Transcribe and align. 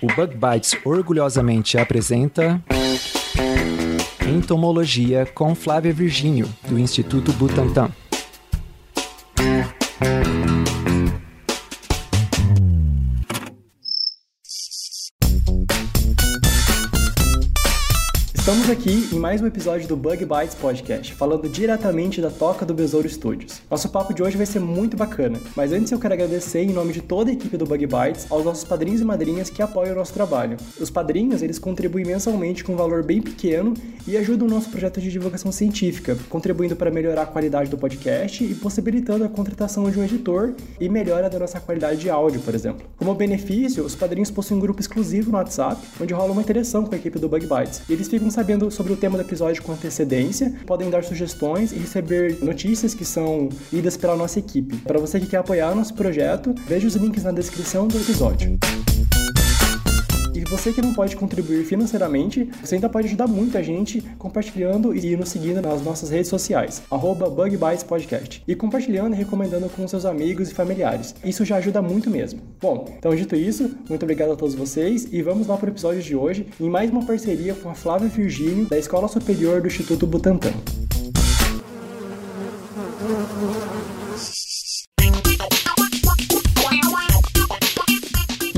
O 0.00 0.06
Bug 0.06 0.36
Bites 0.36 0.76
orgulhosamente 0.84 1.76
apresenta 1.76 2.62
Entomologia 4.28 5.26
com 5.26 5.54
Flávia 5.54 5.92
Virgínio, 5.92 6.48
do 6.68 6.78
Instituto 6.78 7.32
Butantan. 7.32 7.90
Mais 19.28 19.42
um 19.42 19.46
episódio 19.46 19.86
do 19.86 19.94
Bug 19.94 20.24
Bites 20.24 20.54
Podcast, 20.54 21.12
falando 21.12 21.50
diretamente 21.50 22.18
da 22.18 22.30
Toca 22.30 22.64
do 22.64 22.72
Besouro 22.72 23.06
Studios. 23.06 23.60
Nosso 23.70 23.90
papo 23.90 24.14
de 24.14 24.22
hoje 24.22 24.38
vai 24.38 24.46
ser 24.46 24.58
muito 24.58 24.96
bacana, 24.96 25.38
mas 25.54 25.70
antes 25.70 25.92
eu 25.92 25.98
quero 25.98 26.14
agradecer 26.14 26.62
em 26.62 26.72
nome 26.72 26.94
de 26.94 27.02
toda 27.02 27.28
a 27.28 27.34
equipe 27.34 27.54
do 27.58 27.66
Bug 27.66 27.86
Bites 27.86 28.26
aos 28.30 28.42
nossos 28.42 28.64
padrinhos 28.64 29.02
e 29.02 29.04
madrinhas 29.04 29.50
que 29.50 29.60
apoiam 29.60 29.92
o 29.92 29.98
nosso 29.98 30.14
trabalho. 30.14 30.56
Os 30.80 30.88
padrinhos, 30.88 31.42
eles 31.42 31.58
contribuem 31.58 32.06
mensalmente 32.06 32.64
com 32.64 32.72
um 32.72 32.76
valor 32.76 33.02
bem 33.02 33.20
pequeno 33.20 33.74
e 34.06 34.16
ajudam 34.16 34.48
o 34.48 34.50
nosso 34.50 34.70
projeto 34.70 34.98
de 34.98 35.10
divulgação 35.10 35.52
científica, 35.52 36.16
contribuindo 36.30 36.74
para 36.74 36.90
melhorar 36.90 37.24
a 37.24 37.26
qualidade 37.26 37.68
do 37.68 37.76
podcast 37.76 38.42
e 38.42 38.54
possibilitando 38.54 39.24
a 39.26 39.28
contratação 39.28 39.90
de 39.90 40.00
um 40.00 40.04
editor 40.04 40.54
e 40.80 40.88
melhora 40.88 41.28
da 41.28 41.38
nossa 41.38 41.60
qualidade 41.60 42.00
de 42.00 42.08
áudio, 42.08 42.40
por 42.40 42.54
exemplo. 42.54 42.86
Como 42.96 43.14
benefício, 43.14 43.84
os 43.84 43.94
padrinhos 43.94 44.30
possuem 44.30 44.56
um 44.56 44.62
grupo 44.62 44.80
exclusivo 44.80 45.30
no 45.30 45.36
WhatsApp, 45.36 45.86
onde 46.00 46.14
rola 46.14 46.32
uma 46.32 46.40
interação 46.40 46.86
com 46.86 46.94
a 46.94 46.96
equipe 46.96 47.18
do 47.18 47.28
Bug 47.28 47.46
Bites. 47.46 47.82
E 47.86 47.92
eles 47.92 48.08
ficam 48.08 48.30
sabendo 48.30 48.70
sobre 48.70 48.94
o 48.94 48.96
tema 48.96 49.17
episódio 49.20 49.62
com 49.62 49.72
antecedência, 49.72 50.52
podem 50.66 50.90
dar 50.90 51.04
sugestões 51.04 51.72
e 51.72 51.76
receber 51.76 52.38
notícias 52.42 52.94
que 52.94 53.04
são 53.04 53.48
lidas 53.72 53.96
pela 53.96 54.16
nossa 54.16 54.38
equipe. 54.38 54.76
Para 54.78 54.98
você 54.98 55.20
que 55.20 55.26
quer 55.26 55.38
apoiar 55.38 55.74
nosso 55.74 55.94
projeto, 55.94 56.54
veja 56.66 56.86
os 56.86 56.94
links 56.94 57.24
na 57.24 57.32
descrição 57.32 57.86
do 57.86 57.98
episódio. 57.98 58.58
E 60.38 60.44
você 60.44 60.72
que 60.72 60.80
não 60.80 60.94
pode 60.94 61.16
contribuir 61.16 61.64
financeiramente, 61.64 62.48
você 62.62 62.76
ainda 62.76 62.88
pode 62.88 63.08
ajudar 63.08 63.26
muito 63.26 63.58
a 63.58 63.62
gente 63.62 64.00
compartilhando 64.16 64.94
e 64.94 65.16
nos 65.16 65.30
seguindo 65.30 65.60
nas 65.60 65.82
nossas 65.82 66.10
redes 66.10 66.28
sociais, 66.28 66.80
arroba 66.88 67.28
Podcast. 67.88 68.44
E 68.46 68.54
compartilhando 68.54 69.14
e 69.14 69.18
recomendando 69.18 69.68
com 69.68 69.88
seus 69.88 70.04
amigos 70.04 70.48
e 70.52 70.54
familiares. 70.54 71.12
Isso 71.24 71.44
já 71.44 71.56
ajuda 71.56 71.82
muito 71.82 72.08
mesmo. 72.08 72.40
Bom, 72.60 72.86
então 72.96 73.16
dito 73.16 73.34
isso, 73.34 73.68
muito 73.88 74.04
obrigado 74.04 74.30
a 74.30 74.36
todos 74.36 74.54
vocês 74.54 75.08
e 75.10 75.20
vamos 75.22 75.48
lá 75.48 75.56
para 75.56 75.66
o 75.66 75.72
episódio 75.72 76.02
de 76.02 76.14
hoje, 76.14 76.46
em 76.60 76.70
mais 76.70 76.88
uma 76.88 77.04
parceria 77.04 77.54
com 77.54 77.68
a 77.68 77.74
Flávia 77.74 78.08
Virgínio, 78.08 78.66
da 78.66 78.78
Escola 78.78 79.08
Superior 79.08 79.60
do 79.60 79.66
Instituto 79.66 80.06
Butantan. 80.06 80.52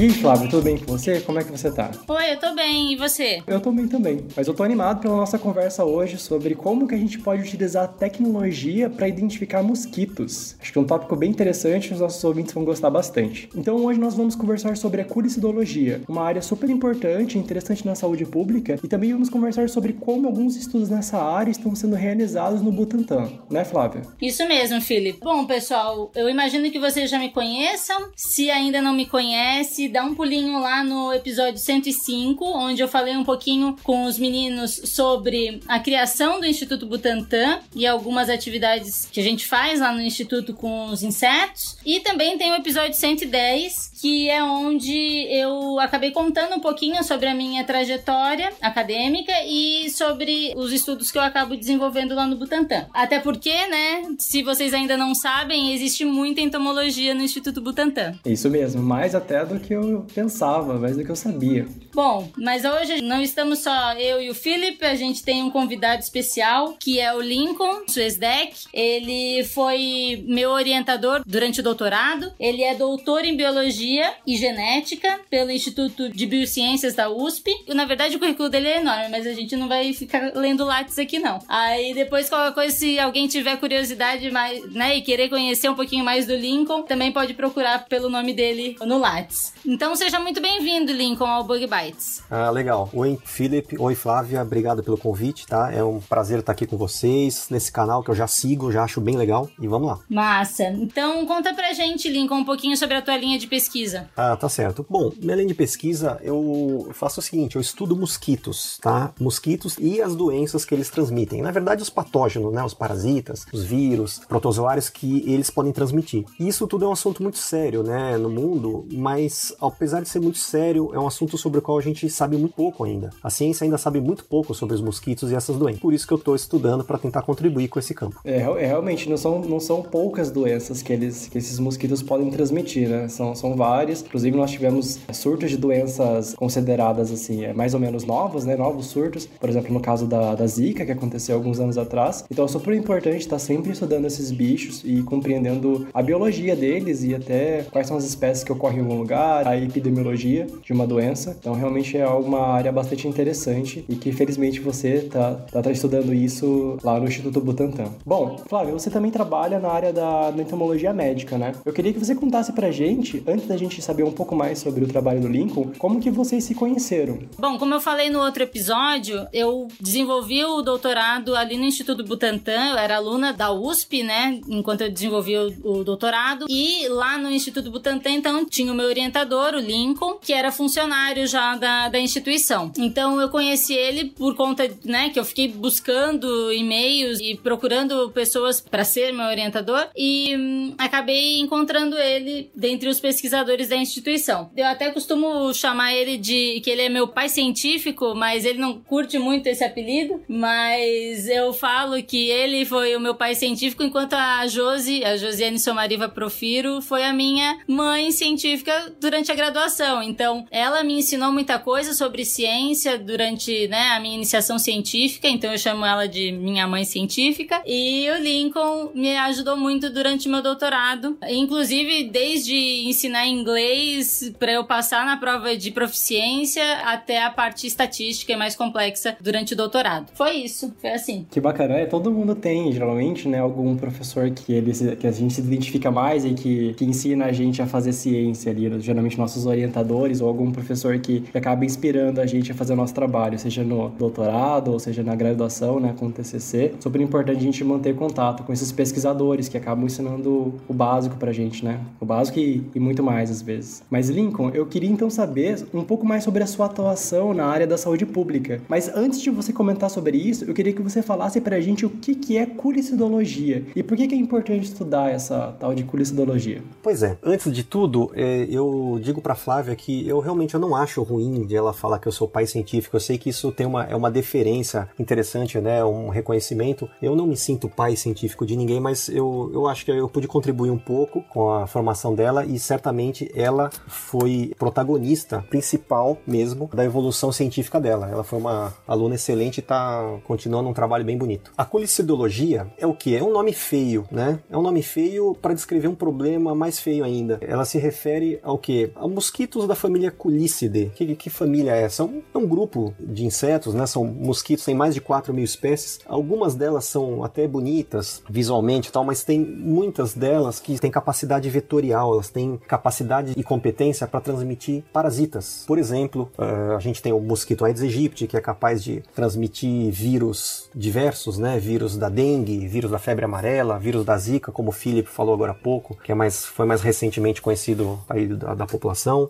E 0.01 0.05
aí, 0.05 0.11
Flávio, 0.15 0.49
tudo 0.49 0.63
bem 0.63 0.79
com 0.79 0.87
você? 0.87 1.21
Como 1.21 1.39
é 1.39 1.45
que 1.45 1.51
você 1.51 1.71
tá? 1.71 1.91
Oi, 2.09 2.33
eu 2.33 2.41
tô 2.41 2.55
bem, 2.55 2.95
e 2.95 2.97
você? 2.97 3.43
Eu 3.47 3.61
tô 3.61 3.71
bem 3.71 3.87
também, 3.87 4.25
mas 4.35 4.49
eu 4.49 4.55
tô 4.55 4.63
animado 4.63 5.03
pela 5.03 5.15
nossa 5.15 5.39
conversa 5.39 5.85
hoje 5.85 6.17
sobre 6.17 6.55
como 6.55 6.89
que 6.89 6.95
a 6.95 6.99
gente 6.99 7.19
pode 7.19 7.43
utilizar 7.43 7.85
a 7.85 7.87
tecnologia 7.87 8.89
para 8.89 9.07
identificar 9.07 9.63
mosquitos. 9.63 10.57
Acho 10.59 10.73
que 10.73 10.79
é 10.79 10.81
um 10.81 10.87
tópico 10.87 11.15
bem 11.17 11.29
interessante 11.29 11.91
e 11.91 11.93
os 11.93 12.01
nossos 12.01 12.25
ouvintes 12.25 12.55
vão 12.55 12.65
gostar 12.65 12.89
bastante. 12.89 13.51
Então 13.55 13.77
hoje 13.85 14.01
nós 14.01 14.15
vamos 14.15 14.35
conversar 14.35 14.75
sobre 14.79 15.03
a 15.03 15.05
curicidologia, 15.05 16.01
uma 16.09 16.23
área 16.23 16.41
super 16.41 16.71
importante 16.71 17.37
e 17.37 17.39
interessante 17.39 17.85
na 17.85 17.95
saúde 17.95 18.25
pública, 18.25 18.81
e 18.83 18.89
também 18.89 19.13
vamos 19.13 19.29
conversar 19.29 19.69
sobre 19.69 19.93
como 19.93 20.29
alguns 20.29 20.57
estudos 20.57 20.89
nessa 20.89 21.19
área 21.19 21.51
estão 21.51 21.75
sendo 21.75 21.95
realizados 21.95 22.63
no 22.63 22.73
Butantan, 22.73 23.31
né, 23.51 23.67
Flávia? 23.67 24.01
Isso 24.19 24.49
mesmo, 24.49 24.81
Felipe. 24.81 25.19
Bom, 25.21 25.45
pessoal, 25.45 26.11
eu 26.15 26.27
imagino 26.27 26.71
que 26.71 26.81
vocês 26.81 27.11
já 27.11 27.19
me 27.19 27.29
conheçam. 27.29 28.09
Se 28.17 28.51
ainda 28.51 28.81
não 28.81 28.95
me 28.95 29.05
conhece, 29.05 29.90
dá 29.91 30.05
um 30.05 30.15
pulinho 30.15 30.59
lá 30.61 30.83
no 30.83 31.13
episódio 31.13 31.59
105, 31.59 32.45
onde 32.45 32.83
eu 32.83 32.89
falei 32.89 33.17
um 33.17 33.25
pouquinho 33.25 33.77
com 33.83 34.05
os 34.05 34.19
meninos 34.19 34.81
sobre 34.85 35.61
a 35.67 35.79
criação 35.79 36.41
do 36.41 36.47
Instituto 36.47 36.87
Butantan 36.87 37.61
e 37.75 37.87
algumas 37.87 38.29
atividades 38.29 39.09
que 39.11 39.21
a 39.21 39.23
gente 39.23 39.47
faz 39.47 39.81
lá 39.81 39.93
no 39.93 40.01
Instituto 40.01 40.55
com 40.55 40.87
os 40.87 41.03
insetos. 41.03 41.77
E 41.85 42.01
também 42.01 42.39
tem 42.39 42.53
o 42.53 42.57
episódio 42.57 42.95
110, 42.95 43.93
que 44.01 44.31
é 44.31 44.43
onde 44.43 45.27
eu 45.31 45.79
acabei 45.79 46.11
contando 46.11 46.55
um 46.55 46.61
pouquinho 46.61 47.03
sobre 47.05 47.27
a 47.27 47.35
minha 47.35 47.65
trajetória 47.65 48.53
acadêmica 48.61 49.33
e 49.47 49.91
sobre 49.91 50.53
os 50.57 50.73
estudos 50.73 51.11
que 51.11 51.19
eu 51.19 51.23
acabo 51.23 51.57
desenvolvendo 51.57 52.15
lá 52.15 52.27
no 52.27 52.37
Butantan. 52.37 52.87
Até 52.93 53.19
porque, 53.19 53.67
né, 53.67 54.03
se 54.19 54.43
vocês 54.43 54.73
ainda 54.73 54.97
não 54.97 55.15
sabem, 55.15 55.73
existe 55.73 56.05
muita 56.05 56.41
entomologia 56.41 57.15
no 57.15 57.23
Instituto 57.23 57.61
Butantan. 57.61 58.15
Isso 58.25 58.49
mesmo, 58.49 58.83
mais 58.83 59.15
até 59.15 59.45
do 59.45 59.59
que 59.59 59.77
eu 59.89 60.07
pensava, 60.15 60.79
mais 60.79 60.97
do 60.97 61.05
que 61.05 61.11
eu 61.11 61.17
sabia. 61.17 61.67
Bom, 61.93 62.31
mas 62.37 62.65
hoje 62.65 63.01
não 63.03 63.21
estamos 63.21 63.61
só 63.61 63.95
eu 63.95 64.21
e 64.21 64.31
o 64.31 64.35
Felipe, 64.35 64.85
a 64.85 64.95
gente 64.95 65.23
tem 65.23 65.43
um 65.43 65.51
convidado 65.51 66.03
especial, 66.03 66.77
que 66.79 67.01
é 67.01 67.13
o 67.15 67.21
Lincoln 67.21 67.83
Suesdeck. 67.89 68.67
Ele 68.73 69.45
foi 69.45 70.25
meu 70.27 70.51
orientador 70.51 71.23
durante 71.27 71.61
o 71.61 71.63
doutorado. 71.63 72.33
Ele 72.39 72.63
é 72.63 72.75
doutor 72.75 73.25
em 73.25 73.37
biologia 73.37 74.15
e 74.27 74.37
genética 74.37 75.21
pelo 75.29 75.51
Instituto 75.51 76.09
de 76.09 76.27
Biociências 76.27 76.95
da 76.95 77.11
USP. 77.11 77.51
Na 77.69 77.85
verdade, 77.85 78.17
o 78.17 78.19
currículo 78.19 78.49
dele 78.49 78.69
é 78.69 78.81
enorme, 78.81 79.09
mas 79.11 79.27
a 79.27 79.33
gente 79.33 79.57
não 79.57 79.69
vai 79.69 79.93
ficar 79.93 80.33
lendo 80.35 80.65
látis 80.65 80.99
aqui, 80.99 81.19
não. 81.19 81.41
Aí 81.49 81.93
depois, 81.95 82.29
qualquer 82.29 82.55
coisa, 82.55 82.77
se 82.77 82.99
alguém 82.99 83.27
tiver 83.27 83.57
curiosidade 83.57 84.31
mais, 84.31 84.65
né, 84.73 84.97
e 84.97 85.03
querer 85.03 85.29
conhecer 85.29 85.69
um 85.69 85.75
pouquinho 85.75 86.05
mais 86.05 86.27
do 86.27 86.35
Lincoln, 86.35 86.83
também 86.83 87.13
pode 87.13 87.35
procurar 87.35 87.87
pelo 87.87 88.09
nome 88.09 88.33
dele 88.33 88.77
no 88.81 88.99
látis. 88.99 89.53
Então 89.73 89.95
seja 89.95 90.19
muito 90.19 90.43
bem-vindo, 90.43 90.91
Lincoln, 90.91 91.29
ao 91.29 91.45
Bug 91.45 91.65
Bites. 91.65 92.25
Ah, 92.29 92.51
legal. 92.51 92.91
Oi, 92.93 93.17
Felipe. 93.25 93.77
Oi, 93.79 93.95
Flávia. 93.95 94.43
Obrigado 94.43 94.83
pelo 94.83 94.99
convite, 94.99 95.47
tá? 95.47 95.73
É 95.73 95.81
um 95.85 96.01
prazer 96.01 96.41
estar 96.41 96.51
aqui 96.51 96.67
com 96.67 96.77
vocês 96.77 97.47
nesse 97.49 97.71
canal 97.71 98.03
que 98.03 98.11
eu 98.11 98.15
já 98.17 98.27
sigo, 98.27 98.73
já 98.73 98.83
acho 98.83 99.01
bem 99.01 99.17
legal. 99.17 99.49
E 99.61 99.69
vamos 99.69 99.87
lá. 99.87 100.01
Massa. 100.09 100.65
Então 100.65 101.25
conta 101.25 101.55
pra 101.55 101.73
gente, 101.73 102.09
Lincoln, 102.09 102.39
um 102.39 102.45
pouquinho 102.45 102.77
sobre 102.77 102.97
a 102.97 103.03
tua 103.03 103.17
linha 103.17 103.39
de 103.39 103.47
pesquisa. 103.47 104.11
Ah, 104.17 104.35
tá 104.35 104.49
certo. 104.49 104.85
Bom, 104.91 105.13
minha 105.23 105.37
linha 105.37 105.47
de 105.47 105.55
pesquisa, 105.55 106.19
eu 106.21 106.91
faço 106.93 107.21
o 107.21 107.23
seguinte, 107.23 107.55
eu 107.55 107.63
estudo 107.63 107.95
mosquitos, 107.95 108.77
tá? 108.83 109.13
Mosquitos 109.21 109.77
e 109.79 110.03
as 110.03 110.17
doenças 110.17 110.65
que 110.65 110.75
eles 110.75 110.91
transmitem. 110.91 111.43
Na 111.43 111.53
verdade, 111.53 111.81
os 111.81 111.91
patógenos, 111.91 112.53
né? 112.53 112.65
Os 112.65 112.75
parasitas, 112.75 113.47
os 113.53 113.63
vírus, 113.63 114.21
protozoários 114.29 114.91
que 114.91 115.23
eles 115.31 115.49
podem 115.49 115.71
transmitir. 115.71 116.25
E 116.41 116.49
isso 116.49 116.67
tudo 116.67 116.87
é 116.87 116.89
um 116.89 116.93
assunto 116.93 117.23
muito 117.23 117.39
sério, 117.39 117.85
né? 117.85 118.19
No 118.19 118.29
mundo, 118.29 118.85
mas 118.91 119.55
apesar 119.61 120.01
de 120.01 120.09
ser 120.09 120.21
muito 120.21 120.39
sério, 120.39 120.91
é 120.95 120.99
um 120.99 121.07
assunto 121.07 121.37
sobre 121.37 121.59
o 121.59 121.63
qual 121.63 121.79
a 121.79 121.83
gente 121.83 122.09
sabe 122.09 122.37
muito 122.37 122.55
pouco 122.55 122.85
ainda. 122.85 123.11
A 123.23 123.31
ciência 123.31 123.65
ainda 123.65 123.79
sabe 123.79 124.01
muito 124.01 124.25
pouco 124.25 124.55
sobre 124.55 124.75
os 124.75 124.81
mosquitos 124.81 125.31
e 125.31 125.35
essas 125.35 125.57
doenças. 125.57 125.81
Por 125.81 125.93
isso 125.93 126.07
que 126.07 126.13
eu 126.13 126.19
estou 126.19 126.35
estudando 126.35 126.85
para 126.85 126.99
tentar 126.99 127.23
contribuir 127.23 127.69
com 127.69 127.79
esse 127.79 127.95
campo. 127.95 128.21
É, 128.25 128.39
é, 128.41 128.67
realmente, 128.67 129.09
não 129.09 129.17
são, 129.17 129.41
não 129.41 129.61
são 129.61 129.83
poucas 129.83 130.31
doenças 130.31 130.83
que, 130.83 130.93
eles, 130.93 131.29
que 131.29 131.39
esses 131.39 131.59
mosquitos 131.59 132.03
podem 132.03 132.31
transmitir, 132.31 132.89
né? 132.89 133.09
São, 133.09 133.35
são 133.35 133.55
várias. 133.55 134.03
Inclusive, 134.03 134.37
nós 134.37 134.51
tivemos 134.51 134.99
surtos 135.13 135.51
de 135.51 135.57
doenças 135.57 136.35
consideradas, 136.35 137.11
assim, 137.11 137.45
é, 137.45 137.53
mais 137.53 137.75
ou 137.75 137.81
menos 137.81 138.05
novas, 138.05 138.45
né? 138.45 138.57
Novos 138.57 138.87
surtos. 138.87 139.27
Por 139.27 139.49
exemplo, 139.49 139.73
no 139.73 139.81
caso 139.81 140.07
da, 140.07 140.35
da 140.35 140.47
Zika, 140.47 140.85
que 140.85 140.93
aconteceu 140.93 141.35
alguns 141.35 141.61
anos 141.61 141.79
atrás. 141.79 142.25
Então, 142.31 142.45
é 142.45 142.49
super 142.49 142.75
importante 142.75 143.19
estar 143.19 143.39
sempre 143.39 143.73
estudando 143.73 144.07
esses 144.07 144.31
bichos 144.31 144.83
e 144.85 145.03
compreendendo 145.03 145.89
a 145.93 146.03
biologia 146.03 146.55
deles 146.57 147.03
e 147.03 147.15
até 147.15 147.65
quais 147.71 147.87
são 147.87 147.97
as 147.97 148.05
espécies 148.05 148.45
que 148.45 148.53
ocorrem 148.53 148.79
em 148.79 148.83
algum 148.83 148.99
lugar, 148.99 149.47
a 149.51 149.57
epidemiologia 149.57 150.47
de 150.65 150.73
uma 150.73 150.87
doença. 150.87 151.37
Então, 151.39 151.55
realmente 151.55 151.97
é 151.97 152.07
uma 152.07 152.47
área 152.49 152.73
bastante 152.73 153.07
interessante 153.07 153.85
e 153.89 153.95
que, 153.95 154.13
felizmente, 154.13 154.61
você 154.61 155.01
tá, 155.01 155.35
tá, 155.51 155.63
tá 155.63 155.71
estudando 155.71 156.15
isso 156.15 156.79
lá 156.83 156.99
no 156.99 157.07
Instituto 157.07 157.41
Butantan. 157.41 157.93
Bom, 158.05 158.39
Flávio, 158.49 158.79
você 158.79 158.91
também 158.91 159.11
trabalha 159.11 159.59
na 159.59 159.69
área 159.69 159.93
da, 159.93 160.33
entomologia 160.41 160.93
médica, 160.93 161.37
né? 161.39 161.53
Eu 161.65 161.73
queria 161.73 161.93
que 161.93 161.99
você 161.99 162.15
contasse 162.15 162.53
pra 162.53 162.71
gente, 162.71 163.23
antes 163.27 163.47
da 163.47 163.57
gente 163.57 163.81
saber 163.83 164.03
um 164.03 164.13
pouco 164.13 164.35
mais 164.35 164.59
sobre 164.59 164.85
o 164.85 164.89
trabalho 164.89 165.21
do 165.21 165.29
Lincoln, 165.29 165.73
como 165.79 166.01
que 166.01 166.11
vocês 166.11 166.45
se 166.45 166.55
conheceram. 166.55 167.19
Bom, 167.39 167.59
como 167.59 167.75
eu 167.75 167.81
falei 167.81 168.11
no 168.11 168.21
outro 168.21 168.43
episódio, 168.43 169.27
eu 169.33 169.69
desenvolvi 169.81 170.45
o 170.45 170.63
doutorado 170.63 171.37
ali 171.37 171.57
no 171.57 171.65
Instituto 171.65 172.05
Butantan, 172.05 172.71
eu 172.71 172.79
era 172.79 172.97
aluna 172.97 173.33
da 173.33 173.53
USP, 173.53 174.03
né? 174.03 174.41
Enquanto 174.49 174.83
eu 174.83 174.91
desenvolvia 174.91 175.43
o, 175.43 175.81
o 175.81 175.85
doutorado. 175.85 176.47
E 176.49 176.89
lá 176.89 177.19
no 177.19 177.31
Instituto 177.31 177.71
Butantan, 177.71 178.11
então, 178.11 178.45
tinha 178.45 178.73
o 178.73 178.75
meu 178.75 178.87
orientador, 178.87 179.40
o 179.55 179.61
Lincoln, 179.61 180.19
que 180.21 180.33
era 180.33 180.53
funcionário 180.53 181.27
já 181.27 181.57
da, 181.57 181.89
da 181.89 181.99
instituição. 181.99 182.73
Então 182.79 183.21
eu 183.21 183.29
conheci 183.29 183.75
ele 183.75 184.07
por 184.07 184.35
conta, 184.35 184.69
né, 184.85 185.11
que 185.11 185.19
eu 185.19 185.25
fiquei 185.25 185.49
buscando 185.49 186.53
e-mails 186.53 187.19
e 187.21 187.37
procurando 187.37 188.11
pessoas 188.11 188.61
para 188.61 188.85
ser 188.85 189.13
meu 189.13 189.27
orientador 189.27 189.89
e 189.97 190.37
hum, 190.37 190.75
acabei 190.79 191.39
encontrando 191.39 191.97
ele 191.97 192.51
dentre 192.55 192.89
os 192.89 193.01
pesquisadores 193.01 193.69
da 193.69 193.77
instituição. 193.77 194.51
Eu 194.57 194.67
até 194.67 194.91
costumo 194.91 195.53
chamar 195.53 195.95
ele 195.95 196.17
de 196.17 196.61
que 196.61 196.71
ele 196.71 196.83
é 196.83 196.89
meu 196.89 197.09
pai 197.09 197.29
científico, 197.29 198.15
mas 198.15 198.45
ele 198.45 198.59
não 198.59 198.81
curte 198.81 199.19
muito 199.19 199.47
esse 199.47 199.65
apelido. 199.65 200.23
Mas 200.29 201.29
eu 201.29 201.53
falo 201.53 202.03
que 202.03 202.29
ele 202.29 202.65
foi 202.65 202.97
o 202.97 203.01
meu 203.01 203.15
pai 203.15 203.35
científico, 203.35 203.83
enquanto 203.83 204.15
a 204.15 204.47
Josi, 204.47 205.05
a 205.05 205.17
Josiane 205.17 205.59
Somariva 205.59 206.09
Profiro, 206.09 206.81
foi 206.81 207.05
a 207.05 207.13
minha 207.13 207.59
mãe 207.67 208.11
científica 208.11 208.93
durante 209.01 209.20
a 209.29 209.35
graduação. 209.35 210.01
Então, 210.03 210.47
ela 210.51 210.85
me 210.85 210.95
ensinou 210.95 211.33
muita 211.33 211.59
coisa 211.59 211.93
sobre 211.93 212.25
ciência 212.25 212.97
durante 212.97 213.67
né, 213.69 213.89
a 213.97 214.01
minha 214.01 214.15
iniciação 214.15 214.59
científica, 214.59 215.29
então 215.29 215.51
eu 215.51 215.59
chamo 215.59 215.85
ela 215.85 216.07
de 216.07 216.31
minha 216.31 216.67
mãe 216.69 216.85
científica. 216.85 217.61
E 217.67 218.09
o 218.11 218.23
Lincoln 218.23 218.91
me 218.95 219.17
ajudou 219.17 219.57
muito 219.57 219.91
durante 219.91 220.29
meu 220.29 220.43
doutorado, 220.43 221.19
inclusive 221.29 222.05
desde 222.05 222.55
ensinar 222.87 223.27
inglês 223.27 224.33
para 224.39 224.53
eu 224.53 224.65
passar 224.65 225.05
na 225.05 225.17
prova 225.17 225.57
de 225.57 225.71
proficiência 225.71 226.63
até 226.85 227.23
a 227.23 227.31
parte 227.31 227.67
estatística 227.67 228.33
e 228.33 228.37
mais 228.37 228.55
complexa 228.55 229.17
durante 229.21 229.55
o 229.55 229.57
doutorado. 229.57 230.11
Foi 230.15 230.37
isso, 230.37 230.73
foi 230.81 230.91
assim. 230.91 231.27
Que 231.31 231.41
bacana, 231.41 231.75
é, 231.75 231.87
todo 231.87 232.11
mundo 232.11 232.35
tem, 232.35 232.73
geralmente, 232.73 233.27
né, 233.29 233.39
algum 233.39 233.77
professor 233.77 234.31
que, 234.31 234.53
ele, 234.53 234.73
que 234.97 235.07
a 235.07 235.13
gente 235.13 235.35
se 235.35 235.41
identifica 235.41 235.91
mais 235.91 236.25
e 236.25 236.35
que, 236.35 236.75
que 236.75 236.85
ensina 236.85 237.27
a 237.27 237.33
gente 237.33 237.63
a 237.63 237.67
fazer 237.67 237.93
ciência 237.93 238.51
ali, 238.51 238.81
geralmente 238.81 239.10
nossos 239.17 239.47
orientadores 239.47 240.21
ou 240.21 240.29
algum 240.29 240.51
professor 240.51 240.99
que, 240.99 241.21
que 241.21 241.39
acaba 241.39 241.65
inspirando 241.65 242.21
a 242.21 242.27
gente 242.27 242.53
a 242.53 242.55
fazer 242.55 242.73
o 242.73 242.77
nosso 242.77 242.95
trabalho, 242.95 243.39
seja 243.39 243.63
no 243.63 243.91
doutorado 243.91 244.73
ou 244.73 244.79
seja 244.79 245.03
na 245.03 245.15
graduação, 245.15 245.81
né, 245.81 245.95
com 245.99 246.07
o 246.07 246.13
TCC. 246.13 246.75
Super 246.81 247.01
importante 247.01 247.39
a 247.39 247.43
gente 247.43 247.63
manter 247.65 247.95
contato 247.95 248.43
com 248.43 248.53
esses 248.53 248.71
pesquisadores 248.73 249.49
que 249.49 249.57
acabam 249.57 249.87
ensinando 249.87 250.55
o 250.69 250.75
básico 250.75 251.17
pra 251.17 251.33
gente, 251.33 251.65
né? 251.65 251.81
O 252.01 252.05
básico 252.05 252.39
e, 252.39 252.63
e 252.75 252.81
muito 252.81 253.03
mais 253.03 253.31
às 253.31 253.43
vezes. 253.43 253.83
Mas 253.91 254.09
Lincoln, 254.09 254.51
eu 254.51 254.67
queria 254.67 254.91
então 254.91 255.11
saber 255.11 255.65
um 255.73 255.83
pouco 255.83 256.07
mais 256.07 256.25
sobre 256.25 256.43
a 256.43 256.47
sua 256.47 256.67
atuação 256.67 257.35
na 257.35 257.47
área 257.47 257.67
da 257.67 257.77
saúde 257.77 258.07
pública. 258.07 258.61
Mas 258.69 258.89
antes 258.95 259.21
de 259.21 259.31
você 259.31 259.53
comentar 259.53 259.91
sobre 259.91 260.17
isso, 260.17 260.45
eu 260.45 260.55
queria 260.55 260.73
que 260.73 260.83
você 260.83 261.03
falasse 261.03 261.41
pra 261.41 261.61
gente 261.61 261.85
o 261.85 261.91
que, 261.91 262.15
que 262.15 262.37
é 262.37 262.47
culicidologia 262.47 263.65
e 263.75 263.83
por 263.83 263.97
que, 263.97 264.07
que 264.07 264.15
é 264.15 264.19
importante 264.19 264.65
estudar 264.65 265.11
essa 265.11 265.55
tal 265.59 265.75
de 265.75 265.85
culicidologia. 265.85 266.63
Pois 266.83 267.03
é, 267.03 267.17
antes 267.23 267.53
de 267.53 267.65
tudo, 267.65 268.11
é, 268.15 268.47
eu 268.51 269.00
digo 269.01 269.21
pra 269.21 269.35
Flávia 269.35 269.75
que 269.75 270.07
eu 270.07 270.21
realmente 270.21 270.55
eu 270.55 270.61
não 270.61 270.75
acho 270.75 271.03
ruim 271.03 271.47
de 271.47 271.57
ela 271.57 271.73
falar 271.73 271.99
que 271.99 272.09
eu 272.09 272.13
sou 272.13 272.29
pai 272.29 272.47
científico. 272.47 272.97
Eu 272.97 273.01
sei 273.01 273.19
que 273.19 273.31
isso 273.31 273.51
tem 273.53 273.67
uma, 273.67 273.85
é 273.85 273.97
uma 273.97 274.11
deferência 274.11 274.89
interessante, 274.99 275.61
né? 275.61 275.85
Um 275.85 276.09
reconhecimento. 276.09 276.89
Eu 277.01 277.17
não 277.17 277.27
me 277.27 277.37
sinto 277.37 277.69
pai 277.69 277.97
científico 277.97 278.47
de 278.47 278.57
ninguém, 278.57 278.81
mas 278.81 279.09
eu, 279.09 279.51
eu 279.53 279.67
acho 279.67 279.85
que 279.85 279.91
eu 279.91 280.09
pude 280.09 280.29
contribuir 280.29 280.71
um 280.71 280.79
pouco 280.79 281.23
com 281.23 281.51
a 281.51 281.67
formação 281.67 282.15
dela 282.15 282.45
e 282.45 282.59
certamente 282.59 283.31
ela 283.35 283.71
foi 283.87 284.53
protagonista 284.59 285.45
principal 285.49 286.19
mesmo 286.27 286.69
da 286.73 286.85
evolução 286.85 287.33
científica 287.33 287.81
dela. 287.81 288.09
Ela 288.11 288.25
foi 288.25 288.39
uma 288.39 288.73
aluna 288.87 289.15
excelente 289.15 289.59
e 289.59 289.61
está 289.61 290.19
continuando 290.25 290.69
um 290.69 290.75
trabalho 290.75 291.05
bem 291.05 291.17
bonito. 291.17 291.53
A 291.57 291.65
colicidologia 291.65 292.67
é 292.79 292.87
o 292.87 292.95
que? 292.95 293.17
É 293.17 293.23
um 293.23 293.33
nome 293.33 293.53
feio, 293.53 294.07
né? 294.11 294.41
É 294.51 294.57
um 294.57 294.63
nome 294.63 294.83
feio 294.83 295.35
para 295.41 295.55
descrever 295.55 295.89
um 295.89 295.95
problema 295.95 296.55
mais 296.55 296.79
feio 296.79 297.05
ainda. 297.05 297.39
Ela 297.41 297.65
se 297.65 297.79
refere 297.79 298.39
ao 298.43 298.59
que? 298.59 298.90
A 298.97 299.07
mosquitos 299.07 299.67
da 299.67 299.75
família 299.75 300.11
Culicidae. 300.11 300.91
Que, 300.95 301.15
que 301.15 301.31
família 301.31 301.73
é 301.73 301.83
essa? 301.83 302.09
É 302.35 302.39
um, 302.39 302.47
grupo 302.47 302.95
de 302.99 303.25
insetos, 303.25 303.75
né? 303.75 303.87
São 303.87 304.05
mosquitos, 304.05 304.65
tem 304.65 304.75
mais 304.75 304.95
de 304.95 305.01
4 305.01 305.33
mil 305.33 305.45
espécies. 305.45 306.01
Algumas 306.07 306.55
delas 306.55 306.85
são 306.85 307.25
até 307.25 307.47
bonitas 307.47 308.23
visualmente 308.29 308.89
e 308.89 308.93
tal, 308.93 309.05
mas 309.05 309.25
tem 309.25 309.39
muitas 309.41 310.15
delas 310.15 310.61
que 310.61 310.79
têm 310.79 310.91
capacidade 310.91 311.49
vetorial, 311.49 312.15
elas 312.15 312.29
têm 312.29 312.59
capacidade 312.67 313.33
e 313.37 313.43
competência 313.43 314.07
para 314.07 314.21
transmitir 314.21 314.83
parasitas. 314.93 315.65
Por 315.67 315.79
exemplo, 315.79 316.31
uh, 316.39 316.77
a 316.77 316.81
gente 316.81 317.03
tem 317.03 317.13
o 317.13 317.21
mosquito 317.21 317.65
Aedes 317.65 317.83
aegypti, 317.83 318.27
que 318.27 318.37
é 318.37 318.41
capaz 318.41 318.83
de 318.83 319.03
transmitir 319.15 319.91
vírus 319.91 320.69
diversos, 320.75 321.39
né? 321.39 321.59
Vírus 321.59 321.97
da 321.97 322.09
dengue, 322.09 322.67
vírus 322.67 322.91
da 322.91 322.99
febre 322.99 323.25
amarela, 323.25 323.79
vírus 323.79 324.05
da 324.05 324.17
zika, 324.17 324.53
como 324.53 324.71
o 324.71 324.73
Philip 324.73 325.09
falou 325.09 325.35
agora 325.35 325.53
há 325.53 325.55
pouco, 325.55 325.97
que 326.03 326.13
é 326.13 326.15
mais, 326.15 326.45
foi 326.45 326.67
mais 326.67 326.81
recentemente 326.81 327.43
conhecido 327.43 327.99
aí 328.09 328.27
da, 328.27 328.55
da 328.55 328.67
população. 328.67 328.80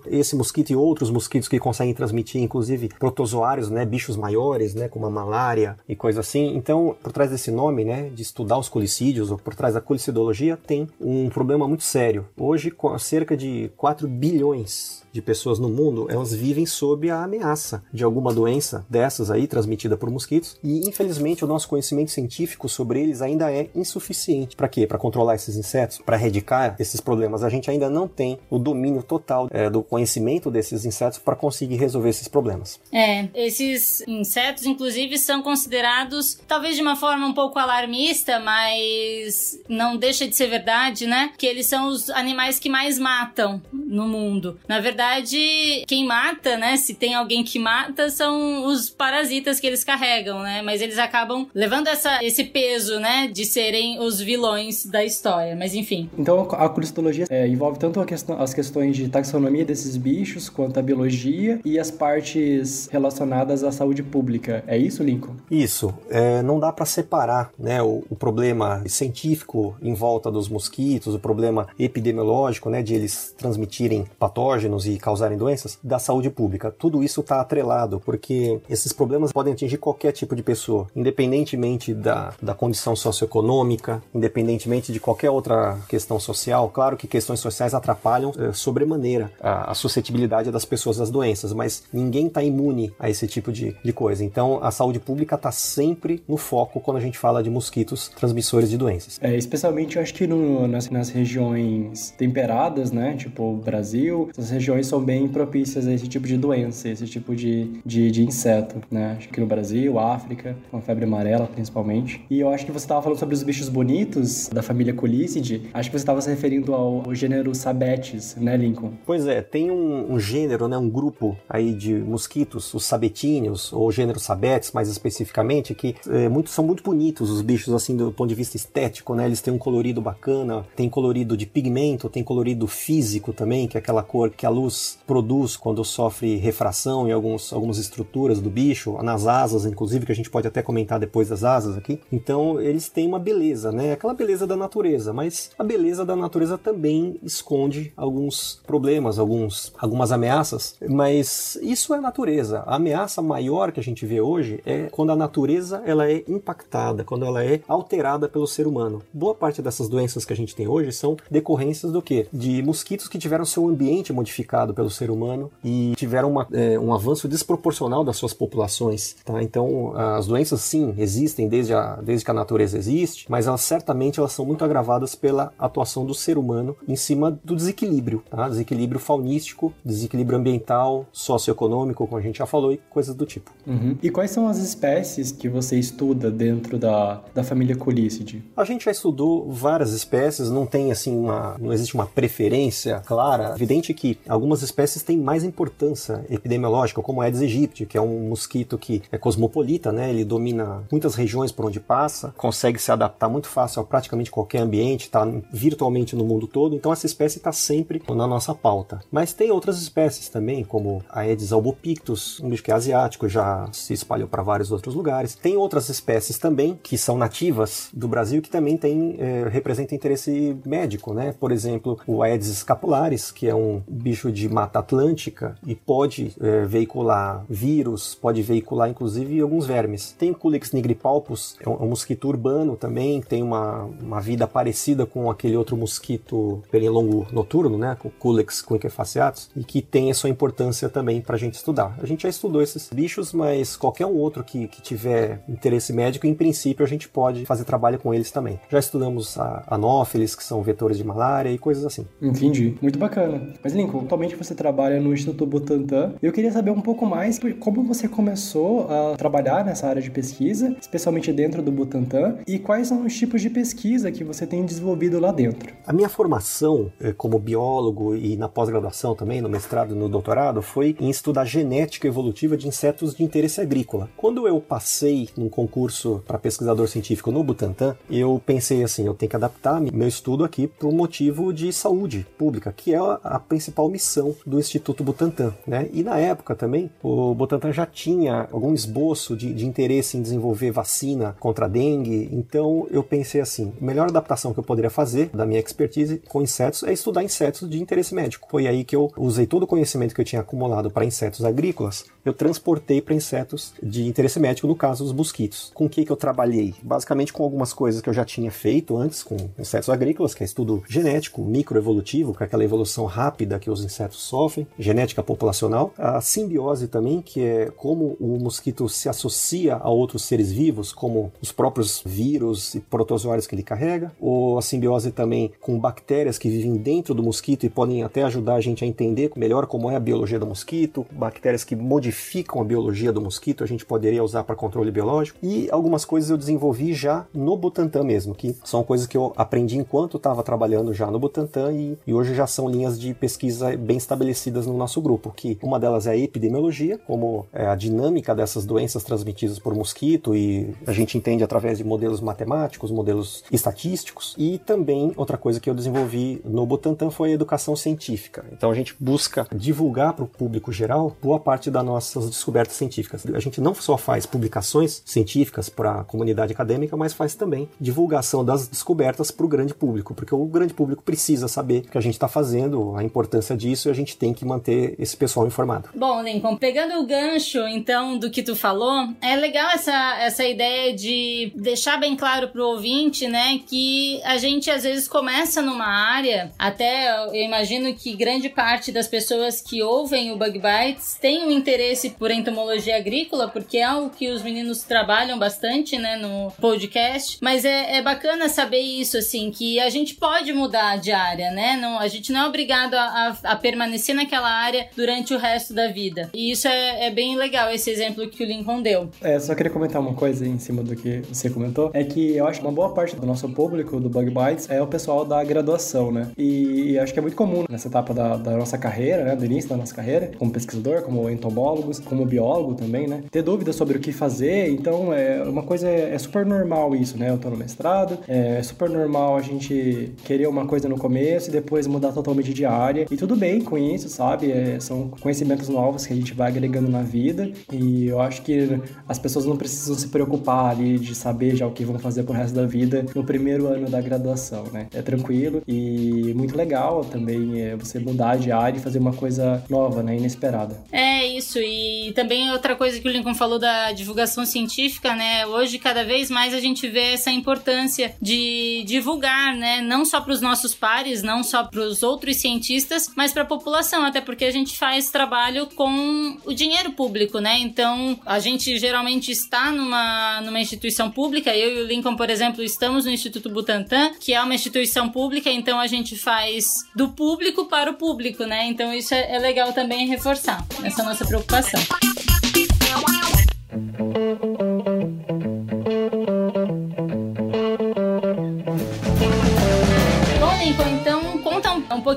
Esse 0.07 0.37
mosquito 0.37 0.71
e 0.71 0.77
outros 0.77 1.11
mosquitos 1.11 1.49
que 1.49 1.59
conseguem 1.59 1.95
transmitir, 1.95 2.41
inclusive, 2.41 2.89
protozoários, 2.99 3.71
né? 3.71 3.85
Bichos 3.85 4.17
maiores, 4.17 4.75
né? 4.75 4.89
Como 4.89 5.07
a 5.07 5.11
malária 5.11 5.77
e 5.89 5.97
coisa 5.97 6.21
assim. 6.21 6.57
Então, 6.57 6.97
por 7.03 7.13
trás 7.13 7.31
desse 7.31 7.51
nome, 7.51 7.85
né? 7.85 8.11
De 8.11 8.23
estudar 8.23 8.59
os 8.59 8.69
colicídios, 8.69 9.31
ou 9.31 9.39
por 9.39 9.55
trás 9.55 9.75
da 9.75 9.81
colicidologia, 9.81 10.57
tem 10.57 10.89
um 11.01 11.29
problema 11.29 11.67
muito 11.67 11.85
sério. 11.85 12.27
Hoje, 12.39 12.73
cerca 12.99 13.37
de 13.37 13.71
4 13.77 14.09
bilhões 14.09 15.03
de 15.13 15.21
pessoas 15.21 15.59
no 15.59 15.69
mundo, 15.69 16.07
elas 16.11 16.33
vivem 16.33 16.67
sob 16.67 17.11
a 17.11 17.25
ameaça 17.25 17.83
de 17.93 18.05
alguma 18.05 18.33
doença 18.33 18.85
dessas 18.89 19.31
aí 19.31 19.47
transmitida 19.47 19.97
por 19.97 20.11
mosquitos 20.11 20.59
e 20.63 20.89
infelizmente 20.89 21.45
o 21.45 21.49
nosso 21.49 21.69
conhecimento 21.69 22.11
científico 22.11 22.69
sobre 22.69 23.01
eles 23.03 23.21
ainda 23.21 23.53
é 23.53 23.69
insuficiente. 23.75 24.57
Para 24.57 24.69
quê? 24.69 24.87
Para 24.87 24.99
controlar 24.99 25.35
esses 25.35 25.57
insetos, 25.57 25.99
para 25.99 26.17
erradicar 26.17 26.77
esses 26.79 27.01
problemas. 27.01 27.43
A 27.43 27.49
gente 27.49 27.71
ainda 27.71 27.89
não 27.89 28.07
tem 28.07 28.39
o 28.49 28.59
domínio 28.59 29.03
total 29.03 29.49
é, 29.51 29.69
do 29.69 29.83
conhecimento 29.83 30.51
desses 30.51 30.85
insetos 30.85 31.19
para 31.19 31.35
conseguir 31.35 31.77
resolver 31.77 32.11
esses 32.11 32.29
problemas. 32.29 32.81
É, 32.93 33.29
esses 33.35 34.03
insetos 34.07 34.65
inclusive 34.65 35.19
são 35.19 35.43
considerados 35.43 36.39
talvez 36.47 36.77
de 36.77 36.83
uma 36.83 36.97
forma 36.97 37.27
um 37.27 37.35
pouco 37.35 37.59
alarmista, 37.59 38.39
mas 38.41 39.59
não 39.69 39.97
deixa 39.97 40.29
de 40.29 40.37
ser 40.37 40.49
verdade, 40.49 41.07
né? 41.07 41.33
Que 41.37 41.47
eles 41.47 41.67
são 41.67 41.89
os 41.89 42.11
animais 42.11 42.59
que 42.59 42.69
mais 42.69 42.99
matam 42.99 43.61
no 43.73 44.07
mundo. 44.07 44.59
Na 44.69 44.79
verdade 44.81 45.00
verdade, 45.01 45.85
quem 45.87 46.07
mata, 46.07 46.59
né? 46.59 46.77
Se 46.77 46.93
tem 46.93 47.15
alguém 47.15 47.43
que 47.43 47.59
mata, 47.59 48.11
são 48.11 48.67
os 48.67 48.91
parasitas 48.91 49.59
que 49.59 49.67
eles 49.67 49.83
carregam, 49.83 50.41
né? 50.43 50.61
Mas 50.61 50.83
eles 50.83 50.99
acabam 50.99 51.47
levando 51.55 51.89
essa, 51.89 52.23
esse 52.23 52.45
peso, 52.45 53.01
né? 53.01 53.27
De 53.33 53.47
serem 53.47 53.99
os 53.99 54.21
vilões 54.21 54.85
da 54.85 55.03
história. 55.03 55.57
Mas 55.57 55.75
enfim. 55.75 56.11
Então 56.19 56.47
a 56.53 56.69
curistologia 56.69 57.25
é, 57.31 57.49
envolve 57.49 57.79
tanto 57.79 58.05
questão, 58.05 58.41
as 58.41 58.53
questões 58.53 58.95
de 58.95 59.09
taxonomia 59.09 59.65
desses 59.65 59.97
bichos, 59.97 60.51
quanto 60.51 60.79
a 60.79 60.83
biologia 60.83 61.61
e 61.65 61.79
as 61.79 61.91
partes 61.91 62.87
relacionadas 62.93 63.65
à 63.65 63.73
saúde 63.73 64.03
pública. 64.03 64.63
É 64.67 64.77
isso, 64.77 65.03
Lincoln? 65.03 65.37
Isso. 65.51 65.95
É, 66.11 66.43
não 66.43 66.61
dá 66.61 66.71
para 66.71 66.85
separar 66.85 67.51
né, 67.59 67.83
o, 67.83 68.05
o 68.11 68.17
problema 68.17 68.83
científico 68.87 69.75
em 69.81 69.95
volta 69.95 70.31
dos 70.31 70.49
mosquitos, 70.49 71.15
o 71.15 71.19
problema 71.19 71.69
epidemiológico, 71.79 72.69
né? 72.69 72.83
De 72.83 72.95
eles 72.95 73.35
transmitirem 73.39 74.05
patógenos 74.19 74.87
e 74.87 74.90
causarem 74.99 75.39
doenças, 75.39 75.79
da 75.83 75.99
saúde 75.99 76.31
pública. 76.31 76.75
Tudo 76.77 77.03
isso 77.03 77.21
está 77.21 77.41
atrelado, 77.41 78.01
porque 78.05 78.61
esses 78.69 78.93
problemas 78.93 79.33
podem 79.33 79.53
atingir 79.53 79.79
qualquer 79.79 80.13
tipo 80.13 80.35
de 80.35 80.43
pessoa, 80.43 80.87
independentemente 80.95 81.95
da, 81.95 82.33
da 82.41 82.55
condição 82.55 82.95
socioeconômica, 82.97 84.03
independentemente 84.15 84.93
de 84.93 85.01
qualquer 85.01 85.31
outra 85.31 85.79
questão 85.89 86.19
social. 86.19 86.69
Claro 86.71 86.97
que 86.97 87.07
questões 87.07 87.41
sociais 87.41 87.75
atrapalham 87.75 88.33
é, 88.39 88.53
sobremaneira 88.53 89.31
a, 89.41 89.71
a, 89.71 89.75
suscetibilidade 89.75 90.51
das 90.51 90.65
pessoas 90.65 91.01
às 91.01 91.11
doenças, 91.11 91.53
mas 91.53 91.85
ninguém 91.93 92.27
está 92.27 92.43
imune 92.43 92.93
a 92.99 93.09
esse 93.09 93.27
tipo 93.27 93.53
de, 93.53 93.77
de 93.83 93.93
coisa. 93.93 94.25
Então, 94.25 94.59
a 94.63 94.71
saúde 94.71 94.99
pública 94.99 95.37
está 95.37 95.53
sempre 95.53 96.23
no 96.29 96.37
foco 96.37 96.81
quando 96.81 96.97
a 96.97 97.01
gente 97.01 97.19
fala 97.19 97.43
de 97.43 97.51
mosquitos 97.51 98.09
transmissores 98.09 98.71
de 98.71 98.77
doenças. 98.77 99.19
É, 99.21 99.37
especialmente, 99.37 99.97
eu 99.97 100.03
acho 100.03 100.15
que 100.15 100.27
no, 100.27 100.67
nas, 100.67 100.89
nas 100.91 101.11
regiões 101.11 102.11
temperadas, 102.17 102.91
né, 102.93 103.17
tipo 103.17 103.57
Brasil, 103.57 104.29
essas 104.31 104.51
regiões 104.51 104.80
regiões 104.81 104.87
são 104.87 105.01
bem 105.01 105.29
propícias 105.29 105.87
a 105.87 105.93
esse 105.93 106.09
tipo 106.09 106.27
de 106.27 106.37
doença, 106.37 106.89
esse 106.89 107.07
tipo 107.07 107.35
de, 107.37 107.81
de, 107.85 108.11
de 108.11 108.25
inseto, 108.25 108.77
né? 108.91 109.17
Acho 109.19 109.29
que 109.29 109.41
no 109.41 109.47
Brasil, 109.47 109.99
África, 109.99 110.57
com 110.71 110.79
a 110.79 110.81
febre 110.81 111.05
amarela 111.05 111.47
principalmente. 111.47 112.25
E 112.31 112.41
eu 112.41 112.49
acho 112.49 112.65
que 112.65 112.73
você 112.73 112.85
estava 112.85 113.03
falando 113.03 113.19
sobre 113.19 113.35
os 113.35 113.43
bichos 113.43 113.69
bonitos 113.69 114.49
da 114.49 114.63
família 114.63 114.93
Colicidae. 114.93 115.69
Acho 115.73 115.91
que 115.91 115.99
você 115.99 116.03
estava 116.03 116.21
se 116.21 116.31
referindo 116.31 116.75
ao, 116.75 117.03
ao, 117.07 117.15
gênero 117.15 117.55
Sabetes, 117.55 118.37
né, 118.37 118.57
Lincoln? 118.57 118.93
Pois 119.05 119.27
é, 119.27 119.43
tem 119.43 119.71
um, 119.71 120.13
um, 120.13 120.19
gênero, 120.19 120.67
né, 120.69 120.79
um 120.79 120.89
grupo 120.89 121.37
aí 121.49 121.73
de 121.75 121.95
mosquitos, 121.95 122.73
os 122.73 122.85
sabetíneos, 122.85 123.73
ou 123.73 123.91
gênero 123.93 124.19
Sabetes 124.19 124.73
mais 124.73 124.89
especificamente, 124.89 125.75
que 125.75 125.95
é, 126.09 126.29
muito, 126.29 126.51
são 126.51 126.65
muito 126.65 126.83
bonitos 126.83 127.31
os 127.31 127.43
bichos, 127.43 127.75
assim, 127.75 127.97
do 127.97 128.13
ponto 128.13 128.29
de 128.29 128.35
vista 128.35 128.57
estético, 128.57 129.15
né? 129.15 129.27
Eles 129.27 129.41
têm 129.41 129.53
um 129.53 129.59
colorido 129.59 130.01
bacana, 130.01 130.65
tem 130.75 130.89
colorido 130.89 131.37
de 131.37 131.47
pigmento, 131.47 132.09
tem 132.09 132.23
colorido 132.23 132.67
físico 132.67 133.33
também, 133.33 133.67
que 133.69 133.77
é 133.77 133.81
aquela 133.81 134.03
cor 134.03 134.31
que 134.31 134.47
a 134.47 134.51
luz 134.51 134.70
produz 135.07 135.57
quando 135.57 135.85
sofre 135.85 136.37
refração 136.37 137.09
em 137.09 137.13
alguns, 137.13 137.53
algumas 137.53 137.79
estruturas 137.79 138.41
do 138.41 138.51
bicho, 138.51 138.97
nas 139.03 139.27
asas, 139.27 139.65
inclusive, 139.65 140.07
que 140.07 140.13
a 140.13 140.15
gente 140.15 140.31
pode 140.31 140.47
até 140.49 140.63
comentar 140.63 140.99
depois 140.99 141.29
das 141.29 141.45
asas 141.45 141.77
aqui. 141.77 142.01
Então, 142.13 142.61
eles 142.61 142.89
têm 142.89 143.07
uma 143.07 143.19
beleza, 143.19 143.73
né? 143.73 143.93
Aquela 143.93 144.15
beleza 144.15 144.47
da 144.47 144.57
natureza, 144.57 145.13
mas 145.13 145.51
a 145.59 145.65
beleza 145.65 146.05
da 146.05 146.17
natureza 146.17 146.57
também 146.57 147.17
esconde 147.23 147.93
alguns 147.97 148.61
problemas, 148.67 149.19
alguns, 149.19 149.73
algumas 149.79 150.13
ameaças, 150.13 150.77
mas 150.89 151.59
isso 151.63 151.95
é 151.95 152.01
natureza. 152.01 152.63
A 152.67 152.77
ameaça 152.77 153.23
maior 153.23 153.73
que 153.73 153.81
a 153.81 153.83
gente 153.83 154.07
vê 154.07 154.21
hoje 154.21 154.61
é 154.65 154.89
quando 154.91 155.11
a 155.11 155.17
natureza 155.17 155.83
ela 155.85 156.11
é 156.11 156.23
impactada, 156.29 157.05
quando 157.05 157.25
ela 157.25 157.45
é 157.45 157.61
alterada 157.69 158.29
pelo 158.29 158.47
ser 158.47 158.67
humano. 158.67 159.03
Boa 159.13 159.35
parte 159.35 159.63
dessas 159.63 159.89
doenças 159.89 160.25
que 160.25 160.33
a 160.33 160.37
gente 160.37 160.55
tem 160.55 160.67
hoje 160.67 160.93
são 160.93 161.17
decorrências 161.31 161.93
do 161.93 162.03
que? 162.03 162.27
De 162.33 162.63
mosquitos 162.63 163.09
que 163.09 163.19
tiveram 163.19 163.45
seu 163.45 163.69
ambiente 163.69 164.13
modificado 164.13 164.60
pelo 164.75 164.91
ser 164.91 165.11
humano 165.11 165.51
e 165.65 165.95
tiveram 165.97 166.31
uma, 166.31 166.47
é, 166.53 166.79
um 166.79 166.93
avanço 166.93 167.29
desproporcional 167.29 168.05
das 168.05 168.17
suas 168.17 168.33
populações. 168.33 169.17
Tá? 169.25 169.43
Então, 169.43 169.93
as 169.97 170.27
doenças, 170.27 170.61
sim, 170.61 170.95
existem 170.99 171.49
desde, 171.49 171.75
a, 171.75 171.97
desde 171.97 172.25
que 172.25 172.31
a 172.31 172.35
natureza 172.35 172.77
existe, 172.77 173.27
mas 173.29 173.47
elas 173.47 173.61
certamente 173.61 174.19
elas 174.19 174.33
são 174.33 174.45
muito 174.45 174.65
agravadas 174.65 175.15
pela 175.15 175.53
atuação 175.59 176.05
do 176.05 176.15
ser 176.15 176.39
humano 176.39 176.77
em 176.87 176.97
cima 176.97 177.39
do 177.45 177.55
desequilíbrio, 177.55 178.23
tá? 178.31 178.49
desequilíbrio 178.49 179.01
faunístico, 179.01 179.73
desequilíbrio 179.85 180.39
ambiental, 180.39 181.07
socioeconômico, 181.13 182.07
como 182.07 182.19
a 182.19 182.23
gente 182.23 182.39
já 182.39 182.47
falou, 182.47 182.73
e 182.73 182.79
coisas 182.91 183.15
do 183.15 183.25
tipo. 183.25 183.51
Uhum. 183.67 183.97
E 184.03 184.11
quais 184.11 184.31
são 184.31 184.49
as 184.49 184.59
espécies 184.59 185.31
que 185.31 185.49
você 185.49 185.79
estuda 185.79 186.31
dentro 186.31 186.79
da, 186.79 187.23
da 187.35 187.45
família 187.45 187.77
Colícide? 187.77 188.43
A 188.57 188.65
gente 188.65 188.85
já 188.85 188.91
estudou 188.91 189.51
várias 189.51 189.93
espécies, 189.93 190.51
não 190.51 190.67
tem 190.67 190.91
assim 190.91 191.17
uma, 191.17 191.57
não 191.59 191.73
existe 191.73 191.95
uma 191.95 192.07
preferência 192.07 193.01
clara. 193.07 193.55
Evidente 193.55 193.95
que 193.95 194.19
algumas 194.29 194.50
espécies 194.63 195.03
têm 195.03 195.17
mais 195.17 195.45
importância 195.45 196.25
epidemiológica, 196.29 197.03
como 197.03 197.21
Aedes 197.21 197.41
aegypti, 197.41 197.87
que 197.87 197.97
é 197.97 198.01
um 198.01 198.29
mosquito 198.29 198.77
que 198.77 199.03
é 199.11 199.19
cosmopolita, 199.19 199.93
né? 199.93 200.11
Ele 200.11 200.25
domina 200.25 200.83
muitas 200.91 201.15
regiões 201.15 201.53
por 201.53 201.67
onde 201.67 201.81
passa, 201.81 202.35
consegue 202.37 202.79
se 202.79 202.91
adaptar 202.91 203.29
muito 203.29 203.49
fácil 203.49 203.83
a 203.83 203.85
praticamente 203.85 204.31
qualquer 204.31 204.61
ambiente, 204.61 205.03
está 205.03 205.27
virtualmente 205.53 206.17
no 206.17 206.25
mundo 206.25 206.47
todo. 206.47 206.75
Então 206.75 206.93
essa 206.93 207.07
espécie 207.07 207.39
está 207.39 207.53
sempre 207.53 208.03
na 208.09 208.27
nossa 208.27 208.55
pauta. 208.55 209.01
Mas 209.11 209.33
tem 209.33 209.51
outras 209.51 209.81
espécies 209.81 210.29
também, 210.29 210.65
como 210.65 211.03
Aedes 211.09 211.53
albopictus, 211.53 212.41
um 212.41 212.49
bicho 212.49 212.63
que 212.63 212.71
é 212.71 212.75
asiático, 212.75 213.29
já 213.29 213.69
se 213.73 213.93
espalhou 213.93 214.29
para 214.29 214.43
vários 214.43 214.73
outros 214.73 214.95
lugares. 214.95 215.35
Tem 215.35 215.57
outras 215.57 215.89
espécies 215.89 216.39
também 216.39 216.79
que 216.83 216.99
são 216.99 217.17
nativas 217.17 217.89
do 217.93 218.09
Brasil 218.09 218.43
que 218.43 218.51
também 218.51 218.77
tem, 218.77 219.17
é, 219.19 219.49
representam 219.49 219.97
interesse 219.97 220.57
médico, 220.65 221.13
né? 221.13 221.35
Por 221.39 221.53
exemplo, 221.53 221.99
o 222.07 222.23
Aedes 222.23 222.49
scapularis, 222.59 223.31
que 223.31 223.49
é 223.49 223.55
um 223.55 223.83
bicho 223.89 224.31
de 224.33 224.40
mata 224.49 224.79
atlântica 224.79 225.57
e 225.67 225.75
pode 225.75 226.33
é, 226.41 226.65
veicular 226.65 227.45
vírus, 227.49 228.15
pode 228.15 228.43
veicular 228.43 228.89
inclusive 228.89 229.41
alguns 229.41 229.67
vermes. 229.67 230.15
Tem 230.19 230.31
o 230.31 230.35
Culex 230.35 230.73
nigripalpus, 230.73 231.57
é 231.61 231.69
um, 231.69 231.75
é 231.75 231.83
um 231.83 231.89
mosquito 231.89 232.29
urbano 232.29 232.77
também, 232.77 233.21
tem 233.21 233.43
uma, 233.43 233.85
uma 234.01 234.21
vida 234.21 234.47
parecida 234.47 235.07
com 235.07 235.31
aquele 235.31 235.57
outro 235.57 235.77
mosquito 235.77 236.63
pernilongo 236.71 237.27
noturno, 237.33 237.77
né? 237.77 237.97
O 238.05 238.11
Culex 238.11 238.63
quinquefaciatus, 238.63 239.51
e 239.57 239.65
que 239.65 239.83
tem 239.83 240.11
a 240.11 240.15
sua 240.15 240.31
importância 240.31 240.89
também 240.89 241.21
para 241.21 241.37
a 241.37 241.39
gente 241.39 241.55
estudar. 241.55 241.97
A 242.03 242.07
gente 242.07 242.23
já 242.23 242.29
estudou 242.29 242.63
esses 242.63 242.91
bichos, 242.93 243.33
mas 243.33 243.77
qualquer 243.77 244.07
um 244.07 244.17
outro 244.17 244.45
que, 244.45 244.69
que 244.69 244.81
tiver 244.81 245.43
interesse 245.49 245.93
médico, 245.93 246.27
em 246.27 246.35
princípio, 246.35 246.85
a 246.85 246.89
gente 246.89 247.09
pode 247.09 247.45
fazer 247.47 247.65
trabalho 247.65 247.99
com 247.99 248.13
eles 248.15 248.31
também. 248.31 248.61
Já 248.69 248.79
estudamos 248.79 249.39
a 249.39 249.65
anófilis, 249.69 250.35
que 250.35 250.45
são 250.45 250.63
vetores 250.63 250.97
de 250.99 251.05
malária 251.05 251.51
e 251.51 251.59
coisas 251.59 251.85
assim. 251.85 252.07
Entendi. 252.21 252.77
Muito 252.81 252.99
bacana. 252.99 253.53
Mas, 253.63 253.73
Lincoln, 253.73 254.07
atualmente 254.21 254.37
você 254.37 254.55
trabalha 254.55 255.01
no 255.01 255.15
Instituto 255.15 255.47
Butantan. 255.47 256.15
Eu 256.21 256.33
queria 256.33 256.53
saber 256.53 256.71
um 256.71 256.81
pouco 256.81 257.07
mais 257.07 257.41
como 257.59 257.83
você 257.83 258.07
começou 258.07 258.87
a 258.91 259.17
trabalhar 259.17 259.65
nessa 259.65 259.89
área 259.89 260.03
de 260.03 260.11
pesquisa, 260.11 260.77
especialmente 260.81 261.33
dentro 261.33 261.63
do 261.63 261.73
Butantan, 261.73 262.39
e 262.47 262.59
quais 262.59 262.89
são 262.89 263.07
os 263.07 263.17
tipos 263.17 263.41
de 263.41 263.49
pesquisa 263.49 264.11
que 264.13 264.23
você 264.23 264.47
tem 264.47 264.65
desenvolvido 264.65 265.19
lá 265.19 265.33
dentro. 265.33 265.73
A 265.87 265.93
minha 265.93 266.09
formação 266.09 266.93
eh, 267.01 267.15
como 267.17 267.39
biólogo 267.39 268.15
e 268.15 268.37
na 268.37 268.49
pós-graduação 268.49 269.15
também, 269.15 269.41
no 269.41 269.49
mestrado 269.49 269.95
e 269.95 269.99
no 269.99 270.09
doutorado, 270.09 270.61
foi 270.61 270.95
em 271.01 271.09
estudar 271.09 271.47
genética 271.47 272.07
evolutiva 272.07 272.57
de 272.57 272.69
insetos 272.69 273.15
de 273.15 273.25
interesse 273.25 273.61
agrícola. 273.61 274.11
Quando 274.17 274.47
eu 274.47 274.61
passei 274.61 275.31
num 275.37 275.49
concurso 275.49 276.23
para 276.27 276.39
pesquisador 276.39 276.89
científico 276.89 277.33
no 277.33 277.43
Butantan, 277.43 277.97
eu 278.11 278.41
pensei 278.45 278.83
assim, 278.83 279.07
eu 279.07 279.15
tenho 279.15 279.31
que 279.31 279.37
adaptar 279.37 279.81
meu 279.81 280.09
estudo 280.09 280.45
aqui 280.45 280.67
para 280.67 280.89
um 280.89 280.93
motivo 280.93 281.53
de 281.53 281.73
saúde 281.73 282.27
pública, 282.37 282.73
que 282.73 282.95
é 282.95 282.99
a 282.99 283.39
principal 283.39 283.89
missão 283.89 284.10
do 284.47 284.59
Instituto 284.59 285.05
Butantan, 285.05 285.55
né? 285.67 285.89
E 285.93 286.03
na 286.03 286.19
época 286.19 286.55
também, 286.55 286.91
o 287.03 287.35
Butantan 287.35 287.73
já 287.73 287.87
tinha 287.87 288.49
algum 288.51 288.75
esboço 288.75 289.37
de, 289.37 289.53
de 289.53 289.67
interesse 289.67 290.17
em 290.17 290.23
desenvolver 290.23 290.71
vacina 290.71 291.37
contra 291.39 291.67
a 291.67 291.69
dengue, 291.69 292.29
então 292.33 292.87
eu 292.91 293.03
pensei 293.03 293.41
assim, 293.41 293.73
a 293.81 293.85
melhor 293.85 294.09
adaptação 294.09 294.53
que 294.53 294.59
eu 294.59 294.65
poderia 294.65 294.91
fazer 294.91 295.31
da 295.33 295.47
minha 295.47 295.61
expertise 295.61 296.23
com 296.29 296.43
insetos 296.43 296.83
é 296.83 296.93
estudar 296.93 297.23
insetos 297.23 297.69
de 297.69 297.81
interesse 297.81 298.15
médico. 298.15 298.49
Foi 298.51 298.67
aí 298.67 298.85
que 298.85 298.97
eu 298.97 299.13
usei 299.17 299.47
todo 299.47 299.65
o 299.65 299.67
conhecimento 299.67 300.15
que 300.15 300.21
eu 300.21 300.25
tinha 300.25 300.41
acumulado 300.41 300.91
para 300.91 301.05
insetos 301.05 301.45
agrícolas, 301.45 302.05
eu 302.25 302.33
transportei 302.33 303.01
para 303.01 303.15
insetos 303.15 303.73
de 303.83 304.07
interesse 304.07 304.39
médico, 304.39 304.67
no 304.67 304.77
caso 304.77 305.05
os 305.05 305.13
mosquitos. 305.13 305.71
Com 305.75 305.87
o 305.87 305.89
que, 305.89 306.05
que 306.05 306.13
eu 306.13 306.17
trabalhei? 306.17 306.75
Basicamente 306.83 307.33
com 307.33 307.43
algumas 307.43 307.73
coisas 307.73 308.01
que 308.01 308.09
eu 308.09 308.15
já 308.15 308.25
tinha 308.25 308.51
feito 308.51 308.97
antes 308.97 309.23
com 309.23 309.37
insetos 309.59 309.89
agrícolas, 309.89 310.35
que 310.35 310.43
é 310.43 310.47
estudo 310.47 310.83
genético, 310.89 311.43
microevolutivo, 311.43 312.37
é 312.41 312.45
aquela 312.45 312.65
evolução 312.65 313.05
rápida 313.05 313.59
que 313.59 313.71
os 313.71 313.85
insetos 313.85 314.00
sofrem, 314.11 314.67
genética 314.79 315.23
populacional, 315.23 315.93
a 315.99 316.21
simbiose 316.21 316.89
também, 316.89 317.21
que 317.21 317.41
é 317.41 317.71
como 317.77 318.17
o 318.21 318.39
mosquito 318.39 318.89
se 318.89 319.09
associa 319.09 319.77
a 319.77 319.91
outros 319.91 320.23
seres 320.23 320.53
vivos, 320.53 320.93
como 320.93 321.33
os 321.41 321.53
próprios 321.53 322.03
vírus 322.05 322.75
e 322.75 322.81
protozoários 322.81 323.47
que 323.47 323.55
ele 323.55 323.63
carrega, 323.63 324.13
ou 324.21 324.59
a 324.59 324.63
simbiose 324.63 325.11
também 325.11 325.53
com 325.61 325.79
bactérias 325.79 326.39
que 326.39 326.49
vivem 326.49 326.77
dentro 326.77 327.15
do 327.15 327.23
mosquito 327.23 327.65
e 327.65 327.71
podem 327.71 328.03
até 328.03 328.23
ajudar 328.23 328.55
a 328.55 328.61
gente 328.61 328.85
a 328.85 328.87
entender 328.87 329.31
melhor 329.37 329.67
como 329.67 329.91
é 329.91 329.97
a 329.97 330.01
biologia 330.01 330.39
do 330.39 330.47
mosquito, 330.47 331.07
bactérias 331.11 331.65
que 331.65 331.77
modificam 331.77 332.61
a 332.61 332.65
biologia 332.65 333.13
do 333.13 333.21
mosquito, 333.21 333.65
a 333.65 333.67
gente 333.67 333.85
poderia 333.85 334.23
usar 334.23 334.45
para 334.45 334.55
controle 334.57 334.91
biológico, 334.91 335.39
e 335.43 335.69
algumas 335.71 336.05
coisas 336.05 336.31
eu 336.31 336.37
desenvolvi 336.37 336.93
já 336.95 337.27
no 337.33 337.57
Butantan 337.57 338.05
mesmo, 338.05 338.35
que 338.35 338.57
são 338.65 338.83
coisas 338.83 339.07
que 339.07 339.17
eu 339.17 339.33
aprendi 339.37 339.77
enquanto 339.77 340.17
estava 340.17 340.43
trabalhando 340.43 340.93
já 340.93 341.11
no 341.11 341.19
Butantan 341.19 341.73
e, 341.73 341.99
e 342.07 342.15
hoje 342.15 342.35
já 342.35 342.47
são 342.47 342.69
linhas 342.69 343.01
de 343.01 343.15
pesquisa 343.15 343.77
bem 343.91 343.97
estabelecidas 343.97 344.69
no 344.69 344.77
nosso 344.77 345.01
grupo, 345.01 345.33
que 345.35 345.59
uma 345.61 345.81
delas 345.81 346.07
é 346.07 346.13
a 346.13 346.17
epidemiologia, 346.17 346.97
como 346.97 347.45
é 347.53 347.67
a 347.67 347.75
dinâmica 347.75 348.33
dessas 348.33 348.65
doenças 348.65 349.03
transmitidas 349.03 349.59
por 349.59 349.75
mosquito 349.75 350.33
e 350.33 350.73
a 350.87 350.93
gente 350.93 351.19
entende 351.19 351.43
através 351.43 351.79
de 351.79 351.83
modelos 351.83 352.21
matemáticos, 352.21 352.93
modelos 352.93 353.43
estatísticos, 353.51 354.37
e 354.39 354.59
também 354.59 355.13
outra 355.17 355.37
coisa 355.37 355.59
que 355.59 355.69
eu 355.69 355.75
desenvolvi 355.75 356.41
no 356.45 356.65
Butantan 356.65 357.11
foi 357.11 357.31
a 357.31 357.33
educação 357.33 357.75
científica. 357.75 358.45
Então 358.53 358.71
a 358.71 358.75
gente 358.77 358.95
busca 359.01 359.49
divulgar 359.53 360.13
para 360.13 360.25
o 360.25 360.29
público 360.29 360.71
geral 360.71 361.17
boa 361.21 361.41
parte 361.41 361.69
das 361.69 361.85
nossas 361.85 362.31
descobertas 362.31 362.77
científicas. 362.77 363.27
A 363.35 363.41
gente 363.41 363.61
não 363.61 363.75
só 363.75 363.99
faz 363.99 364.25
publicações 364.25 365.03
científicas 365.05 365.69
para 365.69 366.03
a 366.03 366.05
comunidade 366.05 366.53
acadêmica, 366.53 366.97
mas 366.97 367.13
faz 367.13 367.35
também 367.35 367.69
divulgação 367.81 368.45
das 368.45 368.69
descobertas 368.69 369.33
para 369.33 369.47
o 369.47 369.49
grande 369.49 369.75
público, 369.75 370.15
porque 370.15 370.33
o 370.33 370.45
grande 370.47 370.75
público 370.75 371.03
precisa 371.03 371.49
saber 371.49 371.81
o 371.81 371.91
que 371.91 371.99
a 371.99 372.01
gente 372.01 372.15
está 372.15 372.29
fazendo, 372.29 372.95
a 372.95 373.03
importância 373.03 373.57
disso, 373.57 373.80
e 373.89 373.91
a 373.91 373.95
gente 373.95 374.17
tem 374.17 374.33
que 374.33 374.45
manter 374.45 374.95
esse 374.99 375.17
pessoal 375.17 375.47
informado. 375.47 375.89
Bom, 375.95 376.23
Lincoln, 376.23 376.57
pegando 376.57 377.01
o 377.01 377.07
gancho 377.07 377.67
então 377.69 378.19
do 378.19 378.31
que 378.31 378.43
tu 378.43 378.55
falou, 378.55 379.09
é 379.21 379.37
legal 379.37 379.71
essa, 379.71 380.19
essa 380.21 380.45
ideia 380.45 380.95
de 380.95 381.53
deixar 381.55 381.99
bem 381.99 382.17
claro 382.17 382.49
pro 382.49 382.69
ouvinte, 382.69 383.27
né, 383.27 383.61
que 383.67 384.21
a 384.25 384.37
gente 384.37 384.71
às 384.71 384.83
vezes 384.83 385.09
começa 385.09 385.63
numa 385.63 385.87
área, 385.87 386.53
até 386.59 387.11
eu 387.27 387.35
imagino 387.35 387.95
que 387.95 388.15
grande 388.15 388.49
parte 388.49 388.93
das 388.93 389.09
pessoas 389.09 389.61
que 389.61 389.83
ouvem 389.83 390.33
o 390.33 390.37
Bug 390.37 390.61
Bites 390.61 391.17
tem 391.21 391.45
um 391.45 391.51
interesse 391.51 392.11
por 392.11 392.31
entomologia 392.31 392.97
agrícola, 392.97 393.49
porque 393.49 393.79
é 393.79 393.85
algo 393.85 394.11
que 394.11 394.29
os 394.29 394.43
meninos 394.43 394.83
trabalham 394.83 395.39
bastante, 395.39 395.97
né, 395.99 396.17
no 396.17 396.51
podcast, 396.61 397.39
mas 397.41 397.65
é, 397.65 397.97
é 397.97 398.03
bacana 398.03 398.49
saber 398.49 398.81
isso, 398.81 399.17
assim, 399.17 399.51
que 399.51 399.81
a 399.81 399.89
gente 399.89 400.15
pode 400.15 400.53
mudar 400.53 400.97
de 400.97 401.13
área, 401.13 401.51
né, 401.51 401.77
não, 401.81 401.99
a 401.99 402.09
gente 402.09 402.33
não 402.33 402.41
é 402.43 402.47
obrigado 402.47 402.95
a, 402.95 403.03
a, 403.45 403.53
a 403.53 403.57
permanecer 403.71 404.15
naquela 404.15 404.51
área 404.51 404.89
durante 404.97 405.33
o 405.33 405.39
resto 405.39 405.73
da 405.73 405.87
vida. 405.89 406.29
E 406.35 406.51
isso 406.51 406.67
é, 406.67 407.07
é, 407.07 407.11
bem 407.11 407.37
legal, 407.37 407.71
esse 407.71 407.89
exemplo 407.89 408.29
que 408.29 408.43
o 408.43 408.47
Lincoln 408.47 408.83
deu. 408.83 409.09
É, 409.23 409.39
só 409.39 409.55
queria 409.55 409.71
comentar 409.71 410.01
uma 410.01 410.15
coisa 410.15 410.47
em 410.47 410.59
cima 410.59 410.83
do 410.83 410.97
que 410.97 411.23
você 411.33 411.49
comentou, 411.49 411.91
é 411.95 412.03
que 412.03 412.37
eu 412.37 412.47
acho 412.47 412.61
que 412.61 412.67
uma 412.67 412.73
boa 412.73 412.93
parte 412.93 413.15
do 413.15 413.25
nosso 413.25 413.49
público 413.49 414.01
do 414.01 414.09
Bug 414.09 414.31
Bites 414.31 414.69
é 414.69 414.83
o 414.83 414.87
pessoal 414.87 415.25
da 415.25 415.43
graduação, 415.45 416.11
né? 416.11 416.29
E, 416.37 416.99
acho 416.99 417.13
que 417.13 417.19
é 417.19 417.23
muito 417.23 417.37
comum 417.37 417.65
nessa 417.71 417.89
etapa 417.89 418.13
da, 418.13 418.37
da, 418.37 418.57
nossa 418.57 418.77
carreira, 418.77 419.25
né? 419.25 419.37
Do 419.37 419.45
início 419.45 419.71
da 419.71 419.77
nossa 419.77 419.95
carreira, 419.95 420.33
como 420.39 420.51
pesquisador, 420.51 421.03
como 421.03 421.31
entomólogos, 421.31 422.01
como 422.01 422.27
biólogo 422.27 422.75
também, 422.75 423.07
né? 423.07 423.23
Ter 423.31 423.43
dúvidas 423.43 423.77
sobre 423.77 423.97
o 423.97 424.01
que 424.01 424.13
fazer, 424.13 424.69
então 424.71 425.13
é 425.13 425.43
uma 425.45 425.63
coisa, 425.63 425.89
é, 425.89 426.13
é 426.15 426.19
super 426.19 426.45
normal 426.45 426.95
isso, 426.97 427.17
né? 427.17 427.31
Eu 427.31 427.39
tô 427.39 427.49
no 427.49 427.57
mestrado, 427.57 428.19
é 428.27 428.63
super 428.63 428.91
normal 428.91 429.37
a 429.37 429.43
gente 429.43 430.13
querer 430.25 430.49
uma 430.49 430.67
coisa 430.67 430.89
no 430.89 430.99
começo 430.99 431.49
e 431.49 431.53
depois 431.53 431.87
mudar 431.87 432.13
totalmente 432.13 432.53
de 432.53 432.65
área, 432.65 433.07
e 433.11 433.17
tudo 433.17 433.37
bem 433.37 433.60
com 433.63 433.79
isso, 433.79 434.09
sabe? 434.09 434.51
É, 434.51 434.79
são 434.81 435.09
conhecimentos 435.09 435.69
novos 435.69 436.07
que 436.07 436.13
a 436.13 436.17
gente 436.17 436.35
vai 436.35 436.49
agregando 436.49 436.89
na 436.89 437.03
vida 437.03 437.51
e 437.73 438.07
eu 438.07 438.21
acho 438.21 438.43
que 438.43 438.81
as 439.09 439.19
pessoas 439.19 439.45
não 439.45 439.57
precisam 439.57 439.95
se 439.95 440.09
preocupar 440.09 440.71
ali 440.71 440.99
de 440.99 441.15
saber 441.15 441.57
já 441.57 441.67
o 441.67 441.73
que 441.73 441.85
vão 441.85 441.99
fazer 441.99 442.23
pro 442.23 442.33
resto 442.33 442.55
da 442.55 442.67
vida 442.67 443.05
no 443.15 443.25
primeiro 443.25 443.67
ano 443.67 443.89
da 443.89 444.01
graduação, 444.01 444.65
né? 444.73 444.87
É 444.95 445.03
tranquilo 445.03 445.63
e 445.67 446.33
muito 446.35 446.57
legal 446.57 447.05
também 447.05 447.61
é 447.61 447.77
você 447.77 447.99
mudar 447.99 448.37
de 448.37 448.53
área 448.53 448.79
e 448.79 448.81
fazer 448.81 448.99
uma 448.99 449.13
coisa 449.13 449.63
nova, 449.69 450.03
né? 450.03 450.17
Inesperada. 450.17 450.83
É 450.93 451.27
isso, 451.27 451.59
e 451.59 452.13
também 452.15 452.51
outra 452.51 452.75
coisa 452.77 453.01
que 453.01 453.09
o 453.09 453.11
Lincoln 453.11 453.35
falou 453.35 453.59
da 453.59 453.93
divulgação 453.93 454.45
científica, 454.45 455.15
né? 455.15 455.47
Hoje, 455.47 455.79
cada 455.79 456.05
vez 456.05 456.31
mais 456.31 456.55
a 456.55 456.61
gente 456.61 456.89
vê 456.89 457.13
essa 457.13 457.31
importância 457.31 458.15
de 458.21 458.83
divulgar, 458.87 459.55
né? 459.57 459.81
Não 459.81 460.05
só 460.05 460.21
para 460.21 460.33
os 460.33 460.41
nossos 460.41 460.75
pares, 460.75 461.23
não 461.23 461.43
só 461.43 461.65
para 461.65 461.81
os 461.81 462.03
outros 462.03 462.37
cientistas, 462.37 463.11
mas 463.17 463.33
para 463.33 463.45
população, 463.51 464.05
até 464.05 464.21
porque 464.21 464.45
a 464.45 464.51
gente 464.53 464.79
faz 464.79 465.11
trabalho 465.11 465.67
com 465.75 466.39
o 466.45 466.55
dinheiro 466.55 466.93
público, 466.93 467.41
né? 467.41 467.59
Então, 467.59 468.17
a 468.25 468.39
gente 468.39 468.79
geralmente 468.79 469.33
está 469.33 469.73
numa, 469.73 470.41
numa 470.43 470.61
instituição 470.61 471.11
pública. 471.11 471.55
Eu 471.55 471.79
e 471.79 471.83
o 471.83 471.87
Lincoln, 471.87 472.15
por 472.15 472.31
exemplo, 472.31 472.63
estamos 472.63 473.05
no 473.05 473.11
Instituto 473.11 473.51
Butantan, 473.51 474.13
que 474.21 474.33
é 474.33 474.41
uma 474.41 474.55
instituição 474.55 475.09
pública, 475.09 475.51
então 475.51 475.81
a 475.81 475.89
gente 475.89 476.17
faz 476.17 476.87
do 476.95 477.09
público 477.09 477.67
para 477.67 477.91
o 477.91 477.95
público, 477.95 478.45
né? 478.45 478.67
Então, 478.67 478.95
isso 478.95 479.13
é, 479.13 479.35
é 479.35 479.39
legal 479.41 479.73
também 479.73 480.07
reforçar 480.07 480.65
essa 480.85 481.03
nossa 481.03 481.27
preocupação. 481.27 481.81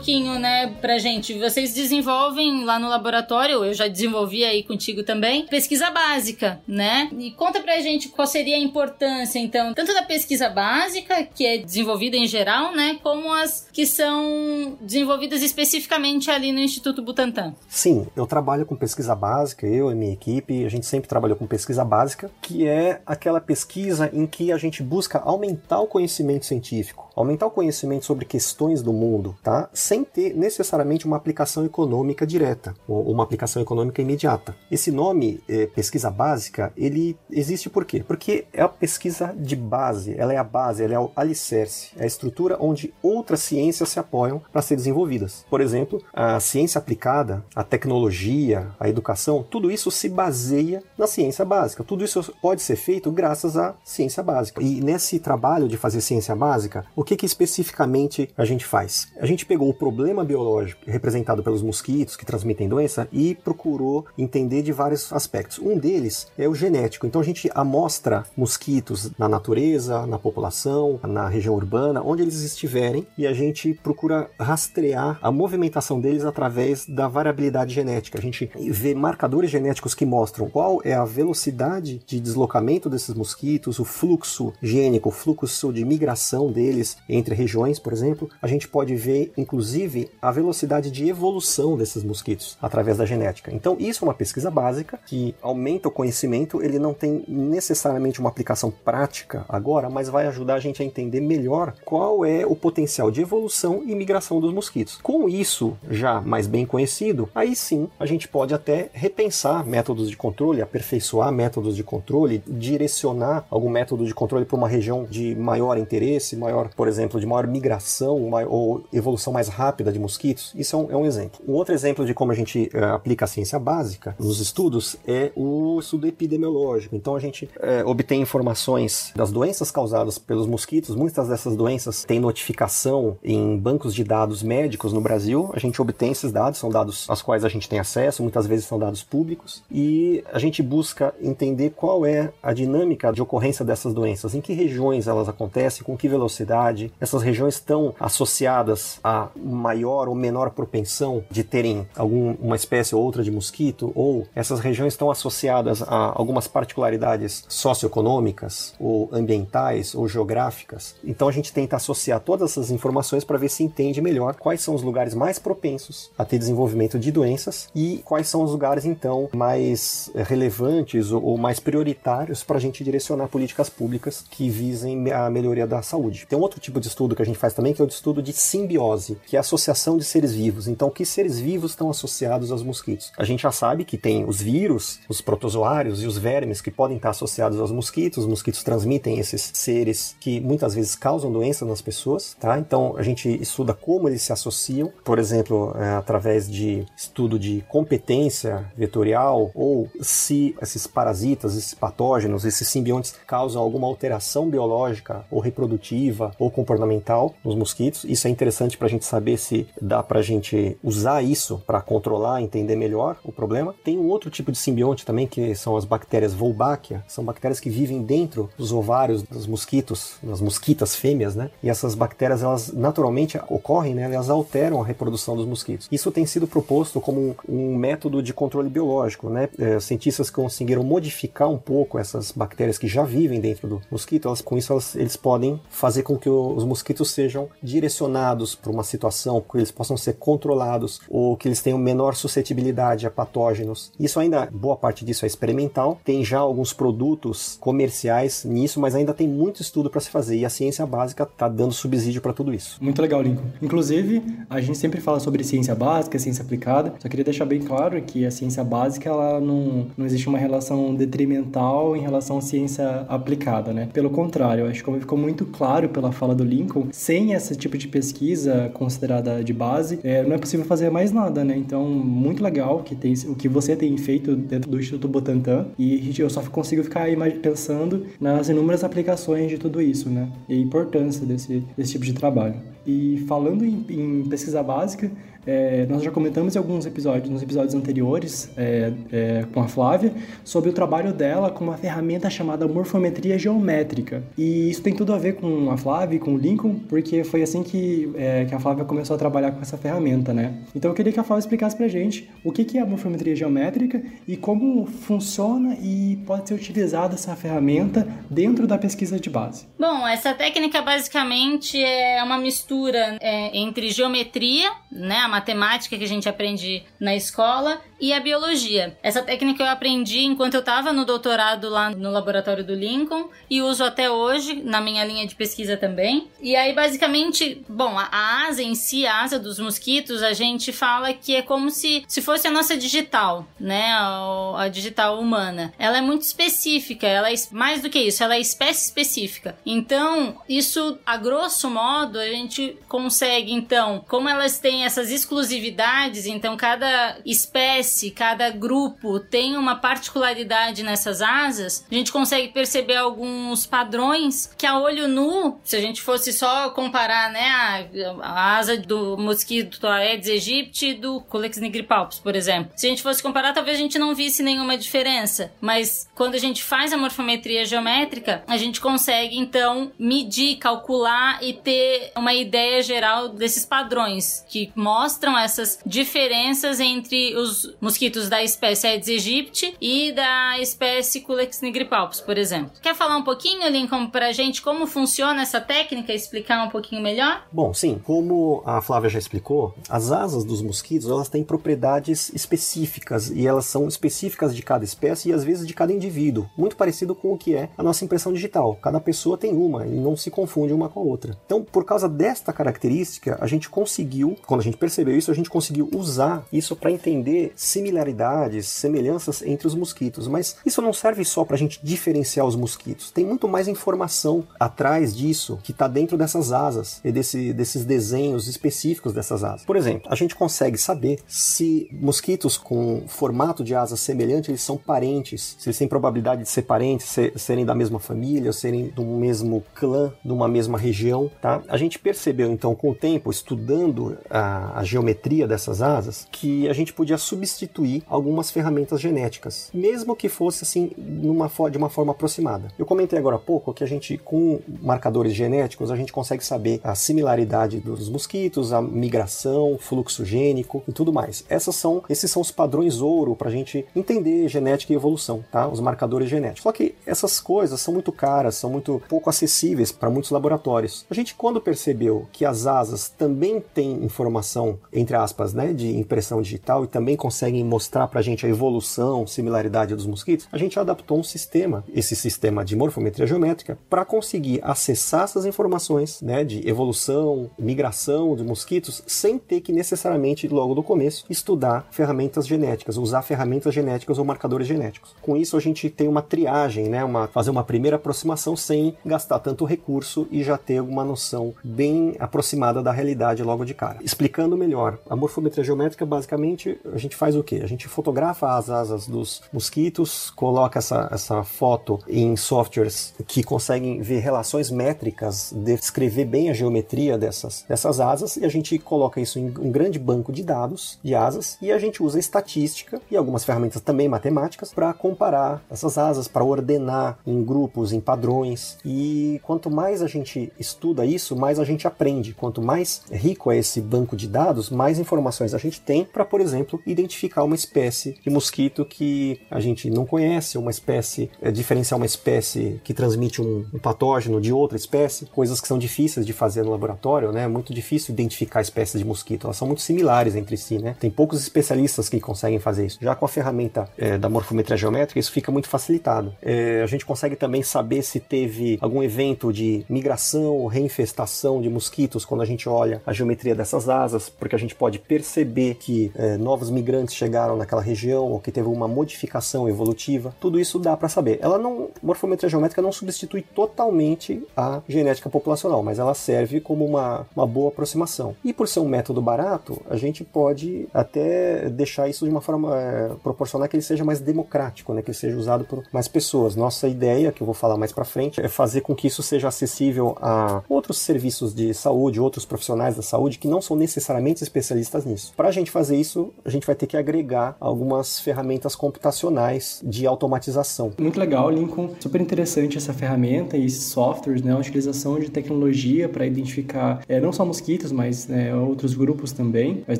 Pouquinho, 0.04 0.38
né, 0.38 0.68
pra 0.82 0.98
gente. 0.98 1.40
Vocês 1.40 1.74
desenvolvem 1.74 2.66
lá 2.66 2.78
no 2.78 2.90
laboratório, 2.90 3.64
eu 3.64 3.74
já 3.74 3.88
desenvolvi 3.88 4.44
aí 4.44 4.62
contigo 4.62 5.02
também, 5.02 5.46
pesquisa 5.46 5.90
básica, 5.90 6.60
né? 6.68 7.10
E 7.18 7.32
conta 7.32 7.62
pra 7.62 7.80
gente 7.80 8.10
qual 8.10 8.28
seria 8.28 8.58
a 8.58 8.60
importância, 8.60 9.40
então, 9.40 9.74
tanto 9.74 9.94
da 9.94 10.04
pesquisa 10.04 10.50
básica, 10.50 11.24
que 11.24 11.46
é 11.46 11.58
desenvolvida 11.58 12.18
em 12.18 12.28
geral, 12.28 12.76
né, 12.76 13.00
como 13.02 13.32
as 13.32 13.70
que 13.72 13.86
são 13.86 14.78
desenvolvidas 14.82 15.42
especificamente 15.42 16.30
ali 16.30 16.52
no 16.52 16.60
Instituto 16.60 17.02
Butantan. 17.02 17.56
Sim, 17.70 18.06
eu 18.14 18.28
trabalho 18.28 18.66
com 18.66 18.76
pesquisa 18.76 19.16
básica, 19.16 19.66
eu 19.66 19.90
e 19.90 19.96
minha 19.96 20.12
equipe, 20.12 20.66
a 20.66 20.70
gente 20.70 20.86
sempre 20.86 21.08
trabalhou 21.08 21.38
com 21.38 21.48
pesquisa 21.48 21.86
básica, 21.86 22.30
que 22.42 22.68
é 22.68 23.00
aquela 23.06 23.40
pesquisa 23.40 24.10
em 24.12 24.28
que 24.28 24.52
a 24.52 24.58
gente 24.58 24.84
busca 24.84 25.20
aumentar 25.20 25.80
o 25.80 25.88
conhecimento 25.88 26.46
científico, 26.46 27.03
aumentar 27.16 27.46
o 27.46 27.52
conhecimento 27.52 28.06
sobre 28.06 28.26
questões 28.26 28.82
do 28.82 28.94
mundo, 28.94 29.36
tá? 29.44 29.70
Sem 29.74 30.04
ter 30.04 30.36
necessariamente 30.36 31.06
uma 31.06 31.18
aplicação 31.18 31.66
econômica 31.66 32.26
direta 32.26 32.74
ou 32.88 33.12
uma 33.12 33.24
aplicação 33.24 33.62
econômica 33.62 34.02
imediata. 34.02 34.56
Esse 34.72 34.92
nome, 34.92 35.42
é, 35.48 35.68
pesquisa 35.68 36.10
básica, 36.10 36.72
ele 36.76 37.18
existe 37.32 37.70
por 37.70 37.86
quê? 37.86 38.04
Porque 38.06 38.46
é 38.54 38.62
a 38.62 38.70
pesquisa 38.70 39.34
de 39.38 39.56
base, 39.56 40.16
ela 40.18 40.34
é 40.34 40.38
a 40.38 40.44
base, 40.44 40.84
ela 40.84 40.94
é 40.94 41.00
o 41.00 41.12
alicerce, 41.16 41.92
é 41.98 42.04
a 42.04 42.08
estrutura 42.08 42.58
onde 42.60 42.94
outras 43.02 43.42
ciências 43.42 43.90
se 43.90 44.00
apoiam 44.00 44.42
para 44.52 44.62
ser 44.62 44.76
desenvolvidas. 44.76 45.46
Por 45.50 45.62
exemplo, 45.62 46.02
a 46.14 46.40
ciência 46.40 46.80
aplicada, 46.80 47.44
a 47.56 47.64
tecnologia, 47.64 48.70
a 48.80 48.90
educação, 48.90 49.46
tudo 49.50 49.72
isso 49.72 49.92
se 49.92 50.10
baseia 50.10 50.84
na 50.98 51.08
ciência 51.08 51.46
básica. 51.46 51.84
Tudo 51.84 52.04
isso 52.04 52.34
pode 52.42 52.62
ser 52.62 52.76
feito 52.76 53.12
graças 53.12 53.58
à 53.58 53.76
ciência 53.84 54.24
básica. 54.24 54.62
E 54.62 54.82
nesse 54.82 55.20
trabalho 55.20 55.68
de 55.68 55.78
fazer 55.78 56.02
ciência 56.02 56.36
básica, 56.36 56.86
o 56.96 57.03
que, 57.04 57.16
que 57.16 57.26
especificamente 57.26 58.30
a 58.38 58.46
gente 58.46 58.66
faz? 58.66 59.08
A 59.20 59.26
gente 59.26 59.46
pegou 59.46 59.70
o 59.70 59.74
problema 59.74 60.24
biológico 60.24 60.82
representado 60.86 61.44
pelos 61.44 61.62
mosquitos 61.62 62.16
que 62.16 62.26
transmitem 62.26 62.68
doença 62.68 63.08
e 63.12 63.36
procurou 63.36 64.06
entender 64.18 64.62
de 64.62 64.72
vários 64.72 65.12
aspectos. 65.12 65.60
Um 65.60 65.78
deles 65.78 66.28
é 66.38 66.48
o 66.48 66.56
genético. 66.56 67.06
Então 67.06 67.22
a 67.22 67.24
gente 67.24 67.50
amostra 67.54 68.24
mosquitos 68.36 69.12
na 69.18 69.28
natureza, 69.28 70.06
na 70.06 70.20
população, 70.20 71.00
na 71.04 71.28
região 71.28 71.56
urbana, 71.56 72.02
onde 72.04 72.22
eles 72.22 72.42
estiverem, 72.42 73.08
e 73.18 73.26
a 73.26 73.34
gente 73.34 73.74
procura 73.74 74.30
rastrear 74.40 75.18
a 75.22 75.32
movimentação 75.32 76.00
deles 76.00 76.26
através 76.26 76.86
da 76.86 77.08
variabilidade 77.08 77.74
genética. 77.74 78.18
A 78.18 78.22
gente 78.22 78.50
vê 78.56 78.94
marcadores 78.94 79.50
genéticos 79.50 79.96
que 79.96 80.06
mostram 80.06 80.50
qual 80.50 80.82
é 80.84 80.94
a 80.94 81.06
velocidade 81.06 82.02
de 82.06 82.20
deslocamento 82.20 82.90
desses 82.90 83.14
mosquitos, 83.16 83.80
o 83.80 83.86
fluxo 83.86 84.54
gênico, 84.62 85.10
o 85.10 85.12
fluxo 85.12 85.72
de 85.72 85.84
migração 85.86 86.52
deles 86.52 86.93
entre 87.08 87.36
regiões, 87.36 87.80
por 87.80 87.94
exemplo. 87.94 88.30
A 88.42 88.48
gente 88.48 88.68
pode 88.68 88.96
ver, 88.96 89.32
inclusive, 89.38 90.10
a 90.22 90.32
velocidade 90.32 90.92
de 90.92 91.08
evolução 91.08 91.78
desses 91.78 92.04
mosquitos 92.04 92.58
através 92.62 92.98
da 92.98 93.06
genética. 93.06 93.54
Então, 93.54 93.76
isso 93.80 94.04
é 94.04 94.08
uma 94.08 94.14
pesquisa 94.14 94.50
básica 94.50 95.00
que 95.06 95.36
aumenta 95.42 95.88
o 95.88 95.92
conhecimento. 95.92 96.62
Ele 96.62 96.80
não 96.80 96.94
tem 96.94 97.24
necessariamente 97.28 98.20
uma 98.20 98.30
aplicação 98.30 98.72
prática 98.72 99.46
agora, 99.48 99.90
mas 99.90 100.10
vai 100.10 100.28
ajudar 100.28 100.56
a 100.56 100.60
gente 100.60 100.82
a 100.82 100.86
entender 100.86 101.22
melhor 101.22 101.74
qual 101.86 102.26
é 102.26 102.46
o 102.46 102.56
potencial 102.56 103.12
de 103.12 103.22
evolução 103.22 103.84
e 103.86 103.96
migração 103.96 104.40
dos 104.40 104.54
mosquitos. 104.54 104.98
Com 105.02 105.28
isso 105.28 105.78
já 105.90 106.22
mais 106.22 106.48
bem 106.48 106.66
conhecido, 106.66 107.30
aí 107.34 107.56
sim 107.56 107.88
a 108.00 108.06
gente 108.06 108.28
pode 108.28 108.54
até 108.54 108.90
repensar 108.94 109.66
métodos 109.66 110.10
de 110.10 110.18
controle, 110.18 110.62
aperfeiçoar 110.62 111.32
métodos 111.32 111.76
de 111.76 111.84
controle, 111.84 112.44
direcionar 112.48 113.46
algum 113.50 113.70
método 113.70 114.06
de 114.06 114.14
controle 114.14 114.46
para 114.46 114.58
uma 114.58 114.68
região 114.68 115.06
de 115.06 115.36
maior 115.36 115.78
interesse, 115.78 116.36
maior, 116.36 116.70
por 116.84 116.90
exemplo, 116.90 117.18
de 117.18 117.26
maior 117.26 117.48
migração 117.48 118.30
ou 118.50 118.84
evolução 118.92 119.32
mais 119.32 119.48
rápida 119.48 119.90
de 119.90 119.98
mosquitos. 119.98 120.52
Isso 120.54 120.76
é 120.76 120.80
um, 120.80 120.92
é 120.92 120.98
um 120.98 121.06
exemplo. 121.06 121.40
Um 121.48 121.54
outro 121.54 121.74
exemplo 121.74 122.06
de 122.06 122.14
como 122.14 122.34
a 122.34 122.36
gente 122.36 122.70
uh, 122.74 122.96
aplica 122.96 123.24
a 123.24 123.28
ciência 123.28 123.58
básica 123.58 124.14
nos 124.20 124.42
estudos 124.42 124.98
é 125.08 125.32
o 125.34 125.80
estudo 125.80 126.08
epidemiológico. 126.08 126.94
Então 126.94 127.16
a 127.16 127.22
gente 127.22 127.46
uh, 127.46 127.88
obtém 127.88 128.22
informações 128.22 129.14
das 129.16 129.32
doenças 129.32 129.72
causadas 129.72 130.18
pelos 130.18 130.46
mosquitos. 130.46 130.94
Muitas 130.94 131.30
dessas 131.30 131.56
doenças 131.56 132.04
têm 132.04 132.20
notificação 132.20 133.18
em 133.24 133.58
bancos 133.58 133.96
de 133.96 134.04
dados 134.04 134.44
médicos 134.44 134.92
no 134.92 135.00
Brasil. 135.00 135.52
A 135.54 135.60
gente 135.60 135.82
obtém 135.82 136.12
esses 136.12 136.34
dados, 136.34 136.60
são 136.60 136.70
dados 136.70 137.10
aos 137.10 137.22
quais 137.22 137.46
a 137.46 137.48
gente 137.48 137.70
tem 137.70 137.80
acesso, 137.80 138.22
muitas 138.22 138.46
vezes 138.46 138.66
são 138.66 138.78
dados 138.78 139.04
públicos, 139.04 139.64
e 139.72 140.22
a 140.34 140.38
gente 140.38 140.62
busca 140.62 141.14
entender 141.22 141.70
qual 141.70 142.06
é 142.06 142.34
a 142.44 142.52
dinâmica 142.52 143.14
de 143.14 143.22
ocorrência 143.22 143.64
dessas 143.64 143.94
doenças, 143.94 144.36
em 144.36 144.42
que 144.42 144.52
regiões 144.52 145.08
elas 145.08 145.30
acontecem, 145.30 145.82
com 145.82 145.96
que 145.96 146.10
velocidade. 146.10 146.73
Essas 147.00 147.22
regiões 147.22 147.56
estão 147.56 147.94
associadas 148.00 149.00
a 149.04 149.30
maior 149.36 150.08
ou 150.08 150.16
menor 150.16 150.52
propensão 150.52 151.24
de 151.30 151.44
terem 151.44 151.88
alguma 151.96 152.56
espécie 152.56 152.96
ou 152.96 153.04
outra 153.04 153.24
de 153.24 153.32
mosquito, 153.32 153.92
ou 153.96 154.28
essas 154.36 154.60
regiões 154.60 154.94
estão 154.94 155.12
associadas 155.12 155.82
a 155.82 156.14
algumas 156.16 156.48
particularidades 156.48 157.46
socioeconômicas, 157.48 158.74
ou 158.80 159.10
ambientais, 159.12 159.96
ou 159.96 160.08
geográficas. 160.08 160.96
Então 161.04 161.28
a 161.28 161.32
gente 161.32 161.52
tenta 161.54 161.76
associar 161.76 162.20
todas 162.20 162.52
essas 162.52 162.72
informações 162.72 163.24
para 163.24 163.38
ver 163.38 163.50
se 163.50 163.64
entende 163.64 164.02
melhor 164.02 164.36
quais 164.36 164.62
são 164.62 164.76
os 164.76 164.82
lugares 164.82 165.14
mais 165.14 165.40
propensos 165.40 166.12
a 166.18 166.26
ter 166.26 166.38
desenvolvimento 166.38 166.98
de 167.00 167.12
doenças 167.12 167.70
e 167.76 168.02
quais 168.06 168.28
são 168.28 168.44
os 168.44 168.52
lugares 168.52 168.86
então 168.86 169.30
mais 169.34 170.12
relevantes 170.16 171.12
ou 171.12 171.38
mais 171.38 171.60
prioritários 171.60 172.44
para 172.44 172.58
a 172.58 172.60
gente 172.60 172.84
direcionar 172.84 173.28
políticas 173.28 173.70
públicas 173.70 174.26
que 174.30 174.50
visem 174.50 175.12
a 175.12 175.30
melhoria 175.30 175.68
da 175.68 175.82
saúde. 175.82 176.26
Tem 176.28 176.38
um 176.38 176.42
outro 176.42 176.60
tipo 176.64 176.80
de 176.80 176.88
estudo 176.88 177.16
que 177.16 177.22
a 177.22 177.26
gente 177.26 177.38
faz 177.38 177.54
também, 177.54 177.74
que 177.74 177.82
é 177.82 177.86
o 177.86 177.88
estudo 177.88 178.22
de 178.22 178.34
simbiose, 178.34 179.18
que 179.28 179.36
é 179.36 179.40
a 179.40 179.42
associação 179.42 179.98
de 179.98 180.04
seres 180.04 180.34
vivos. 180.34 180.68
Então, 180.68 180.90
que 180.90 181.06
seres 181.06 181.40
vivos 181.40 181.72
estão 181.72 181.90
associados 181.90 182.52
aos 182.52 182.64
mosquitos? 182.64 183.12
A 183.18 183.24
gente 183.24 183.44
já 183.44 183.52
sabe 183.52 183.86
que 183.86 183.98
tem 183.98 184.26
os 184.26 184.42
vírus, 184.42 185.00
os 185.10 185.22
protozoários 185.22 186.02
e 186.02 186.08
os 186.08 186.18
vermes 186.18 186.62
que 186.62 186.72
podem 186.72 186.98
estar 186.98 187.10
associados 187.10 187.60
aos 187.60 187.72
mosquitos. 187.72 188.24
Os 188.24 188.30
mosquitos 188.30 188.64
transmitem 188.64 189.20
esses 189.20 189.52
seres 189.54 190.16
que 190.20 190.40
muitas 190.40 190.74
vezes 190.74 190.96
causam 190.96 191.32
doenças 191.32 191.68
nas 191.68 191.82
pessoas, 191.82 192.36
tá? 192.40 192.58
Então, 192.58 192.96
a 192.98 193.04
gente 193.04 193.30
estuda 193.42 193.74
como 193.74 194.08
eles 194.08 194.22
se 194.22 194.32
associam, 194.32 194.92
por 195.04 195.20
exemplo, 195.20 195.76
é, 195.78 195.96
através 195.96 196.50
de 196.50 196.86
estudo 196.96 197.38
de 197.38 197.64
competência 197.68 198.72
vetorial 198.78 199.52
ou 199.54 199.90
se 200.02 200.56
esses 200.62 200.88
parasitas, 200.88 201.56
esses 201.56 201.74
patógenos, 201.74 202.46
esses 202.46 202.68
simbiontes 202.68 203.16
causam 203.28 203.62
alguma 203.62 203.88
alteração 203.88 204.50
biológica 204.50 205.26
ou 205.30 205.40
reprodutiva 205.40 206.32
ou 206.40 206.50
comportamental 206.54 207.34
nos 207.44 207.56
mosquitos. 207.56 208.04
Isso 208.06 208.28
é 208.28 208.30
interessante 208.30 208.78
para 208.78 208.88
a 208.88 208.90
gente 208.90 209.06
saber 209.06 209.38
se 209.38 209.68
dá 209.82 210.02
para 210.02 210.20
a 210.20 210.24
gente 210.24 210.78
usar 210.84 211.22
isso 211.22 211.62
para 211.66 211.82
controlar, 211.82 212.42
entender 212.42 212.76
melhor 212.76 213.18
o 213.24 213.32
problema. 213.32 213.76
Tem 213.84 213.98
um 213.98 214.08
outro 214.08 214.30
tipo 214.30 214.52
de 214.52 214.58
simbionte 214.58 215.06
também 215.06 215.28
que 215.28 215.54
são 215.56 215.76
as 215.76 215.86
bactérias 215.86 216.34
Wolbachia, 216.34 217.04
são 217.08 217.24
bactérias 217.24 217.60
que 217.60 217.70
vivem 217.70 218.02
dentro 218.02 218.50
dos 218.58 218.72
ovários 218.72 219.24
dos 219.24 219.48
mosquitos, 219.48 220.16
das 220.22 220.42
mosquitas 220.42 220.96
fêmeas, 220.96 221.36
né? 221.36 221.50
E 221.62 221.70
essas 221.70 221.96
bactérias 221.96 222.44
elas 222.44 222.72
naturalmente 222.72 223.40
ocorrem, 223.50 223.96
né? 223.96 224.14
Elas 224.14 224.30
alteram 224.30 224.82
a 224.82 224.86
reprodução 224.86 225.36
dos 225.36 225.46
mosquitos. 225.46 225.88
Isso 225.92 226.12
tem 226.12 226.26
sido 226.26 226.48
proposto 226.48 227.02
como 227.02 227.20
um, 227.20 227.36
um 227.48 227.76
método 227.76 228.22
de 228.22 228.34
controle 228.34 228.70
biológico, 228.70 229.30
né? 229.30 229.50
É, 229.58 229.80
cientistas 229.80 230.30
conseguiram 230.30 230.84
modificar 230.84 231.50
um 231.50 231.58
pouco 231.58 231.98
essas 231.98 232.32
bactérias 232.32 232.78
que 232.78 232.88
já 232.88 233.04
vivem 233.04 233.40
dentro 233.40 233.68
do 233.68 233.82
mosquito. 233.90 234.28
Elas, 234.28 234.42
com 234.42 234.58
isso 234.58 234.72
elas, 234.72 234.96
eles 234.96 235.16
podem 235.16 235.60
fazer 235.70 236.04
com 236.04 236.18
que 236.18 236.30
os 236.34 236.64
mosquitos 236.64 237.12
sejam 237.12 237.50
direcionados 237.62 238.56
para 238.56 238.72
uma 238.72 238.84
situação, 238.84 239.42
que 239.42 239.58
eles 239.58 239.72
possam 239.72 239.98
ser 239.98 240.14
controlados 240.14 241.02
ou 241.10 241.36
que 241.38 241.48
eles 241.48 241.62
tenham 241.62 241.78
menor 241.78 242.16
suscetibilidade 242.16 243.06
a 243.06 243.12
patógenos. 243.12 243.92
Isso 244.00 244.20
ainda, 244.20 244.48
boa 244.52 244.76
parte 244.76 245.06
disso 245.06 245.26
é 245.26 245.28
experimental. 245.28 246.00
Tem 246.04 246.24
já 246.24 246.40
alguns 246.40 246.74
produtos 246.74 247.58
comerciais 247.60 248.44
nisso, 248.44 248.80
mas 248.80 248.96
ainda 248.96 249.14
tem 249.14 249.28
muito 249.28 249.62
estudo 249.62 249.90
para 249.90 250.02
se 250.02 250.10
fazer 250.10 250.38
e 250.38 250.46
a 250.46 250.50
ciência 250.50 250.86
básica 250.86 251.24
está 251.24 251.48
dando 251.48 251.74
subsídio 251.74 252.22
para 252.22 252.34
tudo 252.34 252.54
isso. 252.54 252.78
Muito 252.82 253.02
legal, 253.02 253.22
Lincoln. 253.22 253.46
Inclusive, 253.62 254.24
a 254.50 254.62
gente 254.62 254.78
sempre 254.78 255.02
fala 255.02 255.20
sobre 255.20 255.44
ciência 255.44 255.76
básica, 255.76 256.18
ciência 256.20 256.44
aplicada. 256.44 256.94
Só 257.00 257.08
queria 257.08 257.26
deixar 257.26 257.46
bem 257.46 257.62
claro 257.62 258.02
que 258.02 258.26
a 258.26 258.32
ciência 258.32 258.64
básica 258.64 259.10
ela 259.10 259.40
não, 259.40 259.88
não 259.98 260.06
existe 260.06 260.28
uma 260.28 260.38
relação 260.38 260.94
detrimental 260.96 261.96
em 261.96 262.02
relação 262.02 262.38
à 262.38 262.42
ciência 262.42 263.06
aplicada, 263.08 263.74
né? 263.74 263.90
Pelo 263.94 264.10
contrário, 264.10 264.68
acho 264.68 264.84
que 264.84 265.00
ficou 265.00 265.18
muito 265.18 265.46
claro 265.46 265.90
pela 265.90 266.12
fala 266.24 266.34
do 266.34 266.44
Lincoln, 266.44 266.88
sem 266.94 267.34
esse 267.34 267.54
tipo 267.54 267.78
de 267.78 267.86
pesquisa 267.86 268.72
considerada 268.74 269.44
de 269.44 269.52
base, 269.52 270.00
é, 270.06 270.24
não 270.24 270.36
é 270.36 270.38
possível 270.38 270.66
fazer 270.66 270.90
mais 270.90 271.12
nada, 271.12 271.44
né? 271.44 271.58
Então, 271.58 271.86
muito 271.86 272.42
legal 272.42 272.82
que 272.82 272.96
tem, 272.96 273.14
o 273.28 273.36
que 273.36 273.50
você 273.50 273.76
tem 273.76 273.98
feito 273.98 274.34
dentro 274.34 274.72
do 274.72 274.80
Instituto 274.80 275.10
Butantan 275.10 275.68
e 275.78 276.14
eu 276.18 276.30
só 276.30 276.42
consigo 276.44 276.82
ficar 276.82 277.08
pensando 277.42 278.06
nas 278.22 278.48
inúmeras 278.48 278.86
aplicações 278.86 279.50
de 279.50 279.58
tudo 279.58 279.82
isso, 279.82 280.10
né? 280.10 280.30
E 280.48 280.54
a 280.54 280.58
importância 280.58 281.26
desse, 281.26 281.62
desse 281.78 281.92
tipo 281.92 282.06
de 282.06 282.14
trabalho. 282.14 282.56
E 282.88 283.24
falando 283.28 283.66
em, 283.66 283.86
em 283.90 284.24
pesquisa 284.30 284.64
básica, 284.64 285.12
é, 285.46 285.86
nós 285.90 286.04
já 286.04 286.12
comentamos 286.12 286.56
em 286.56 286.58
alguns 286.58 286.86
episódios, 286.86 287.30
nos 287.30 287.42
episódios 287.42 287.74
anteriores, 287.74 288.50
é, 288.58 288.92
é, 289.12 289.46
com 289.54 289.62
a 289.62 289.68
Flávia, 289.68 290.14
sobre 290.44 290.70
o 290.70 290.74
trabalho 290.74 291.14
dela 291.14 291.50
com 291.50 291.64
uma 291.64 291.78
ferramenta 291.78 292.30
chamada 292.30 292.68
morfometria 292.68 293.38
geométrica. 293.38 294.24
E 294.38 294.70
isso 294.70 294.82
tem 294.82 294.94
tudo 294.94 295.14
a 295.14 295.18
ver 295.18 295.36
com 295.36 295.70
a 295.72 295.78
Flávia 295.78 296.16
e 296.16 296.20
com 296.20 296.34
o 296.34 296.38
Lincoln, 296.38 296.76
porque 296.88 297.24
foi 297.24 297.42
assim 297.42 297.64
que, 297.64 298.12
é, 298.16 298.46
que 298.46 298.56
a 298.56 298.60
Flávia 298.60 298.86
começou 298.86 299.16
a 299.16 299.20
trabalhar 299.20 299.52
com 299.52 299.62
essa 299.62 299.78
ferramenta, 299.78 300.34
né? 300.34 300.54
Então 300.76 300.92
eu 300.92 300.96
queria 300.96 301.12
que 301.12 301.20
a 301.20 301.24
Flávia 301.24 301.42
explicasse 301.42 301.76
pra 301.76 301.88
gente 301.88 302.30
o 302.44 302.52
que, 302.52 302.64
que 302.64 302.78
é 302.78 302.82
a 302.82 302.86
morfometria 302.86 303.36
geométrica 303.36 304.02
e 304.28 304.38
como 304.38 304.86
funciona 304.86 305.78
e 305.82 306.18
pode 306.26 306.48
ser 306.48 306.56
utilizada 306.56 307.16
essa 307.16 307.36
ferramenta 307.36 308.08
dentro 308.30 308.66
da 308.68 308.78
pesquisa 308.78 309.20
de 309.20 309.30
base. 309.30 309.66
Bom, 309.80 310.08
essa 310.08 310.34
técnica 310.34 310.82
basicamente 310.82 311.82
é 311.82 312.22
uma 312.24 312.38
mistura 312.38 313.18
é, 313.22 313.58
entre 313.58 313.90
geometria, 313.90 314.72
né, 314.94 315.18
a 315.18 315.28
matemática 315.28 315.98
que 315.98 316.04
a 316.04 316.08
gente 316.08 316.30
aprende 316.30 316.84
na 317.00 317.16
escola 317.16 317.82
e 318.04 318.12
a 318.12 318.20
biologia. 318.20 318.98
Essa 319.02 319.22
técnica 319.22 319.64
eu 319.64 319.70
aprendi 319.70 320.26
enquanto 320.26 320.56
eu 320.56 320.60
estava 320.60 320.92
no 320.92 321.06
doutorado 321.06 321.70
lá 321.70 321.90
no 321.90 322.12
laboratório 322.12 322.62
do 322.62 322.76
Lincoln 322.76 323.30
e 323.50 323.62
uso 323.62 323.82
até 323.82 324.12
hoje 324.12 324.62
na 324.62 324.82
minha 324.82 325.06
linha 325.06 325.26
de 325.26 325.34
pesquisa 325.36 325.78
também. 325.78 326.28
E 326.42 326.54
aí, 326.54 326.74
basicamente, 326.74 327.64
bom, 327.70 327.98
a 327.98 328.46
asa 328.46 328.62
em 328.62 328.76
si, 328.76 329.08
a 329.08 329.22
asa 329.22 329.40
dos 329.40 329.58
mosquitos, 329.58 330.22
a 330.22 330.34
gente 330.34 330.74
fala 330.74 331.14
que 331.14 331.34
é 331.34 331.42
como 331.42 331.70
se, 331.70 332.04
se 332.06 332.22
fosse 332.22 332.46
a 332.46 332.52
nossa 332.52 332.76
digital, 332.76 333.48
né? 333.58 333.94
A, 333.94 334.64
a 334.64 334.68
digital 334.68 335.18
humana. 335.18 335.74
Ela 335.80 336.00
é 336.00 336.02
muito 336.02 336.24
específica, 336.24 337.08
ela 337.08 337.32
é 337.32 337.36
mais 337.52 337.82
do 337.82 337.90
que 337.90 338.00
isso, 338.00 338.22
ela 338.22 338.36
é 338.36 338.40
espécie 338.42 338.84
específica. 338.84 339.56
Então, 339.66 340.42
isso, 340.50 341.00
a 341.06 341.16
grosso 341.16 341.70
modo, 341.70 342.20
a 342.20 342.28
gente 342.28 342.78
consegue, 342.90 343.54
então, 343.54 344.04
como 344.10 344.28
elas 344.28 344.60
têm 344.60 344.84
essas 344.84 345.10
exclusividades, 345.10 346.26
então 346.26 346.58
cada 346.58 347.18
espécie 347.26 347.93
espécie, 347.94 348.12
cada 348.12 348.50
grupo 348.50 349.20
tem 349.20 349.56
uma 349.56 349.76
particularidade 349.76 350.84
nessas 350.84 351.22
asas, 351.22 351.86
a 351.90 351.94
gente 351.94 352.12
consegue 352.12 352.50
perceber 352.50 352.96
alguns 352.96 353.66
padrões 353.66 354.52
que 354.58 354.66
a 354.66 354.80
olho 354.80 355.08
nu, 355.08 355.60
se 355.64 355.76
a 355.76 355.82
gente 355.82 356.02
fosse 356.02 356.34
só 356.34 356.72
comparar, 356.72 357.32
né, 357.32 357.50
a, 357.50 358.28
a 358.28 358.58
asa 358.58 358.78
do 358.78 359.16
mosquito 359.18 359.86
Aedes 359.88 360.30
aegypti 360.30 360.88
e 360.90 360.94
do 360.94 361.22
Culex 361.22 361.58
nigripalpus, 361.58 362.20
por 362.20 362.36
exemplo. 362.36 362.72
Se 362.76 362.88
a 362.88 362.90
gente 362.90 363.04
fosse 363.04 363.22
comparar, 363.22 363.54
talvez 363.54 363.78
a 363.78 363.80
gente 363.80 364.00
não 364.00 364.16
visse 364.16 364.42
nenhuma 364.42 364.78
diferença, 364.78 365.52
mas 365.62 366.10
quando 366.16 366.36
a 366.36 366.40
gente 366.40 366.64
faz 366.64 366.92
a 366.92 366.98
morfometria 366.98 367.66
geométrica, 367.66 368.44
a 368.48 368.58
gente 368.58 368.82
consegue 368.82 369.38
então 369.38 369.92
medir, 370.00 370.58
calcular 370.58 371.44
e 371.44 371.54
ter 371.54 372.12
uma 372.16 372.34
ideia 372.34 372.82
geral 372.82 373.30
desses 373.30 373.66
padrões 373.66 374.44
que 374.50 374.72
mostram 374.76 375.38
essas 375.38 375.80
diferenças 375.86 376.80
entre 376.80 377.36
os 377.36 377.76
mosquitos 377.84 378.30
da 378.30 378.42
espécie 378.42 378.88
Aedes 378.88 379.10
aegypti 379.10 379.76
e 379.82 380.14
da 380.14 380.58
espécie 380.58 381.20
Culex 381.20 381.60
nigripalpus, 381.60 382.22
por 382.22 382.38
exemplo. 382.38 382.72
Quer 382.82 382.96
falar 382.96 383.18
um 383.18 383.24
pouquinho, 383.24 383.68
Lincoln, 383.70 384.08
pra 384.08 384.32
gente 384.32 384.62
como 384.62 384.88
funciona 384.88 385.42
essa 385.42 385.60
técnica 385.60 386.14
explicar 386.14 386.66
um 386.66 386.70
pouquinho 386.70 387.02
melhor? 387.02 387.46
Bom, 387.52 387.74
sim. 387.74 388.00
Como 388.02 388.64
a 388.66 388.82
Flávia 388.82 389.10
já 389.10 389.20
explicou, 389.20 389.76
as 389.90 390.14
asas 390.14 390.46
dos 390.46 390.62
mosquitos, 390.62 391.10
elas 391.10 391.28
têm 391.28 391.44
propriedades 391.44 392.32
específicas 392.34 393.30
e 393.30 393.46
elas 393.46 393.66
são 393.66 393.86
específicas 393.86 394.56
de 394.56 394.62
cada 394.62 394.86
espécie 394.86 395.30
e 395.30 395.34
às 395.34 395.44
vezes 395.44 395.68
de 395.68 395.74
cada 395.74 395.92
indivíduo, 395.92 396.50
muito 396.58 396.78
parecido 396.78 397.14
com 397.14 397.34
o 397.34 397.38
que 397.38 397.54
é 397.54 397.70
a 397.78 397.84
nossa 397.84 398.06
impressão 398.06 398.32
digital. 398.32 398.78
Cada 398.82 399.02
pessoa 399.02 399.38
tem 399.38 399.52
uma 399.52 399.86
e 399.86 399.92
não 399.92 400.16
se 400.16 400.32
confunde 400.32 400.72
uma 400.72 400.88
com 400.88 401.02
a 401.02 401.04
outra. 401.04 401.38
Então, 401.46 401.62
por 401.62 401.84
causa 401.84 402.08
desta 402.08 402.54
característica, 402.54 403.38
a 403.42 403.48
gente 403.48 403.70
conseguiu, 403.70 404.38
quando 404.48 404.62
a 404.62 404.64
gente 404.64 404.78
percebeu 404.78 405.18
isso, 405.18 405.32
a 405.32 405.36
gente 405.36 405.50
conseguiu 405.50 405.90
usar 405.94 406.46
isso 406.50 406.78
para 406.78 406.90
entender 406.90 407.52
similaridades, 407.74 408.68
semelhanças 408.68 409.42
entre 409.42 409.68
os 409.68 409.74
mosquitos, 409.74 410.28
mas 410.28 410.58
isso 410.66 410.82
não 410.82 410.94
serve 410.94 411.26
só 411.26 411.44
para 411.44 411.56
a 411.56 411.60
gente 411.60 411.80
diferenciar 411.84 412.46
os 412.46 412.56
mosquitos. 412.56 413.12
Tem 413.12 413.26
muito 413.26 413.48
mais 413.48 413.68
informação 413.68 414.44
atrás 414.60 415.16
disso 415.16 415.60
que 415.64 415.72
está 415.72 415.88
dentro 415.88 416.18
dessas 416.18 416.52
asas 416.52 417.02
e 417.04 417.12
desse, 417.12 417.52
desses 417.52 417.84
desenhos 417.84 418.48
específicos 418.48 419.14
dessas 419.14 419.44
asas. 419.44 419.66
Por 419.66 419.76
exemplo, 419.76 420.08
a 420.12 420.16
gente 420.16 420.36
consegue 420.36 420.78
saber 420.78 421.20
se 421.28 421.90
mosquitos 421.92 422.58
com 422.58 423.04
formato 423.08 423.64
de 423.64 423.74
asa 423.74 423.98
semelhante 423.98 424.52
eles 424.52 424.62
são 424.62 424.78
parentes, 424.78 425.56
se 425.58 425.68
eles 425.68 425.78
têm 425.78 425.88
probabilidade 425.88 426.44
de 426.44 426.50
ser 426.50 426.64
parentes, 426.64 427.08
ser, 427.08 427.38
serem 427.38 427.66
da 427.66 427.74
mesma 427.74 428.00
família, 428.00 428.54
serem 428.54 428.90
do 428.90 429.04
mesmo 429.04 429.64
clã, 429.74 430.14
de 430.24 430.32
uma 430.32 430.48
mesma 430.48 430.78
região, 430.78 431.32
tá? 431.42 431.62
A 431.68 431.78
gente 431.78 431.98
percebeu 431.98 432.52
então 432.52 432.76
com 432.76 432.92
o 432.92 432.96
tempo, 432.96 433.32
estudando 433.32 434.18
a, 434.30 434.80
a 434.80 434.84
geometria 434.84 435.48
dessas 435.48 435.82
asas, 435.82 436.28
que 436.32 436.68
a 436.70 436.74
gente 436.74 436.94
podia 436.94 437.18
substituir 437.18 437.63
substituir 437.64 438.04
algumas 438.08 438.52
ferramentas 438.52 439.00
genéticas, 439.00 439.70
mesmo 439.74 440.16
que 440.16 440.30
fosse 440.30 440.64
assim 440.64 440.92
numa, 440.98 441.50
de 441.70 441.78
uma 441.78 441.90
forma 441.90 442.12
aproximada. 442.12 442.68
Eu 442.78 442.86
comentei 442.86 443.18
agora 443.18 443.38
há 443.38 443.40
pouco 443.40 443.74
que 443.74 443.84
a 443.84 443.88
gente, 443.88 444.18
com 444.18 444.60
marcadores 444.82 445.34
genéticos, 445.34 445.92
a 445.92 445.96
gente 445.96 446.12
consegue 446.12 446.46
saber 446.46 446.80
a 446.84 446.96
similaridade 446.96 447.80
dos 447.80 448.10
mosquitos, 448.10 448.74
a 448.74 448.82
migração, 448.82 449.78
fluxo 449.80 450.26
gênico 450.26 450.84
e 450.88 450.92
tudo 450.92 451.14
mais. 451.14 451.46
Essas 451.50 451.76
são, 451.76 452.04
esses 452.10 452.30
são 452.30 452.42
os 452.42 452.52
padrões 452.52 453.02
ouro 453.02 453.36
para 453.36 453.50
a 453.50 453.52
gente 453.52 453.86
entender 453.96 454.48
genética 454.48 454.94
e 454.94 454.96
evolução, 454.96 455.44
tá? 455.52 455.68
Os 455.68 455.80
marcadores 455.80 456.30
genéticos. 456.30 456.64
Só 456.64 456.72
que 456.72 456.96
essas 457.06 457.40
coisas 457.40 457.80
são 457.80 457.94
muito 457.94 458.12
caras, 458.12 458.56
são 458.56 458.70
muito 458.70 459.02
pouco 459.08 459.30
acessíveis 459.30 459.92
para 459.92 460.10
muitos 460.10 460.32
laboratórios. 460.32 461.06
A 461.10 461.14
gente, 461.14 461.36
quando 461.36 461.62
percebeu 461.62 462.28
que 462.32 462.46
as 462.46 462.68
asas 462.68 463.10
também 463.10 463.62
têm 463.74 464.04
informação, 464.04 464.78
entre 464.92 465.16
aspas, 465.16 465.54
né, 465.54 465.74
de 465.74 465.96
impressão 465.98 466.42
digital 466.42 466.84
e 466.84 466.88
também 466.88 467.16
conseguem 467.16 467.53
conseguem 467.54 467.64
mostrar 467.64 468.08
para 468.08 468.20
a 468.20 468.24
gente 468.24 468.46
a 468.46 468.50
evolução, 468.50 469.28
similaridade 469.28 469.96
dos 469.96 470.06
mosquitos, 470.06 470.48
a 470.52 470.58
gente 470.58 470.80
adaptou 470.80 471.20
um 471.20 471.24
sistema, 471.24 471.84
esse 471.94 472.16
sistema 472.16 472.66
de 472.66 472.76
morfometria 472.76 473.28
geométrica, 473.28 473.78
para 473.90 474.04
conseguir 474.04 474.60
acessar 474.64 475.24
essas 475.24 475.46
informações 475.46 476.22
né, 476.22 476.44
de 476.44 476.68
evolução, 476.68 477.50
migração 477.60 478.36
de 478.36 478.44
mosquitos, 478.44 479.04
sem 479.06 479.38
ter 479.38 479.62
que 479.62 479.72
necessariamente, 479.72 480.48
logo 480.48 480.74
do 480.74 480.84
começo, 480.84 481.26
estudar 481.30 481.88
ferramentas 481.92 482.48
genéticas, 482.48 482.98
usar 482.98 483.22
ferramentas 483.22 483.74
genéticas 483.74 484.18
ou 484.18 484.26
marcadores 484.26 484.68
genéticos. 484.68 485.16
Com 485.22 485.38
isso, 485.38 485.56
a 485.56 485.60
gente 485.60 485.90
tem 485.90 486.08
uma 486.08 486.22
triagem, 486.22 486.90
né, 486.90 487.04
uma, 487.04 487.28
fazer 487.28 487.52
uma 487.52 487.64
primeira 487.64 487.98
aproximação 487.98 488.56
sem 488.56 488.96
gastar 489.06 489.40
tanto 489.40 489.66
recurso 489.66 490.28
e 490.32 490.44
já 490.44 490.58
ter 490.58 490.82
uma 490.82 491.04
noção 491.04 491.54
bem 491.64 492.16
aproximada 492.20 492.82
da 492.82 492.92
realidade 492.92 493.44
logo 493.44 493.66
de 493.66 493.74
cara. 493.74 494.00
Explicando 494.02 494.58
melhor, 494.58 494.98
a 495.10 495.16
morfometria 495.16 495.64
geométrica, 495.64 496.06
basicamente, 496.06 496.80
a 496.94 496.98
gente 496.98 497.16
faz 497.16 497.33
o 497.40 497.44
o 497.44 497.46
quê? 497.46 497.60
A 497.62 497.68
gente 497.68 497.88
fotografa 497.88 498.56
as 498.56 498.70
asas 498.70 499.06
dos 499.06 499.44
mosquitos, 499.52 500.32
coloca 500.32 500.80
essa, 500.80 501.10
essa 501.12 501.44
foto 501.44 502.00
em 502.08 502.36
softwares 502.36 503.14
que 503.28 503.44
conseguem 503.44 504.02
ver 504.02 504.20
relações 504.20 504.72
métricas, 504.72 505.54
descrever 505.54 506.26
bem 506.26 506.50
a 506.50 506.54
geometria 506.54 507.18
dessas, 507.18 507.66
dessas 507.68 508.00
asas, 508.00 508.38
e 508.38 508.46
a 508.46 508.50
gente 508.50 508.80
coloca 508.80 509.20
isso 509.20 509.38
em 509.38 509.48
um 509.60 509.70
grande 509.70 510.00
banco 510.00 510.32
de 510.32 510.42
dados 510.42 510.98
de 511.04 511.14
asas, 511.14 511.58
e 511.62 511.72
a 511.72 511.78
gente 511.78 512.02
usa 512.02 512.18
estatística 512.18 513.02
e 513.12 513.18
algumas 513.18 513.44
ferramentas 513.44 513.82
também 513.82 514.08
matemáticas 514.08 514.74
para 514.74 514.94
comparar 514.94 515.62
essas 515.70 515.98
asas, 515.98 516.28
para 516.28 516.44
ordenar 516.44 517.20
em 517.28 517.44
grupos, 517.44 517.92
em 517.92 518.00
padrões. 518.00 518.78
E 518.86 519.40
quanto 519.44 519.70
mais 519.70 520.02
a 520.02 520.08
gente 520.08 520.52
estuda 520.58 521.06
isso, 521.06 521.36
mais 521.36 521.60
a 521.60 521.66
gente 521.66 521.86
aprende. 521.86 522.34
Quanto 522.34 522.62
mais 522.62 523.02
rico 523.12 523.52
é 523.52 523.58
esse 523.58 523.82
banco 523.82 524.16
de 524.16 524.28
dados, 524.28 524.70
mais 524.70 524.98
informações 524.98 525.54
a 525.54 525.58
gente 525.58 525.82
tem 525.82 526.06
para, 526.06 526.24
por 526.24 526.40
exemplo, 526.40 526.82
identificar 526.86 527.23
identificar 527.24 527.44
uma 527.44 527.56
espécie 527.56 528.16
de 528.22 528.30
mosquito 528.30 528.86
que 528.86 529.40
a 529.50 529.60
gente 529.60 529.90
não 529.90 530.06
conhece, 530.06 530.58
uma 530.58 530.72
espécie, 530.72 531.30
é, 531.42 531.52
diferenciar 531.52 531.98
uma 531.98 532.06
espécie 532.06 532.82
que 532.84 532.94
transmite 532.94 533.42
um, 533.42 533.66
um, 533.74 533.80
patógeno 533.80 534.42
de 534.42 534.52
outra 534.52 534.78
espécie, 534.78 535.26
coisas 535.28 535.62
que 535.62 535.68
são 535.68 535.78
difíceis 535.78 536.26
de 536.26 536.34
fazer 536.34 536.64
no 536.64 536.72
laboratório, 536.72 537.32
né? 537.32 537.44
É 537.44 537.48
muito 537.48 537.74
difícil 537.74 538.14
identificar 538.14 538.62
espécies 538.62 539.00
de 539.00 539.06
mosquito, 539.06 539.48
elas 539.48 539.58
são 539.58 539.68
muito 539.68 539.82
similares 539.82 540.36
entre 540.36 540.58
si, 540.58 540.78
né? 540.78 540.96
Tem 541.00 541.10
poucos 541.10 541.42
especialistas 541.42 542.10
que 542.10 542.20
conseguem 542.20 542.60
fazer 542.60 542.86
isso. 542.86 542.98
Já 543.02 543.16
com 543.16 543.26
a 543.26 543.28
ferramenta 543.28 543.90
é, 543.98 544.18
da 544.18 544.30
morfometria 544.30 544.78
geométrica, 544.78 545.20
isso 545.20 545.32
fica 545.32 545.52
muito 545.52 545.68
facilitado. 545.68 546.36
É, 546.42 546.82
a 546.84 546.88
gente 546.88 547.06
consegue 547.06 547.36
também 547.36 547.64
saber 547.64 548.02
se 548.04 548.20
teve 548.20 548.78
algum 548.82 549.02
evento 549.02 549.52
de 549.54 549.86
migração 549.90 550.56
ou 550.56 550.68
reinfestação 550.68 551.62
de 551.62 551.70
mosquitos 551.70 552.26
quando 552.26 552.42
a 552.42 552.46
gente 552.46 552.68
olha 552.68 553.02
a 553.06 553.14
geometria 553.14 553.56
dessas 553.56 553.88
asas, 553.88 554.30
porque 554.30 554.56
a 554.56 554.60
gente 554.60 554.76
pode 554.76 555.00
perceber 555.00 555.76
que 555.76 556.12
é, 556.16 556.38
novos 556.38 556.70
migrantes 556.70 557.13
chegaram 557.14 557.56
naquela 557.56 557.82
região 557.82 558.32
ou 558.32 558.40
que 558.40 558.52
teve 558.52 558.68
uma 558.68 558.88
modificação 558.88 559.68
evolutiva. 559.68 560.34
Tudo 560.40 560.60
isso 560.60 560.80
dá 560.80 560.96
para 560.96 561.10
saber. 561.10 561.40
Ela 561.42 561.58
não, 561.58 561.90
morfometria 562.02 562.50
geométrica 562.50 562.82
não 562.82 562.92
substitui 562.92 563.42
totalmente 563.42 564.44
a 564.56 564.82
genética 564.88 565.30
populacional, 565.30 565.84
mas 565.84 566.00
ela 566.00 566.14
serve 566.14 566.60
como 566.60 566.86
uma, 566.86 567.26
uma 567.36 567.46
boa 567.46 567.70
aproximação. 567.70 568.36
E 568.44 568.54
por 568.54 568.68
ser 568.68 568.80
um 568.80 568.88
método 568.88 569.22
barato, 569.22 569.82
a 569.90 569.96
gente 569.96 570.24
pode 570.24 570.88
até 570.94 571.70
deixar 571.70 572.08
isso 572.08 572.26
de 572.26 572.32
uma 572.32 572.42
forma 572.42 572.78
é, 572.80 573.12
proporcionar 573.22 573.70
que 573.70 573.76
ele 573.76 573.84
seja 573.84 574.04
mais 574.04 574.20
democrático, 574.20 574.94
né, 574.94 575.02
que 575.02 575.10
ele 575.10 575.18
seja 575.18 575.38
usado 575.38 575.66
por 575.66 575.84
mais 575.92 576.08
pessoas. 576.08 576.56
Nossa 576.56 576.88
ideia, 576.88 577.32
que 577.32 577.42
eu 577.42 577.46
vou 577.46 577.54
falar 577.54 577.78
mais 577.78 577.92
para 577.92 578.06
frente, 578.06 578.42
é 578.42 578.48
fazer 578.48 578.82
com 578.82 578.96
que 578.96 579.08
isso 579.08 579.24
seja 579.24 579.48
acessível 579.48 580.18
a 580.22 580.62
outros 580.68 581.00
serviços 581.00 581.54
de 581.54 581.74
saúde, 581.74 582.20
outros 582.20 582.46
profissionais 582.46 582.96
da 582.96 583.02
saúde 583.02 583.38
que 583.38 583.48
não 583.48 583.62
são 583.62 583.76
necessariamente 583.76 584.44
especialistas 584.44 585.06
nisso. 585.06 585.34
Para 585.36 585.50
a 585.50 585.52
gente 585.52 585.72
fazer 585.72 585.98
isso, 585.98 586.34
a 586.44 586.50
gente 586.50 586.66
vai 586.66 586.76
ter 586.76 586.88
que 586.88 586.98
agregar 587.04 587.56
algumas 587.60 588.20
ferramentas 588.20 588.76
computacionais 588.76 589.82
de 589.86 590.08
automatização. 590.08 590.92
Muito 590.98 591.20
legal, 591.20 591.50
Lincoln. 591.50 591.90
Super 592.00 592.22
interessante 592.22 592.78
essa 592.78 592.94
ferramenta 592.94 593.58
e 593.58 593.66
esses 593.66 593.84
softwares, 593.86 594.42
né? 594.42 594.54
A 594.54 594.58
utilização 594.58 595.20
de 595.20 595.30
tecnologia 595.30 596.08
para 596.10 596.26
identificar 596.26 597.02
é, 597.08 597.20
não 597.20 597.32
só 597.32 597.46
mosquitos, 597.46 597.92
mas 597.92 598.28
né, 598.28 598.56
outros 598.56 598.94
grupos 598.94 599.32
também, 599.32 599.84
mas 599.88 600.00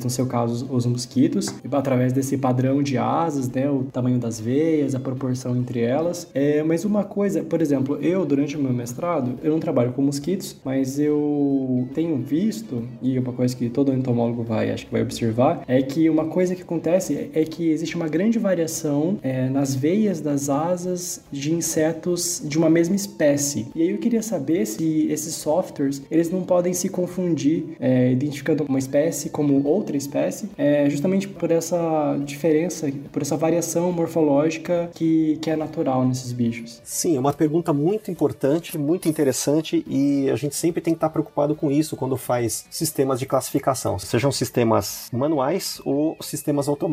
no 0.00 0.10
seu 0.10 0.26
caso 0.26 0.66
os 0.70 0.86
mosquitos, 0.86 1.54
através 1.70 2.12
desse 2.12 2.36
padrão 2.36 2.82
de 2.82 2.96
asas, 2.96 3.48
né? 3.50 3.70
O 3.70 3.84
tamanho 3.84 4.18
das 4.18 4.40
veias, 4.40 4.94
a 4.94 5.00
proporção 5.00 5.56
entre 5.56 5.80
elas. 5.80 6.28
É, 6.34 6.62
mas 6.62 6.84
uma 6.84 7.04
coisa, 7.04 7.42
por 7.42 7.60
exemplo, 7.60 7.98
eu 8.00 8.24
durante 8.24 8.56
o 8.56 8.60
meu 8.60 8.72
mestrado, 8.72 9.38
eu 9.42 9.52
não 9.52 9.60
trabalho 9.60 9.92
com 9.92 10.02
mosquitos, 10.02 10.56
mas 10.64 10.98
eu 10.98 11.88
tenho 11.94 12.16
visto, 12.16 12.82
e 13.02 13.18
uma 13.18 13.32
coisa 13.32 13.54
que 13.54 13.68
todo 13.68 13.92
entomólogo 13.92 14.42
vai, 14.42 14.70
acho 14.70 14.86
que 14.86 14.92
vai 14.92 15.02
observar, 15.02 15.62
é 15.66 15.82
que 15.82 16.08
uma 16.08 16.26
coisa 16.26 16.54
que 16.54 16.62
acontece 16.62 16.93
é 16.96 17.44
que 17.44 17.70
existe 17.70 17.96
uma 17.96 18.08
grande 18.08 18.38
variação 18.38 19.18
é, 19.22 19.48
nas 19.48 19.74
veias 19.74 20.20
das 20.20 20.48
asas 20.48 21.20
de 21.30 21.52
insetos 21.52 22.42
de 22.44 22.58
uma 22.58 22.70
mesma 22.70 22.96
espécie. 22.96 23.66
E 23.74 23.82
aí 23.82 23.90
eu 23.90 23.98
queria 23.98 24.22
saber 24.22 24.66
se 24.66 25.06
esses 25.10 25.34
softwares 25.34 26.02
eles 26.10 26.30
não 26.30 26.42
podem 26.42 26.72
se 26.72 26.88
confundir 26.88 27.76
é, 27.80 28.12
identificando 28.12 28.64
uma 28.64 28.78
espécie 28.78 29.30
como 29.30 29.66
outra 29.66 29.96
espécie, 29.96 30.48
é, 30.56 30.88
justamente 30.88 31.28
por 31.28 31.50
essa 31.50 32.18
diferença, 32.24 32.90
por 33.12 33.22
essa 33.22 33.36
variação 33.36 33.92
morfológica 33.92 34.90
que, 34.94 35.38
que 35.40 35.50
é 35.50 35.56
natural 35.56 36.06
nesses 36.06 36.32
bichos. 36.32 36.80
Sim, 36.84 37.16
é 37.16 37.20
uma 37.20 37.32
pergunta 37.32 37.72
muito 37.72 38.10
importante, 38.10 38.78
muito 38.78 39.08
interessante 39.08 39.84
e 39.88 40.30
a 40.30 40.36
gente 40.36 40.54
sempre 40.54 40.80
tem 40.80 40.94
que 40.94 40.98
estar 40.98 41.10
preocupado 41.10 41.54
com 41.54 41.70
isso 41.70 41.96
quando 41.96 42.16
faz 42.16 42.66
sistemas 42.70 43.18
de 43.18 43.26
classificação, 43.26 43.98
sejam 43.98 44.30
sistemas 44.30 45.08
manuais 45.12 45.80
ou 45.84 46.16
sistemas 46.20 46.68
automáticos. 46.68 46.83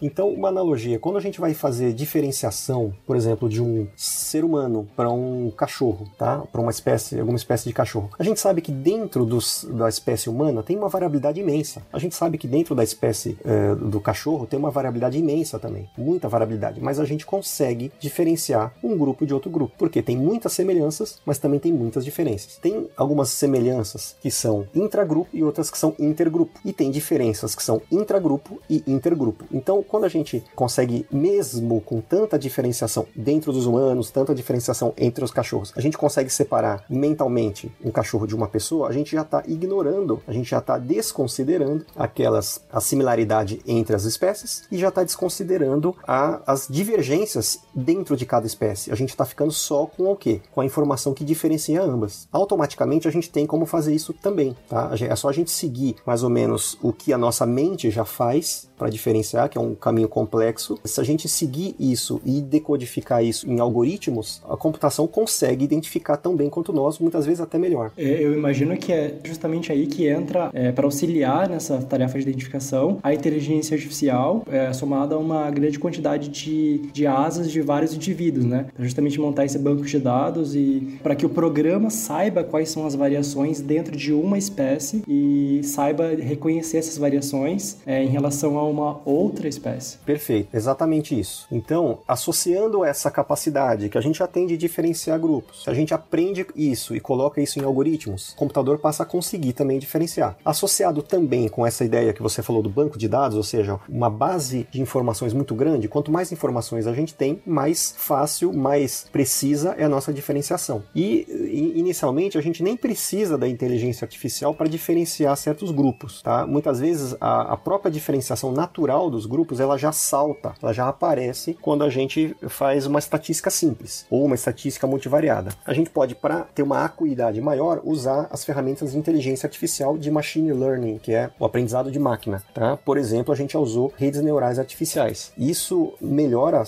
Então, 0.00 0.28
uma 0.30 0.48
analogia, 0.48 0.98
quando 0.98 1.16
a 1.16 1.20
gente 1.20 1.40
vai 1.40 1.54
fazer 1.54 1.92
diferenciação, 1.92 2.92
por 3.06 3.16
exemplo, 3.16 3.48
de 3.48 3.62
um 3.62 3.86
ser 3.96 4.44
humano 4.44 4.88
para 4.96 5.10
um 5.10 5.50
cachorro, 5.50 6.08
tá? 6.18 6.38
Para 6.50 6.60
uma 6.60 6.70
espécie, 6.70 7.18
alguma 7.18 7.36
espécie 7.36 7.64
de 7.64 7.72
cachorro. 7.72 8.10
A 8.18 8.24
gente 8.24 8.40
sabe 8.40 8.60
que 8.60 8.72
dentro 8.72 9.24
dos, 9.24 9.66
da 9.70 9.88
espécie 9.88 10.28
humana 10.28 10.62
tem 10.62 10.76
uma 10.76 10.88
variabilidade 10.88 11.40
imensa. 11.40 11.82
A 11.92 11.98
gente 11.98 12.14
sabe 12.14 12.38
que 12.38 12.48
dentro 12.48 12.74
da 12.74 12.84
espécie 12.84 13.38
é, 13.44 13.74
do 13.74 14.00
cachorro 14.00 14.46
tem 14.46 14.58
uma 14.58 14.70
variabilidade 14.70 15.18
imensa 15.18 15.58
também, 15.58 15.88
muita 15.96 16.28
variabilidade. 16.28 16.80
Mas 16.80 16.98
a 17.00 17.04
gente 17.04 17.26
consegue 17.26 17.92
diferenciar 17.98 18.72
um 18.82 18.96
grupo 18.96 19.26
de 19.26 19.34
outro 19.34 19.50
grupo, 19.50 19.74
porque 19.78 20.02
tem 20.02 20.16
muitas 20.16 20.52
semelhanças, 20.52 21.18
mas 21.24 21.38
também 21.38 21.58
tem 21.58 21.72
muitas 21.72 22.04
diferenças. 22.04 22.56
Tem 22.56 22.88
algumas 22.96 23.30
semelhanças 23.30 24.16
que 24.20 24.30
são 24.30 24.66
intragrupo 24.74 25.28
e 25.32 25.42
outras 25.42 25.70
que 25.70 25.78
são 25.78 25.94
intergrupo, 25.98 26.58
e 26.64 26.72
tem 26.72 26.90
diferenças 26.90 27.54
que 27.54 27.62
são 27.62 27.80
intragrupo 27.90 28.60
e 28.68 28.82
intergrupo. 28.86 29.25
Então, 29.52 29.82
quando 29.82 30.04
a 30.04 30.08
gente 30.08 30.42
consegue, 30.54 31.06
mesmo 31.10 31.80
com 31.80 32.00
tanta 32.00 32.38
diferenciação 32.38 33.06
dentro 33.14 33.52
dos 33.52 33.66
humanos, 33.66 34.10
tanta 34.10 34.34
diferenciação 34.34 34.92
entre 34.96 35.24
os 35.24 35.30
cachorros, 35.30 35.72
a 35.76 35.80
gente 35.80 35.96
consegue 35.96 36.30
separar 36.30 36.84
mentalmente 36.88 37.70
um 37.84 37.90
cachorro 37.90 38.26
de 38.26 38.34
uma 38.34 38.48
pessoa, 38.48 38.88
a 38.88 38.92
gente 38.92 39.12
já 39.12 39.22
está 39.22 39.42
ignorando, 39.46 40.22
a 40.26 40.32
gente 40.32 40.50
já 40.50 40.58
está 40.58 40.78
desconsiderando 40.78 41.84
aquelas 41.96 42.60
a 42.70 42.80
similaridade 42.80 43.60
entre 43.66 43.94
as 43.94 44.04
espécies 44.04 44.64
e 44.70 44.78
já 44.78 44.88
está 44.88 45.02
desconsiderando 45.02 45.96
a, 46.06 46.40
as 46.46 46.66
divergências 46.68 47.60
dentro 47.76 48.16
de 48.16 48.24
cada 48.24 48.46
espécie. 48.46 48.90
A 48.90 48.94
gente 48.94 49.10
está 49.10 49.26
ficando 49.26 49.52
só 49.52 49.86
com 49.86 50.10
o 50.10 50.16
quê? 50.16 50.40
Com 50.52 50.62
a 50.62 50.64
informação 50.64 51.12
que 51.12 51.24
diferencia 51.24 51.82
ambas. 51.82 52.26
Automaticamente 52.32 53.06
a 53.06 53.10
gente 53.10 53.30
tem 53.30 53.46
como 53.46 53.66
fazer 53.66 53.94
isso 53.94 54.14
também, 54.14 54.56
tá? 54.68 54.90
É 54.98 55.14
só 55.14 55.28
a 55.28 55.32
gente 55.32 55.50
seguir 55.50 55.96
mais 56.06 56.22
ou 56.22 56.30
menos 56.30 56.78
o 56.82 56.92
que 56.92 57.12
a 57.12 57.18
nossa 57.18 57.44
mente 57.44 57.90
já 57.90 58.04
faz 58.04 58.68
para 58.78 58.88
diferenciar, 58.88 59.48
que 59.48 59.58
é 59.58 59.60
um 59.60 59.74
caminho 59.74 60.08
complexo. 60.08 60.78
Se 60.84 61.00
a 61.00 61.04
gente 61.04 61.28
seguir 61.28 61.74
isso 61.78 62.20
e 62.24 62.40
decodificar 62.40 63.24
isso 63.24 63.48
em 63.48 63.60
algoritmos, 63.60 64.42
a 64.48 64.56
computação 64.56 65.06
consegue 65.06 65.64
identificar 65.64 66.16
tão 66.16 66.36
bem 66.36 66.48
quanto 66.48 66.72
nós, 66.72 66.98
muitas 66.98 67.26
vezes 67.26 67.40
até 67.40 67.58
melhor. 67.58 67.92
É, 67.96 68.24
eu 68.24 68.32
imagino 68.34 68.76
que 68.76 68.92
é 68.92 69.14
justamente 69.24 69.72
aí 69.72 69.86
que 69.86 70.06
entra, 70.06 70.50
é, 70.52 70.72
para 70.72 70.84
auxiliar 70.84 71.48
nessa 71.48 71.78
tarefa 71.78 72.18
de 72.18 72.22
identificação, 72.22 72.98
a 73.02 73.12
inteligência 73.14 73.74
artificial 73.74 74.42
é, 74.50 74.72
somada 74.72 75.14
a 75.14 75.18
uma 75.18 75.50
grande 75.50 75.78
quantidade 75.78 76.28
de, 76.28 76.78
de 76.92 77.06
asas 77.06 77.50
de 77.50 77.60
vários 77.66 77.92
indivíduos, 77.92 78.44
né? 78.44 78.66
Pra 78.74 78.84
justamente 78.84 79.20
montar 79.20 79.44
esse 79.44 79.58
banco 79.58 79.84
de 79.84 79.98
dados 79.98 80.54
e 80.54 80.98
para 81.02 81.14
que 81.14 81.26
o 81.26 81.28
programa 81.28 81.90
saiba 81.90 82.44
quais 82.44 82.70
são 82.70 82.86
as 82.86 82.94
variações 82.94 83.60
dentro 83.60 83.96
de 83.96 84.12
uma 84.12 84.38
espécie 84.38 85.02
e 85.06 85.60
saiba 85.64 86.14
reconhecer 86.14 86.78
essas 86.78 86.96
variações 86.96 87.76
é, 87.84 88.02
em 88.02 88.08
relação 88.08 88.58
a 88.58 88.64
uma 88.64 89.00
outra 89.04 89.48
espécie. 89.48 89.98
Perfeito, 89.98 90.48
exatamente 90.54 91.18
isso. 91.18 91.46
Então, 91.50 91.98
associando 92.06 92.84
essa 92.84 93.10
capacidade 93.10 93.88
que 93.88 93.98
a 93.98 94.00
gente 94.00 94.18
já 94.18 94.26
tem 94.26 94.46
de 94.46 94.56
diferenciar 94.56 95.18
grupos, 95.18 95.64
se 95.64 95.70
a 95.70 95.74
gente 95.74 95.92
aprende 95.92 96.46
isso 96.54 96.94
e 96.94 97.00
coloca 97.00 97.40
isso 97.40 97.58
em 97.58 97.64
algoritmos, 97.64 98.32
o 98.32 98.36
computador 98.36 98.78
passa 98.78 99.02
a 99.02 99.06
conseguir 99.06 99.52
também 99.52 99.78
diferenciar. 99.78 100.36
Associado 100.44 101.02
também 101.02 101.48
com 101.48 101.66
essa 101.66 101.84
ideia 101.84 102.12
que 102.12 102.22
você 102.22 102.42
falou 102.42 102.62
do 102.62 102.70
banco 102.70 102.98
de 102.98 103.08
dados, 103.08 103.36
ou 103.36 103.42
seja, 103.42 103.78
uma 103.88 104.08
base 104.08 104.66
de 104.70 104.80
informações 104.80 105.32
muito 105.32 105.54
grande, 105.54 105.88
quanto 105.88 106.12
mais 106.12 106.30
informações 106.30 106.86
a 106.86 106.92
gente 106.92 107.14
tem, 107.14 107.40
mais 107.56 107.94
fácil, 107.96 108.52
mais 108.52 109.06
precisa 109.10 109.74
é 109.78 109.84
a 109.84 109.88
nossa 109.88 110.12
diferenciação. 110.12 110.82
E, 110.94 111.72
inicialmente, 111.74 112.36
a 112.36 112.42
gente 112.42 112.62
nem 112.62 112.76
precisa 112.76 113.38
da 113.38 113.48
inteligência 113.48 114.04
artificial 114.04 114.54
para 114.54 114.68
diferenciar 114.68 115.34
certos 115.38 115.70
grupos, 115.70 116.20
tá? 116.20 116.46
Muitas 116.46 116.80
vezes 116.80 117.16
a, 117.18 117.54
a 117.54 117.56
própria 117.56 117.90
diferenciação 117.90 118.52
natural 118.52 119.08
dos 119.08 119.24
grupos 119.24 119.58
ela 119.58 119.78
já 119.78 119.90
salta, 119.90 120.52
ela 120.62 120.74
já 120.74 120.86
aparece 120.86 121.56
quando 121.62 121.82
a 121.82 121.88
gente 121.88 122.36
faz 122.46 122.84
uma 122.84 122.98
estatística 122.98 123.48
simples 123.48 124.04
ou 124.10 124.26
uma 124.26 124.34
estatística 124.34 124.86
multivariada. 124.86 125.50
A 125.64 125.72
gente 125.72 125.88
pode, 125.88 126.14
para 126.14 126.40
ter 126.54 126.62
uma 126.62 126.84
acuidade 126.84 127.40
maior, 127.40 127.80
usar 127.84 128.28
as 128.30 128.44
ferramentas 128.44 128.92
de 128.92 128.98
inteligência 128.98 129.46
artificial 129.46 129.96
de 129.96 130.10
machine 130.10 130.52
learning, 130.52 130.98
que 130.98 131.14
é 131.14 131.30
o 131.40 131.46
aprendizado 131.46 131.90
de 131.90 131.98
máquina. 131.98 132.42
Tá? 132.52 132.76
Por 132.76 132.98
exemplo, 132.98 133.32
a 133.32 133.36
gente 133.36 133.56
usou 133.56 133.92
redes 133.96 134.20
neurais 134.20 134.58
artificiais. 134.58 135.32
Isso 135.38 135.94
melhora 136.02 136.66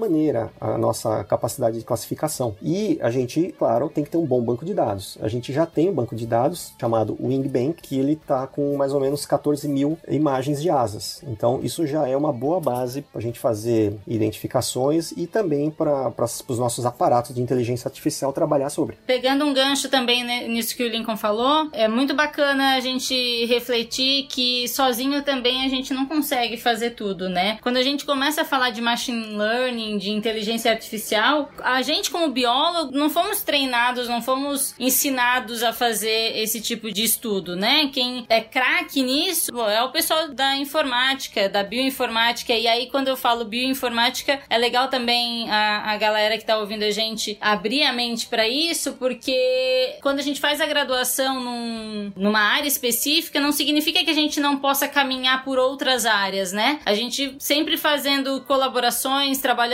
sobremaneira 0.00 0.50
a 0.60 0.78
nossa 0.78 1.22
capacidade 1.24 1.78
de 1.78 1.84
classificação. 1.84 2.56
E 2.62 2.98
a 3.02 3.10
gente, 3.10 3.54
claro, 3.58 3.88
tem 3.88 4.02
que 4.02 4.10
ter 4.10 4.16
um 4.16 4.24
bom 4.24 4.40
banco 4.40 4.64
de 4.64 4.72
dados. 4.72 5.18
A 5.20 5.28
gente 5.28 5.52
já 5.52 5.66
tem 5.66 5.90
um 5.90 5.92
banco 5.92 6.16
de 6.16 6.26
dados 6.26 6.72
chamado 6.80 7.16
Wingbank, 7.20 7.82
que 7.82 7.98
ele 7.98 8.12
está 8.12 8.46
com 8.46 8.76
mais 8.76 8.92
ou 8.92 9.00
menos 9.00 9.26
14 9.26 9.68
mil 9.68 9.98
imagens 10.08 10.62
de 10.62 10.70
asas. 10.70 11.22
Então, 11.26 11.60
isso 11.62 11.86
já 11.86 12.08
é 12.08 12.16
uma 12.16 12.32
boa 12.32 12.60
base 12.60 13.02
para 13.02 13.18
a 13.18 13.22
gente 13.22 13.38
fazer 13.38 13.94
identificações 14.06 15.12
e 15.12 15.26
também 15.26 15.70
para 15.70 16.12
os 16.48 16.58
nossos 16.58 16.86
aparatos 16.86 17.34
de 17.34 17.42
inteligência 17.42 17.88
artificial 17.88 18.32
trabalhar 18.32 18.70
sobre. 18.70 18.96
Pegando 19.06 19.44
um 19.44 19.52
gancho 19.52 19.88
também 19.88 20.24
né, 20.24 20.46
nisso 20.48 20.76
que 20.76 20.84
o 20.84 20.88
Lincoln 20.88 21.16
falou, 21.16 21.68
é 21.72 21.88
muito 21.88 22.14
bacana 22.14 22.74
a 22.74 22.80
gente 22.80 23.44
refletir 23.46 24.26
que 24.28 24.68
sozinho 24.68 25.22
também 25.22 25.64
a 25.64 25.68
gente 25.68 25.92
não 25.92 26.06
consegue 26.06 26.56
fazer 26.56 26.90
tudo, 26.90 27.28
né? 27.28 27.58
Quando 27.62 27.76
a 27.76 27.82
gente 27.82 28.04
começa 28.04 28.42
a 28.42 28.44
falar 28.44 28.70
de 28.70 28.80
machine 28.80 29.36
learning, 29.36 29.79
learning, 29.80 29.98
de 29.98 30.10
inteligência 30.10 30.70
artificial, 30.70 31.50
a 31.62 31.82
gente 31.82 32.10
como 32.10 32.28
biólogo 32.28 32.92
não 32.92 33.08
fomos 33.08 33.42
treinados, 33.42 34.08
não 34.08 34.22
fomos 34.22 34.74
ensinados 34.78 35.62
a 35.62 35.72
fazer 35.72 36.36
esse 36.36 36.60
tipo 36.60 36.92
de 36.92 37.02
estudo, 37.02 37.56
né? 37.56 37.88
Quem 37.92 38.26
é 38.28 38.40
craque 38.40 39.02
nisso 39.02 39.50
é 39.60 39.82
o 39.82 39.90
pessoal 39.90 40.28
da 40.28 40.56
informática 40.56 40.90
informática, 40.90 41.48
da 41.48 41.62
bioinformática. 41.62 42.52
E 42.52 42.66
aí, 42.66 42.86
quando 42.86 43.08
eu 43.08 43.16
falo 43.16 43.44
bioinformática, 43.44 44.40
é 44.48 44.58
legal 44.58 44.88
também 44.88 45.48
a, 45.50 45.92
a 45.92 45.96
galera 45.96 46.36
que 46.36 46.44
tá 46.44 46.58
ouvindo 46.58 46.82
a 46.82 46.90
gente 46.90 47.38
abrir 47.40 47.82
a 47.82 47.92
mente 47.92 48.26
para 48.26 48.48
isso, 48.48 48.94
porque 48.94 49.96
quando 50.02 50.18
a 50.18 50.22
gente 50.22 50.40
faz 50.40 50.60
a 50.60 50.66
graduação 50.66 51.40
num, 51.40 52.12
numa 52.16 52.40
área 52.40 52.68
específica, 52.68 53.40
não 53.40 53.52
significa 53.52 54.02
que 54.04 54.10
a 54.10 54.14
gente 54.14 54.40
não 54.40 54.58
possa 54.58 54.88
caminhar 54.88 55.44
por 55.44 55.58
outras 55.58 56.06
áreas, 56.06 56.52
né? 56.52 56.80
A 56.84 56.94
gente 56.94 57.36
sempre 57.38 57.76
fazendo 57.76 58.40
colaborações, 58.42 59.38
trabalhando 59.38 59.69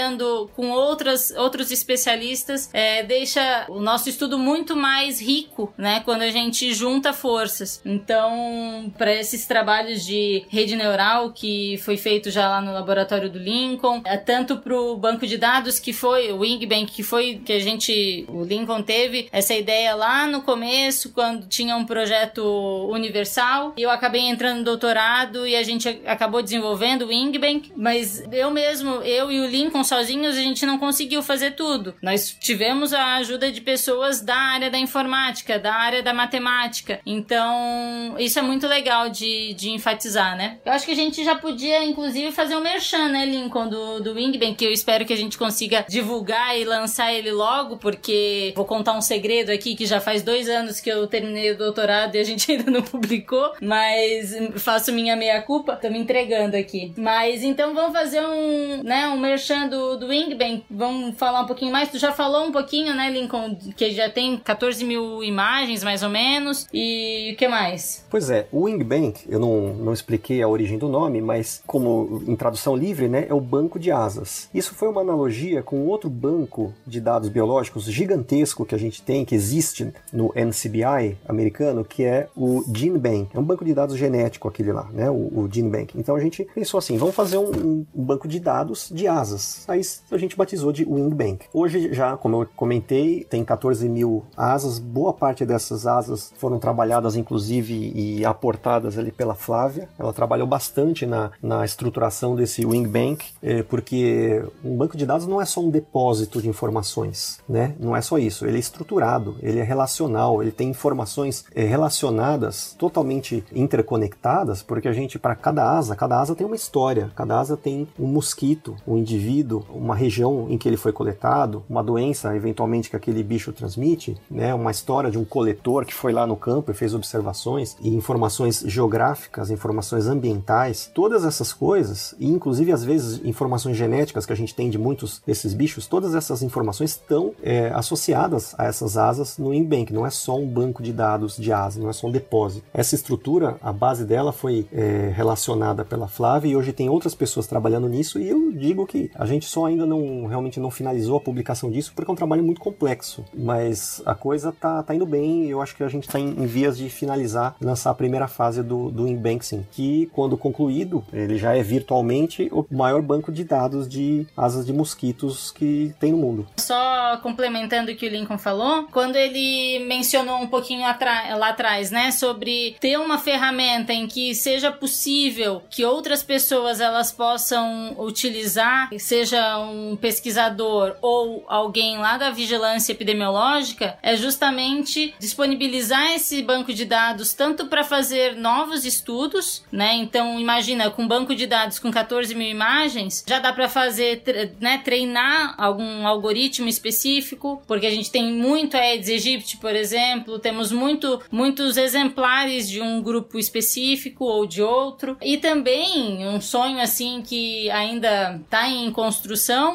com 0.54 0.70
outras, 0.70 1.30
outros 1.30 1.70
especialistas, 1.70 2.70
é, 2.72 3.02
deixa 3.02 3.66
o 3.68 3.80
nosso 3.80 4.08
estudo 4.08 4.38
muito 4.38 4.76
mais 4.76 5.20
rico, 5.20 5.72
né? 5.76 6.00
Quando 6.00 6.22
a 6.22 6.30
gente 6.30 6.72
junta 6.74 7.12
forças. 7.12 7.80
Então, 7.84 8.92
para 8.96 9.14
esses 9.14 9.46
trabalhos 9.46 10.04
de 10.04 10.44
rede 10.48 10.76
neural 10.76 11.30
que 11.32 11.78
foi 11.78 11.96
feito 11.96 12.30
já 12.30 12.48
lá 12.48 12.60
no 12.60 12.72
laboratório 12.72 13.30
do 13.30 13.38
Lincoln, 13.38 14.02
é, 14.04 14.16
tanto 14.16 14.58
para 14.58 14.78
o 14.78 14.96
banco 14.96 15.26
de 15.26 15.36
dados 15.36 15.78
que 15.78 15.92
foi 15.92 16.32
o 16.32 16.38
Wingbank, 16.38 16.92
que 16.92 17.02
foi 17.02 17.40
que 17.44 17.52
a 17.52 17.58
gente, 17.58 18.24
o 18.28 18.44
Lincoln 18.44 18.82
teve 18.82 19.28
essa 19.32 19.54
ideia 19.54 19.94
lá 19.94 20.26
no 20.26 20.42
começo, 20.42 21.12
quando 21.12 21.46
tinha 21.46 21.76
um 21.76 21.84
projeto 21.84 22.42
universal, 22.90 23.74
e 23.76 23.82
eu 23.82 23.90
acabei 23.90 24.22
entrando 24.22 24.58
no 24.58 24.64
doutorado 24.64 25.46
e 25.46 25.56
a 25.56 25.62
gente 25.62 25.88
acabou 26.06 26.42
desenvolvendo 26.42 27.02
o 27.02 27.08
Wingbank, 27.08 27.72
mas 27.76 28.22
eu 28.32 28.50
mesmo, 28.50 29.02
eu 29.02 29.30
e 29.30 29.40
o 29.40 29.46
Lincoln 29.46 29.84
sozinhos, 29.86 30.36
a 30.36 30.40
gente 30.40 30.66
não 30.66 30.78
conseguiu 30.78 31.22
fazer 31.22 31.52
tudo. 31.52 31.94
Nós 32.02 32.36
tivemos 32.38 32.92
a 32.92 33.16
ajuda 33.16 33.50
de 33.50 33.60
pessoas 33.60 34.20
da 34.20 34.36
área 34.36 34.70
da 34.70 34.78
informática, 34.78 35.58
da 35.58 35.74
área 35.74 36.02
da 36.02 36.12
matemática. 36.12 37.00
Então, 37.04 38.14
isso 38.18 38.38
é 38.38 38.42
muito 38.42 38.66
legal 38.66 39.08
de, 39.08 39.54
de 39.54 39.70
enfatizar, 39.70 40.36
né? 40.36 40.58
Eu 40.64 40.72
acho 40.72 40.84
que 40.84 40.92
a 40.92 40.96
gente 40.96 41.24
já 41.24 41.34
podia, 41.34 41.84
inclusive, 41.84 42.32
fazer 42.32 42.56
um 42.56 42.60
merchan, 42.60 43.08
né, 43.08 43.24
Lincoln, 43.24 43.68
do, 43.68 44.00
do 44.00 44.14
Wingbank, 44.14 44.56
que 44.56 44.64
eu 44.64 44.72
espero 44.72 45.04
que 45.04 45.12
a 45.12 45.16
gente 45.16 45.38
consiga 45.38 45.84
divulgar 45.88 46.58
e 46.58 46.64
lançar 46.64 47.12
ele 47.12 47.30
logo, 47.30 47.76
porque 47.76 48.52
vou 48.56 48.64
contar 48.64 48.92
um 48.92 49.00
segredo 49.00 49.50
aqui, 49.50 49.74
que 49.74 49.86
já 49.86 50.00
faz 50.00 50.22
dois 50.22 50.48
anos 50.48 50.80
que 50.80 50.90
eu 50.90 51.06
terminei 51.06 51.52
o 51.52 51.58
doutorado 51.58 52.16
e 52.16 52.18
a 52.18 52.24
gente 52.24 52.50
ainda 52.52 52.70
não 52.70 52.82
publicou, 52.82 53.52
mas 53.60 54.34
faço 54.56 54.92
minha 54.92 55.16
meia-culpa, 55.16 55.76
tô 55.76 55.88
me 55.88 55.98
entregando 55.98 56.56
aqui. 56.56 56.92
Mas 56.96 57.42
então 57.42 57.74
vamos 57.74 57.92
fazer 57.92 58.20
um, 58.20 58.82
né, 58.82 59.08
um 59.08 59.18
merchan 59.18 59.68
do, 59.68 59.75
do 59.98 60.08
Wingbank, 60.08 60.64
vamos 60.70 61.16
falar 61.16 61.42
um 61.42 61.46
pouquinho 61.46 61.72
mais. 61.72 61.90
Tu 61.90 61.98
já 61.98 62.12
falou 62.12 62.46
um 62.46 62.52
pouquinho, 62.52 62.94
né, 62.94 63.10
Lincoln, 63.10 63.56
que 63.76 63.90
já 63.90 64.08
tem 64.10 64.36
14 64.36 64.84
mil 64.84 65.22
imagens, 65.22 65.82
mais 65.84 66.02
ou 66.02 66.08
menos, 66.08 66.66
e 66.72 67.32
o 67.34 67.36
que 67.36 67.48
mais? 67.48 68.04
Pois 68.10 68.30
é, 68.30 68.46
o 68.50 68.64
Wingbank, 68.64 69.24
eu 69.28 69.38
não, 69.38 69.74
não 69.74 69.92
expliquei 69.92 70.42
a 70.42 70.48
origem 70.48 70.78
do 70.78 70.88
nome, 70.88 71.20
mas 71.20 71.62
como 71.66 72.22
em 72.26 72.36
tradução 72.36 72.76
livre, 72.76 73.08
né, 73.08 73.26
é 73.28 73.34
o 73.34 73.40
banco 73.40 73.78
de 73.78 73.90
asas. 73.90 74.48
Isso 74.54 74.74
foi 74.74 74.88
uma 74.88 75.00
analogia 75.00 75.62
com 75.62 75.86
outro 75.86 76.08
banco 76.08 76.72
de 76.86 77.00
dados 77.00 77.28
biológicos 77.28 77.84
gigantesco 77.84 78.64
que 78.64 78.74
a 78.74 78.78
gente 78.78 79.02
tem, 79.02 79.24
que 79.24 79.34
existe 79.34 79.92
no 80.12 80.32
NCBI 80.34 81.16
americano, 81.28 81.84
que 81.84 82.04
é 82.04 82.28
o 82.36 82.64
GeneBank. 82.74 83.28
É 83.34 83.38
um 83.38 83.44
banco 83.44 83.64
de 83.64 83.74
dados 83.74 83.96
genético 83.96 84.48
aquele 84.48 84.72
lá, 84.72 84.88
né, 84.92 85.10
o, 85.10 85.14
o 85.14 85.48
GeneBank. 85.50 85.98
Então 85.98 86.16
a 86.16 86.20
gente 86.20 86.46
pensou 86.54 86.78
assim, 86.78 86.96
vamos 86.96 87.14
fazer 87.14 87.38
um, 87.38 87.84
um 87.94 88.04
banco 88.04 88.26
de 88.28 88.40
dados 88.40 88.90
de 88.92 89.06
asas. 89.06 89.64
Aí 89.68 89.80
a 90.10 90.16
gente 90.16 90.36
batizou 90.36 90.72
de 90.72 90.84
Wingbank. 90.84 91.46
Hoje 91.52 91.92
já, 91.92 92.16
como 92.16 92.42
eu 92.42 92.48
comentei, 92.54 93.24
tem 93.24 93.44
14 93.44 93.88
mil 93.88 94.24
asas. 94.36 94.78
Boa 94.78 95.12
parte 95.12 95.44
dessas 95.44 95.86
asas 95.86 96.32
foram 96.36 96.58
trabalhadas, 96.58 97.16
inclusive, 97.16 97.92
e 97.94 98.24
aportadas 98.24 98.96
ali 98.96 99.10
pela 99.10 99.34
Flávia. 99.34 99.88
Ela 99.98 100.12
trabalhou 100.12 100.46
bastante 100.46 101.04
na, 101.04 101.30
na 101.42 101.64
estruturação 101.64 102.36
desse 102.36 102.64
Wingbank, 102.64 103.26
é, 103.42 103.62
porque 103.62 104.44
um 104.64 104.76
banco 104.76 104.96
de 104.96 105.04
dados 105.04 105.26
não 105.26 105.40
é 105.40 105.44
só 105.44 105.60
um 105.60 105.70
depósito 105.70 106.40
de 106.40 106.48
informações, 106.48 107.40
né? 107.48 107.74
Não 107.80 107.96
é 107.96 108.00
só 108.00 108.18
isso. 108.18 108.46
Ele 108.46 108.56
é 108.56 108.60
estruturado, 108.60 109.36
ele 109.42 109.58
é 109.58 109.62
relacional, 109.62 110.42
ele 110.42 110.52
tem 110.52 110.70
informações 110.70 111.44
é, 111.54 111.64
relacionadas, 111.64 112.74
totalmente 112.78 113.44
interconectadas, 113.52 114.62
porque 114.62 114.88
a 114.88 114.92
gente, 114.92 115.18
para 115.18 115.34
cada 115.34 115.68
asa, 115.70 115.96
cada 115.96 116.20
asa 116.20 116.34
tem 116.34 116.46
uma 116.46 116.56
história, 116.56 117.10
cada 117.16 117.38
asa 117.40 117.56
tem 117.56 117.88
um 117.98 118.06
mosquito, 118.06 118.76
um 118.86 118.96
indivíduo, 118.96 119.55
uma 119.68 119.94
região 119.94 120.46
em 120.48 120.58
que 120.58 120.68
ele 120.68 120.76
foi 120.76 120.92
coletado, 120.92 121.64
uma 121.68 121.82
doença 121.82 122.34
eventualmente 122.36 122.90
que 122.90 122.96
aquele 122.96 123.22
bicho 123.22 123.52
transmite, 123.52 124.16
né? 124.30 124.54
Uma 124.54 124.70
história 124.70 125.10
de 125.10 125.18
um 125.18 125.24
coletor 125.24 125.84
que 125.84 125.94
foi 125.94 126.12
lá 126.12 126.26
no 126.26 126.36
campo 126.36 126.70
e 126.70 126.74
fez 126.74 126.94
observações 126.94 127.76
e 127.80 127.94
informações 127.94 128.62
geográficas, 128.66 129.50
informações 129.50 130.06
ambientais, 130.06 130.90
todas 130.94 131.24
essas 131.24 131.52
coisas, 131.52 132.14
e 132.18 132.28
inclusive 132.28 132.72
às 132.72 132.84
vezes 132.84 133.24
informações 133.24 133.76
genéticas 133.76 134.26
que 134.26 134.32
a 134.32 134.36
gente 134.36 134.54
tem 134.54 134.70
de 134.70 134.78
muitos 134.78 135.22
desses 135.26 135.54
bichos, 135.54 135.86
todas 135.86 136.14
essas 136.14 136.42
informações 136.42 136.90
estão 136.90 137.32
é, 137.42 137.70
associadas 137.74 138.54
a 138.58 138.64
essas 138.64 138.96
asas 138.96 139.38
no 139.38 139.52
InBank. 139.52 139.92
Não 139.92 140.06
é 140.06 140.10
só 140.10 140.36
um 140.36 140.46
banco 140.46 140.82
de 140.82 140.92
dados 140.92 141.36
de 141.36 141.52
asas, 141.52 141.82
não 141.82 141.90
é 141.90 141.92
só 141.92 142.06
um 142.06 142.10
depósito. 142.12 142.66
Essa 142.72 142.94
estrutura, 142.94 143.56
a 143.62 143.72
base 143.72 144.04
dela 144.04 144.32
foi 144.32 144.66
é, 144.72 145.12
relacionada 145.14 145.84
pela 145.84 146.08
Flávia 146.08 146.50
e 146.50 146.56
hoje 146.56 146.72
tem 146.72 146.88
outras 146.88 147.14
pessoas 147.14 147.46
trabalhando 147.46 147.88
nisso 147.88 148.18
e 148.18 148.28
eu 148.28 148.52
digo 148.52 148.86
que 148.86 149.10
a 149.14 149.26
gente 149.26 149.45
só 149.46 149.66
ainda 149.66 149.86
não 149.86 150.26
realmente 150.26 150.60
não 150.60 150.70
finalizou 150.70 151.16
a 151.16 151.20
publicação 151.20 151.70
disso 151.70 151.92
porque 151.94 152.10
é 152.10 152.12
um 152.12 152.16
trabalho 152.16 152.42
muito 152.42 152.60
complexo, 152.60 153.24
mas 153.34 154.02
a 154.04 154.14
coisa 154.14 154.52
tá, 154.52 154.82
tá 154.82 154.94
indo 154.94 155.06
bem 155.06 155.46
eu 155.48 155.60
acho 155.60 155.76
que 155.76 155.82
a 155.82 155.88
gente 155.88 156.06
está 156.06 156.18
em, 156.18 156.28
em, 156.28 156.46
vias 156.46 156.76
de 156.76 156.88
finalizar, 156.88 157.56
lançar 157.60 157.90
a 157.90 157.94
primeira 157.94 158.28
fase 158.28 158.62
do, 158.62 158.90
do 158.90 159.06
InBank, 159.06 159.36
que 159.70 160.06
quando 160.12 160.36
concluído, 160.36 161.04
ele 161.12 161.36
já 161.36 161.54
é 161.54 161.62
virtualmente 161.62 162.48
o 162.52 162.64
maior 162.70 163.02
banco 163.02 163.30
de 163.30 163.44
dados 163.44 163.88
de 163.88 164.26
asas 164.36 164.64
de 164.64 164.72
mosquitos 164.72 165.50
que 165.50 165.94
tem 166.00 166.12
no 166.12 166.18
mundo. 166.18 166.46
Só 166.56 167.18
complementando 167.22 167.90
o 167.90 167.96
que 167.96 168.06
o 168.06 168.10
Lincoln 168.10 168.38
falou, 168.38 168.86
quando 168.90 169.16
ele 169.16 169.84
mencionou 169.86 170.38
um 170.38 170.46
pouquinho 170.46 170.80
lá 170.80 171.48
atrás, 171.48 171.90
né, 171.90 172.10
sobre 172.10 172.76
ter 172.80 172.98
uma 172.98 173.18
ferramenta 173.18 173.92
em 173.92 174.06
que 174.06 174.34
seja 174.34 174.72
possível 174.72 175.62
que 175.68 175.84
outras 175.84 176.22
pessoas 176.22 176.80
elas 176.80 177.12
possam 177.12 177.94
utilizar, 177.98 178.88
seja 178.98 179.35
um 179.58 179.96
pesquisador 179.96 180.96
ou 181.00 181.44
alguém 181.48 181.98
lá 181.98 182.16
da 182.16 182.30
vigilância 182.30 182.92
epidemiológica, 182.92 183.98
é 184.02 184.16
justamente 184.16 185.14
disponibilizar 185.18 186.12
esse 186.12 186.42
banco 186.42 186.72
de 186.72 186.84
dados 186.84 187.34
tanto 187.34 187.66
para 187.66 187.84
fazer 187.84 188.36
novos 188.36 188.84
estudos, 188.84 189.62
né? 189.70 189.94
Então 189.96 190.38
imagina 190.38 190.90
com 190.90 191.02
um 191.02 191.08
banco 191.08 191.34
de 191.34 191.46
dados 191.46 191.78
com 191.78 191.90
14 191.90 192.34
mil 192.34 192.48
imagens, 192.48 193.24
já 193.26 193.38
dá 193.38 193.52
para 193.52 193.68
fazer, 193.68 194.22
né, 194.60 194.78
treinar 194.78 195.54
algum 195.58 196.06
algoritmo 196.06 196.68
específico, 196.68 197.62
porque 197.66 197.86
a 197.86 197.90
gente 197.90 198.10
tem 198.10 198.32
muito 198.32 198.76
Aedes 198.76 199.08
aegypti, 199.08 199.56
por 199.56 199.74
exemplo, 199.74 200.38
temos 200.38 200.72
muito, 200.72 201.20
muitos 201.30 201.76
exemplares 201.76 202.68
de 202.68 202.80
um 202.80 203.02
grupo 203.02 203.38
específico 203.38 204.24
ou 204.24 204.46
de 204.46 204.62
outro, 204.62 205.16
e 205.22 205.36
também 205.36 206.26
um 206.26 206.40
sonho 206.40 206.80
assim 206.80 207.22
que 207.22 207.70
ainda 207.70 208.40
está 208.44 208.68
em 208.68 208.90
construção 208.90 209.25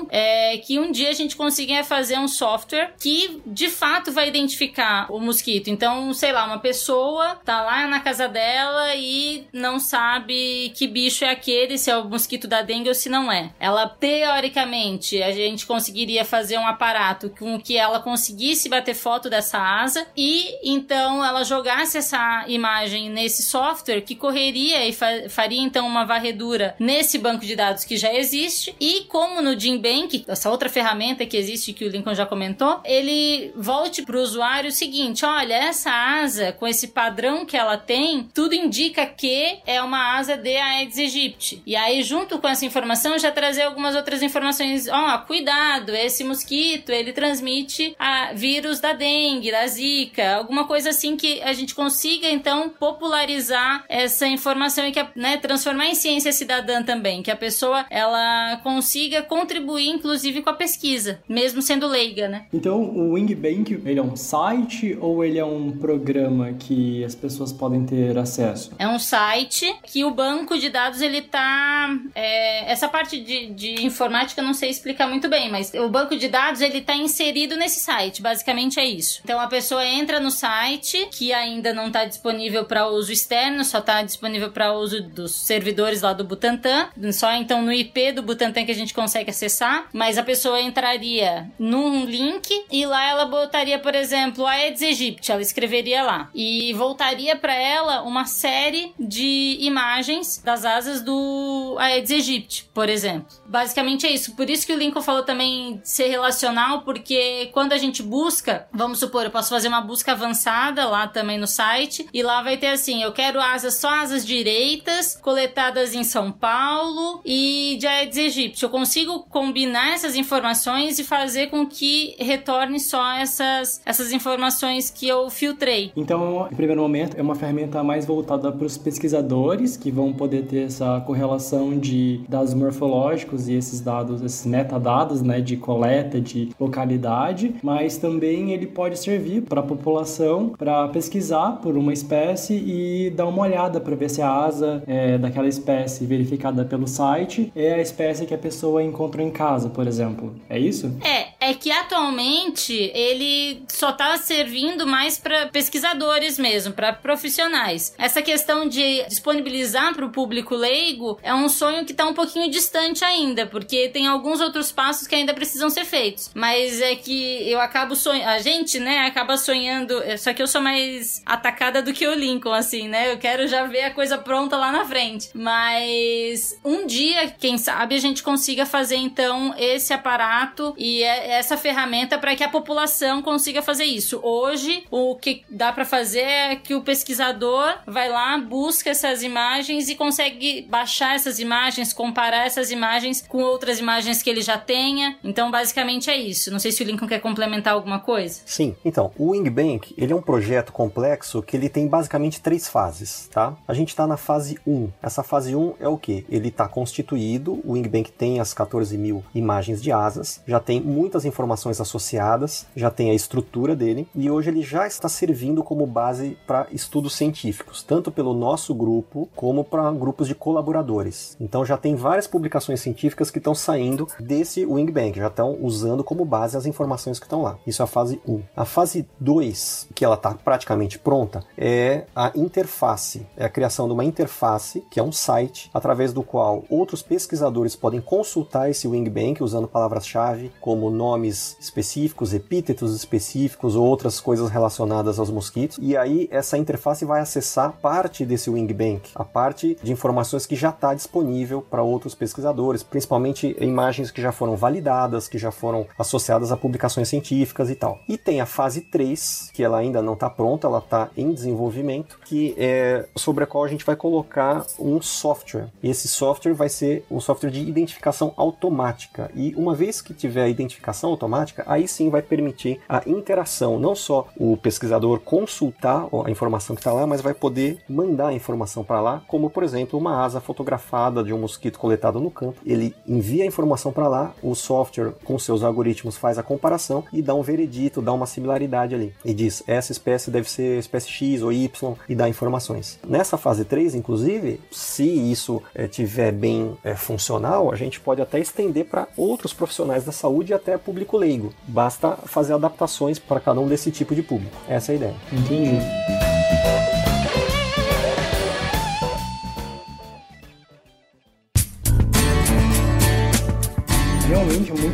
é 0.09 0.57
que 0.57 0.79
um 0.79 0.91
dia 0.91 1.09
a 1.09 1.13
gente 1.13 1.35
consiga 1.35 1.83
fazer 1.83 2.17
um 2.17 2.27
software 2.27 2.93
que 2.99 3.41
de 3.45 3.69
fato 3.69 4.11
vai 4.11 4.27
identificar 4.27 5.07
o 5.11 5.19
mosquito. 5.19 5.69
Então, 5.69 6.13
sei 6.13 6.31
lá, 6.31 6.45
uma 6.45 6.59
pessoa 6.59 7.35
tá 7.43 7.61
lá 7.61 7.87
na 7.87 7.99
casa 7.99 8.27
dela 8.27 8.95
e 8.95 9.45
não 9.53 9.79
sabe 9.79 10.71
que 10.75 10.87
bicho 10.87 11.25
é 11.25 11.29
aquele, 11.29 11.77
se 11.77 11.89
é 11.89 11.97
o 11.97 12.05
mosquito 12.05 12.47
da 12.47 12.61
dengue 12.61 12.89
ou 12.89 12.95
se 12.95 13.09
não 13.09 13.31
é. 13.31 13.51
Ela, 13.59 13.87
teoricamente, 13.87 15.21
a 15.21 15.31
gente 15.31 15.65
conseguiria 15.65 16.23
fazer 16.25 16.57
um 16.57 16.67
aparato 16.67 17.29
com 17.29 17.59
que 17.59 17.77
ela 17.77 17.99
conseguisse 17.99 18.69
bater 18.69 18.95
foto 18.95 19.29
dessa 19.29 19.57
asa 19.57 20.05
e 20.15 20.45
então 20.63 21.23
ela 21.23 21.43
jogasse 21.43 21.97
essa 21.97 22.45
imagem 22.47 23.09
nesse 23.09 23.43
software 23.43 24.01
que 24.01 24.15
correria 24.15 24.85
e 24.85 24.93
fa 24.93 25.29
faria 25.29 25.61
então 25.61 25.87
uma 25.87 26.05
varredura 26.05 26.75
nesse 26.79 27.17
banco 27.17 27.45
de 27.45 27.55
dados 27.55 27.83
que 27.83 27.97
já 27.97 28.13
existe 28.13 28.75
e 28.79 29.05
como 29.31 29.41
no 29.41 29.57
GenBank, 29.57 30.25
essa 30.27 30.49
outra 30.49 30.67
ferramenta 30.67 31.25
que 31.25 31.37
existe 31.37 31.71
que 31.71 31.85
o 31.85 31.89
Lincoln 31.89 32.13
já 32.13 32.25
comentou, 32.25 32.81
ele 32.83 33.53
volte 33.55 34.03
para 34.03 34.17
o 34.17 34.21
usuário 34.21 34.69
o 34.69 34.73
seguinte: 34.73 35.25
olha, 35.25 35.53
essa 35.53 35.89
asa 35.89 36.51
com 36.51 36.67
esse 36.67 36.89
padrão 36.89 37.45
que 37.45 37.55
ela 37.55 37.77
tem, 37.77 38.27
tudo 38.33 38.53
indica 38.53 39.05
que 39.05 39.59
é 39.65 39.81
uma 39.81 40.17
asa 40.17 40.35
de 40.35 40.55
Aedes 40.57 40.97
aegypti. 40.97 41.63
E 41.65 41.75
aí, 41.75 42.03
junto 42.03 42.39
com 42.39 42.47
essa 42.47 42.65
informação, 42.65 43.17
já 43.17 43.31
trazer 43.31 43.63
algumas 43.63 43.95
outras 43.95 44.21
informações. 44.21 44.87
Ó, 44.89 45.15
oh, 45.15 45.19
cuidado, 45.25 45.95
esse 45.95 46.23
mosquito 46.23 46.89
ele 46.89 47.13
transmite 47.13 47.95
a 47.97 48.33
vírus 48.33 48.79
da 48.81 48.93
dengue, 48.93 49.51
da 49.51 49.65
zika, 49.65 50.35
alguma 50.35 50.65
coisa 50.65 50.89
assim 50.89 51.15
que 51.15 51.41
a 51.41 51.53
gente 51.53 51.73
consiga 51.73 52.29
então 52.29 52.69
popularizar 52.69 53.85
essa 53.87 54.27
informação 54.27 54.85
e 54.85 54.91
que 54.91 55.05
né, 55.15 55.37
transformar 55.37 55.87
em 55.87 55.95
ciência 55.95 56.33
cidadã 56.33 56.83
também, 56.83 57.23
que 57.23 57.31
a 57.31 57.35
pessoa 57.35 57.85
ela 57.89 58.57
consiga 58.57 59.20
contribuir 59.21 59.89
inclusive 59.89 60.41
com 60.41 60.49
a 60.49 60.53
pesquisa, 60.53 61.19
mesmo 61.27 61.61
sendo 61.61 61.87
leiga, 61.87 62.27
né? 62.27 62.45
Então, 62.53 62.81
o 62.81 63.13
Wingbank, 63.13 63.81
ele 63.85 63.99
é 63.99 64.03
um 64.03 64.15
site 64.15 64.97
ou 64.99 65.23
ele 65.23 65.37
é 65.37 65.45
um 65.45 65.71
programa 65.71 66.53
que 66.53 67.03
as 67.03 67.15
pessoas 67.15 67.51
podem 67.51 67.85
ter 67.85 68.17
acesso? 68.17 68.71
É 68.77 68.87
um 68.87 68.99
site 68.99 69.73
que 69.83 70.03
o 70.03 70.11
banco 70.11 70.41
banco 70.51 70.57
de 70.57 70.69
dados 70.69 71.01
ele 71.01 71.21
tá 71.21 71.89
é, 72.15 72.71
essa 72.71 72.87
parte 72.87 73.19
de, 73.19 73.47
de 73.47 73.85
informática 73.85 74.41
eu 74.41 74.45
não 74.45 74.53
sei 74.53 74.69
explicar 74.69 75.07
muito 75.07 75.29
bem, 75.29 75.49
mas 75.51 75.73
o 75.73 75.87
banco 75.87 76.15
de 76.15 76.27
dados 76.27 76.61
ele 76.61 76.81
tá 76.81 76.95
inserido 76.95 77.55
nesse 77.55 77.79
site, 77.79 78.21
basicamente 78.21 78.79
é 78.79 78.85
isso. 78.85 79.21
Então 79.23 79.39
a 79.39 79.47
pessoa 79.47 79.85
entra 79.85 80.19
no 80.19 80.31
site 80.31 81.07
que 81.11 81.31
ainda 81.31 81.73
não 81.73 81.87
está 81.87 82.05
disponível 82.05 82.65
para 82.65 82.87
uso 82.87 83.11
externo, 83.11 83.63
só 83.63 83.79
está 83.79 84.01
disponível 84.03 84.51
para 84.51 84.73
uso 84.73 85.01
dos 85.01 85.33
servidores 85.33 86.01
lá 86.01 86.13
do 86.13 86.23
Butantan, 86.23 86.89
só 87.13 87.31
então 87.33 87.61
no 87.61 87.71
IP 87.71 88.13
do 88.13 88.23
Butantan 88.23 88.65
que 88.65 88.71
a 88.71 88.75
gente 88.75 88.93
consegue 88.93 89.10
acessar, 89.17 89.87
mas 89.93 90.17
a 90.17 90.23
pessoa 90.23 90.61
entraria 90.61 91.49
num 91.59 92.05
link 92.05 92.65
e 92.71 92.85
lá 92.85 93.03
ela 93.03 93.25
botaria, 93.25 93.79
por 93.79 93.95
exemplo, 93.95 94.45
Aedes 94.45 94.81
aegypti, 94.81 95.31
ela 95.31 95.41
escreveria 95.41 96.03
lá 96.03 96.29
e 96.33 96.73
voltaria 96.73 97.35
para 97.35 97.53
ela 97.53 98.01
uma 98.03 98.25
série 98.25 98.93
de 98.99 99.57
imagens 99.59 100.41
das 100.43 100.65
asas 100.65 101.01
do 101.01 101.75
Aedes 101.79 102.11
aegypti, 102.11 102.69
por 102.73 102.89
exemplo. 102.89 103.27
Basicamente 103.45 104.05
é 104.05 104.11
isso. 104.11 104.35
Por 104.35 104.49
isso 104.49 104.65
que 104.65 104.73
o 104.73 104.77
Lincoln 104.77 105.01
falou 105.01 105.23
também 105.23 105.81
ser 105.83 106.07
relacional, 106.07 106.81
porque 106.81 107.49
quando 107.53 107.73
a 107.73 107.77
gente 107.77 108.01
busca, 108.03 108.67
vamos 108.71 108.99
supor, 108.99 109.25
eu 109.25 109.31
posso 109.31 109.49
fazer 109.49 109.67
uma 109.67 109.81
busca 109.81 110.11
avançada 110.11 110.87
lá 110.87 111.07
também 111.07 111.37
no 111.37 111.47
site 111.47 112.07
e 112.13 112.23
lá 112.23 112.41
vai 112.41 112.57
ter 112.57 112.67
assim, 112.67 113.01
eu 113.03 113.11
quero 113.11 113.39
asas 113.41 113.75
só 113.75 113.89
asas 113.89 114.25
direitas 114.25 115.17
coletadas 115.21 115.93
em 115.93 116.03
São 116.03 116.31
Paulo 116.31 117.21
e 117.25 117.77
de 117.79 117.87
Aedes 117.87 118.17
aegypti. 118.17 118.63
Eu 118.63 118.69
consigo 118.69 119.00
combinar 119.29 119.93
essas 119.93 120.15
informações 120.15 120.99
e 120.99 121.03
fazer 121.03 121.47
com 121.47 121.65
que 121.65 122.15
retorne 122.19 122.79
só 122.79 123.13
essas 123.13 123.81
essas 123.85 124.11
informações 124.11 124.89
que 124.89 125.07
eu 125.07 125.29
filtrei. 125.29 125.91
Então, 125.95 126.47
em 126.51 126.55
primeiro 126.55 126.81
momento, 126.81 127.17
é 127.17 127.21
uma 127.21 127.35
ferramenta 127.35 127.83
mais 127.83 128.05
voltada 128.05 128.51
para 128.51 128.65
os 128.65 128.77
pesquisadores 128.77 129.77
que 129.77 129.91
vão 129.91 130.13
poder 130.13 130.45
ter 130.45 130.65
essa 130.65 131.01
correlação 131.01 131.77
de 131.77 132.21
dados 132.27 132.53
morfológicos 132.53 133.47
e 133.47 133.53
esses 133.53 133.81
dados, 133.81 134.21
esses 134.21 134.45
metadados, 134.45 135.21
né, 135.21 135.41
de 135.41 135.57
coleta 135.57 136.19
de 136.19 136.49
localidade, 136.59 137.55
mas 137.61 137.97
também 137.97 138.51
ele 138.51 138.67
pode 138.67 138.97
servir 138.97 139.41
para 139.41 139.61
a 139.61 139.63
população 139.63 140.49
para 140.57 140.87
pesquisar 140.89 141.59
por 141.61 141.77
uma 141.77 141.93
espécie 141.93 142.53
e 142.53 143.09
dar 143.11 143.27
uma 143.27 143.41
olhada 143.41 143.79
para 143.79 143.95
ver 143.95 144.09
se 144.09 144.21
a 144.21 144.29
asa 144.29 144.83
é, 144.87 145.17
daquela 145.17 145.47
espécie 145.47 146.05
verificada 146.05 146.65
pelo 146.65 146.87
site 146.87 147.51
é 147.55 147.73
a 147.73 147.81
espécie 147.81 148.25
que 148.25 148.33
a 148.33 148.37
pessoa 148.37 148.83
encontrou 148.91 149.25
em 149.25 149.31
casa, 149.31 149.69
por 149.69 149.87
exemplo. 149.87 150.35
É 150.49 150.59
isso? 150.59 150.95
É, 151.03 151.30
é 151.41 151.55
que 151.55 151.71
atualmente 151.71 152.91
ele 152.93 153.63
só 153.67 153.89
está 153.89 154.15
servindo 154.17 154.85
mais 154.85 155.17
para 155.17 155.47
pesquisadores 155.47 156.37
mesmo, 156.37 156.71
para 156.71 156.93
profissionais. 156.93 157.95
Essa 157.97 158.21
questão 158.21 158.69
de 158.69 159.03
disponibilizar 159.05 159.95
para 159.95 160.05
o 160.05 160.11
público 160.11 160.55
leigo 160.55 161.19
é 161.23 161.33
um 161.33 161.49
sonho 161.49 161.83
que 161.83 161.93
está 161.93 162.05
um 162.05 162.13
pouquinho 162.13 162.49
distante 162.51 163.03
ainda, 163.03 163.47
porque 163.47 163.89
tem 163.89 164.05
alguns 164.05 164.39
outros 164.39 164.71
passos 164.71 165.07
que 165.07 165.15
ainda 165.15 165.33
precisam 165.33 165.69
ser 165.71 165.83
feitos. 165.83 166.29
Mas 166.35 166.79
é 166.79 166.95
que 166.95 167.49
eu 167.49 167.59
acabo 167.59 167.95
sonhando, 167.95 168.29
a 168.29 168.39
gente, 168.39 168.79
né, 168.79 168.99
acaba 168.99 169.35
sonhando, 169.35 170.01
é, 170.03 170.17
só 170.17 170.33
que 170.33 170.43
eu 170.43 170.47
sou 170.47 170.61
mais 170.61 171.23
atacada 171.25 171.81
do 171.81 171.91
que 171.91 172.05
o 172.07 172.13
Lincoln, 172.13 172.53
assim, 172.53 172.87
né? 172.87 173.11
Eu 173.11 173.17
quero 173.17 173.47
já 173.47 173.65
ver 173.65 173.83
a 173.85 173.91
coisa 173.91 174.17
pronta 174.17 174.55
lá 174.57 174.71
na 174.71 174.85
frente. 174.85 175.29
Mas 175.33 176.59
um 176.63 176.85
dia, 176.85 177.31
quem 177.31 177.57
sabe, 177.57 177.95
a 177.95 177.99
gente 177.99 178.21
consiga 178.21 178.63
fazer 178.63 178.97
então 178.97 179.55
esse 179.57 179.91
aparato 179.91 180.75
e 180.77 181.01
é, 181.01 181.30
essa 181.31 181.57
ferramenta 181.57 182.17
para 182.17 182.35
que 182.35 182.43
a 182.43 182.49
população 182.49 183.21
consiga 183.21 183.61
fazer 183.61 183.85
isso. 183.85 184.19
Hoje, 184.21 184.83
o 184.91 185.15
que 185.15 185.43
dá 185.49 185.71
para 185.71 185.85
fazer 185.85 186.19
é 186.19 186.55
que 186.55 186.75
o 186.75 186.81
pesquisador 186.81 187.77
vai 187.87 188.09
lá, 188.09 188.37
busca 188.37 188.89
essas 188.89 189.23
imagens 189.23 189.89
e 189.89 189.95
consegue 189.95 190.67
baixar 190.69 191.15
essas 191.15 191.39
imagens, 191.39 191.93
comparar 191.93 192.45
essas 192.45 192.71
imagens 192.71 193.21
com 193.21 193.39
outras 193.39 193.79
imagens 193.79 194.21
que 194.21 194.29
ele 194.29 194.41
já 194.41 194.57
tenha. 194.57 195.17
Então, 195.23 195.49
basicamente 195.49 196.09
é 196.09 196.17
isso. 196.17 196.51
Não 196.51 196.59
sei 196.59 196.71
se 196.71 196.83
o 196.83 196.85
Lincoln 196.85 197.07
quer 197.07 197.19
complementar 197.19 197.73
alguma 197.73 197.99
coisa. 197.99 198.41
Sim. 198.45 198.75
Então, 198.83 199.11
o 199.17 199.31
Wingbank, 199.31 199.93
ele 199.97 200.11
é 200.11 200.15
um 200.15 200.21
projeto 200.21 200.71
complexo 200.71 201.41
que 201.41 201.55
ele 201.55 201.69
tem 201.69 201.87
basicamente 201.87 202.41
três 202.41 202.67
fases, 202.67 203.29
tá? 203.31 203.55
A 203.67 203.73
gente 203.73 203.89
está 203.89 204.05
na 204.05 204.17
fase 204.17 204.59
1. 204.65 204.89
Essa 205.01 205.23
fase 205.23 205.55
1 205.55 205.75
é 205.79 205.87
o 205.87 205.97
que? 205.97 206.25
Ele 206.29 206.49
está 206.49 206.67
constituído, 206.67 207.61
o 207.63 207.73
Wingbank 207.73 208.11
tem 208.11 208.39
as 208.39 208.53
14 208.53 208.97
mil 208.97 209.23
imagens 209.33 209.81
de 209.81 209.91
asas, 209.91 210.41
já 210.47 210.59
tem 210.59 210.81
muitas 210.81 211.20
informações 211.25 211.79
associadas, 211.79 212.65
já 212.75 212.89
tem 212.89 213.11
a 213.11 213.13
estrutura 213.13 213.75
dele, 213.75 214.07
e 214.15 214.29
hoje 214.29 214.49
ele 214.49 214.61
já 214.61 214.87
está 214.87 215.07
servindo 215.09 215.63
como 215.63 215.85
base 215.85 216.37
para 216.45 216.67
estudos 216.71 217.15
científicos, 217.15 217.83
tanto 217.83 218.11
pelo 218.11 218.33
nosso 218.33 218.73
grupo 218.73 219.29
como 219.35 219.63
para 219.63 219.91
grupos 219.91 220.27
de 220.27 220.35
colaboradores. 220.35 221.35
Então 221.39 221.65
já 221.65 221.77
tem 221.77 221.95
várias 221.95 222.27
publicações 222.27 222.81
científicas 222.81 223.29
que 223.29 223.37
estão 223.37 223.55
saindo 223.55 224.07
desse 224.19 224.65
Wingbank, 224.65 225.17
já 225.17 225.27
estão 225.27 225.57
usando 225.61 226.03
como 226.03 226.25
base 226.25 226.57
as 226.57 226.65
informações 226.65 227.19
que 227.19 227.25
estão 227.25 227.41
lá. 227.41 227.57
Isso 227.65 227.81
é 227.81 227.85
a 227.85 227.87
fase 227.87 228.21
1. 228.27 228.41
A 228.55 228.65
fase 228.65 229.07
2, 229.19 229.89
que 229.93 230.05
ela 230.05 230.15
está 230.15 230.33
praticamente 230.33 230.97
pronta, 230.99 231.43
é 231.57 232.05
a 232.15 232.31
interface, 232.35 233.25
é 233.37 233.45
a 233.45 233.49
criação 233.49 233.87
de 233.87 233.93
uma 233.93 234.05
interface, 234.05 234.83
que 234.89 234.99
é 234.99 235.03
um 235.03 235.11
site, 235.11 235.69
através 235.73 236.13
do 236.13 236.23
qual 236.23 236.63
outros 236.69 237.01
pesquisadores 237.01 237.75
podem 237.75 238.01
consultar 238.01 238.69
esse 238.69 238.87
Wingbank 238.87 239.43
usando 239.43 239.67
palavras-chave 239.67 240.51
como 240.59 240.89
nomes 241.11 241.57
específicos, 241.59 242.33
epítetos 242.33 242.95
específicos 242.95 243.75
ou 243.75 243.85
outras 243.85 244.19
coisas 244.19 244.49
relacionadas 244.49 245.19
aos 245.19 245.29
mosquitos. 245.29 245.77
E 245.81 245.97
aí 245.97 246.27
essa 246.31 246.57
interface 246.57 247.03
vai 247.03 247.21
acessar 247.21 247.73
parte 247.81 248.25
desse 248.25 248.49
Wingbank, 248.49 249.11
a 249.15 249.23
parte 249.23 249.77
de 249.83 249.91
informações 249.91 250.45
que 250.45 250.55
já 250.55 250.69
está 250.69 250.93
disponível 250.93 251.61
para 251.61 251.83
outros 251.83 252.15
pesquisadores, 252.15 252.83
principalmente 252.83 253.55
imagens 253.59 254.09
que 254.09 254.21
já 254.21 254.31
foram 254.31 254.55
validadas, 254.55 255.27
que 255.27 255.37
já 255.37 255.51
foram 255.51 255.85
associadas 255.97 256.51
a 256.51 256.57
publicações 256.57 257.09
científicas 257.09 257.69
e 257.69 257.75
tal. 257.75 257.99
E 258.07 258.17
tem 258.17 258.39
a 258.39 258.45
fase 258.45 258.81
3, 258.81 259.51
que 259.53 259.63
ela 259.63 259.77
ainda 259.77 260.01
não 260.01 260.13
está 260.13 260.29
pronta, 260.29 260.67
ela 260.67 260.79
está 260.79 261.09
em 261.17 261.33
desenvolvimento, 261.33 262.19
que 262.25 262.55
é 262.57 263.05
sobre 263.15 263.43
a 263.43 263.47
qual 263.47 263.63
a 263.63 263.67
gente 263.67 263.85
vai 263.85 263.95
colocar 263.95 264.65
um 264.79 265.01
software. 265.01 265.67
E 265.83 265.89
esse 265.89 266.07
software 266.07 266.53
vai 266.53 266.69
ser 266.69 267.05
um 267.11 267.19
software 267.19 267.49
de 267.49 267.59
identificação 267.59 268.33
automática. 268.37 269.29
E 269.35 269.53
uma 269.55 269.75
vez 269.75 270.01
que 270.01 270.13
tiver 270.13 270.43
a 270.43 270.49
identificação 270.49 271.00
automática, 271.09 271.63
aí 271.67 271.87
sim 271.87 272.09
vai 272.09 272.21
permitir 272.21 272.79
a 272.87 273.01
interação, 273.07 273.79
não 273.79 273.95
só 273.95 274.27
o 274.37 274.55
pesquisador 274.57 275.19
consultar 275.19 276.07
a 276.25 276.31
informação 276.31 276.75
que 276.75 276.81
está 276.81 276.91
lá, 276.91 277.07
mas 277.07 277.21
vai 277.21 277.33
poder 277.33 277.79
mandar 277.87 278.27
a 278.27 278.33
informação 278.33 278.83
para 278.83 279.01
lá, 279.01 279.21
como 279.27 279.49
por 279.49 279.63
exemplo 279.63 279.99
uma 279.99 280.23
asa 280.23 280.39
fotografada 280.39 281.23
de 281.23 281.33
um 281.33 281.39
mosquito 281.39 281.79
coletado 281.79 282.19
no 282.19 282.31
campo. 282.31 282.59
Ele 282.65 282.95
envia 283.07 283.43
a 283.43 283.47
informação 283.47 283.91
para 283.91 284.07
lá, 284.07 284.33
o 284.41 284.55
software 284.55 285.13
com 285.23 285.37
seus 285.37 285.63
algoritmos 285.63 286.17
faz 286.17 286.37
a 286.37 286.43
comparação 286.43 287.03
e 287.11 287.21
dá 287.21 287.33
um 287.33 287.41
veredito, 287.41 288.01
dá 288.01 288.13
uma 288.13 288.25
similaridade 288.25 288.95
ali. 288.95 289.13
E 289.23 289.33
diz, 289.33 289.63
essa 289.67 289.91
espécie 289.91 290.31
deve 290.31 290.49
ser 290.49 290.79
espécie 290.79 291.09
X 291.09 291.41
ou 291.41 291.51
Y 291.51 291.95
e 292.07 292.15
dá 292.15 292.27
informações. 292.29 292.99
Nessa 293.07 293.37
fase 293.37 293.65
3, 293.65 293.95
inclusive, 293.95 294.59
se 294.71 295.03
isso 295.03 295.61
é, 295.73 295.87
tiver 295.87 296.31
bem 296.31 296.77
é, 296.83 296.95
funcional, 296.95 297.71
a 297.71 297.75
gente 297.75 297.99
pode 297.99 298.21
até 298.21 298.39
estender 298.39 298.85
para 298.85 299.07
outros 299.15 299.53
profissionais 299.53 300.03
da 300.03 300.11
saúde 300.11 300.51
e 300.51 300.55
até 300.55 300.77
público 300.91 301.17
leigo. 301.17 301.53
Basta 301.65 302.17
fazer 302.25 302.53
adaptações 302.53 303.17
para 303.17 303.39
cada 303.39 303.61
um 303.61 303.67
desse 303.67 303.89
tipo 303.91 304.13
de 304.13 304.21
público. 304.21 304.57
Essa 304.67 304.91
é 304.91 304.93
a 304.93 304.95
ideia. 304.97 305.15
Entendi. 305.31 306.30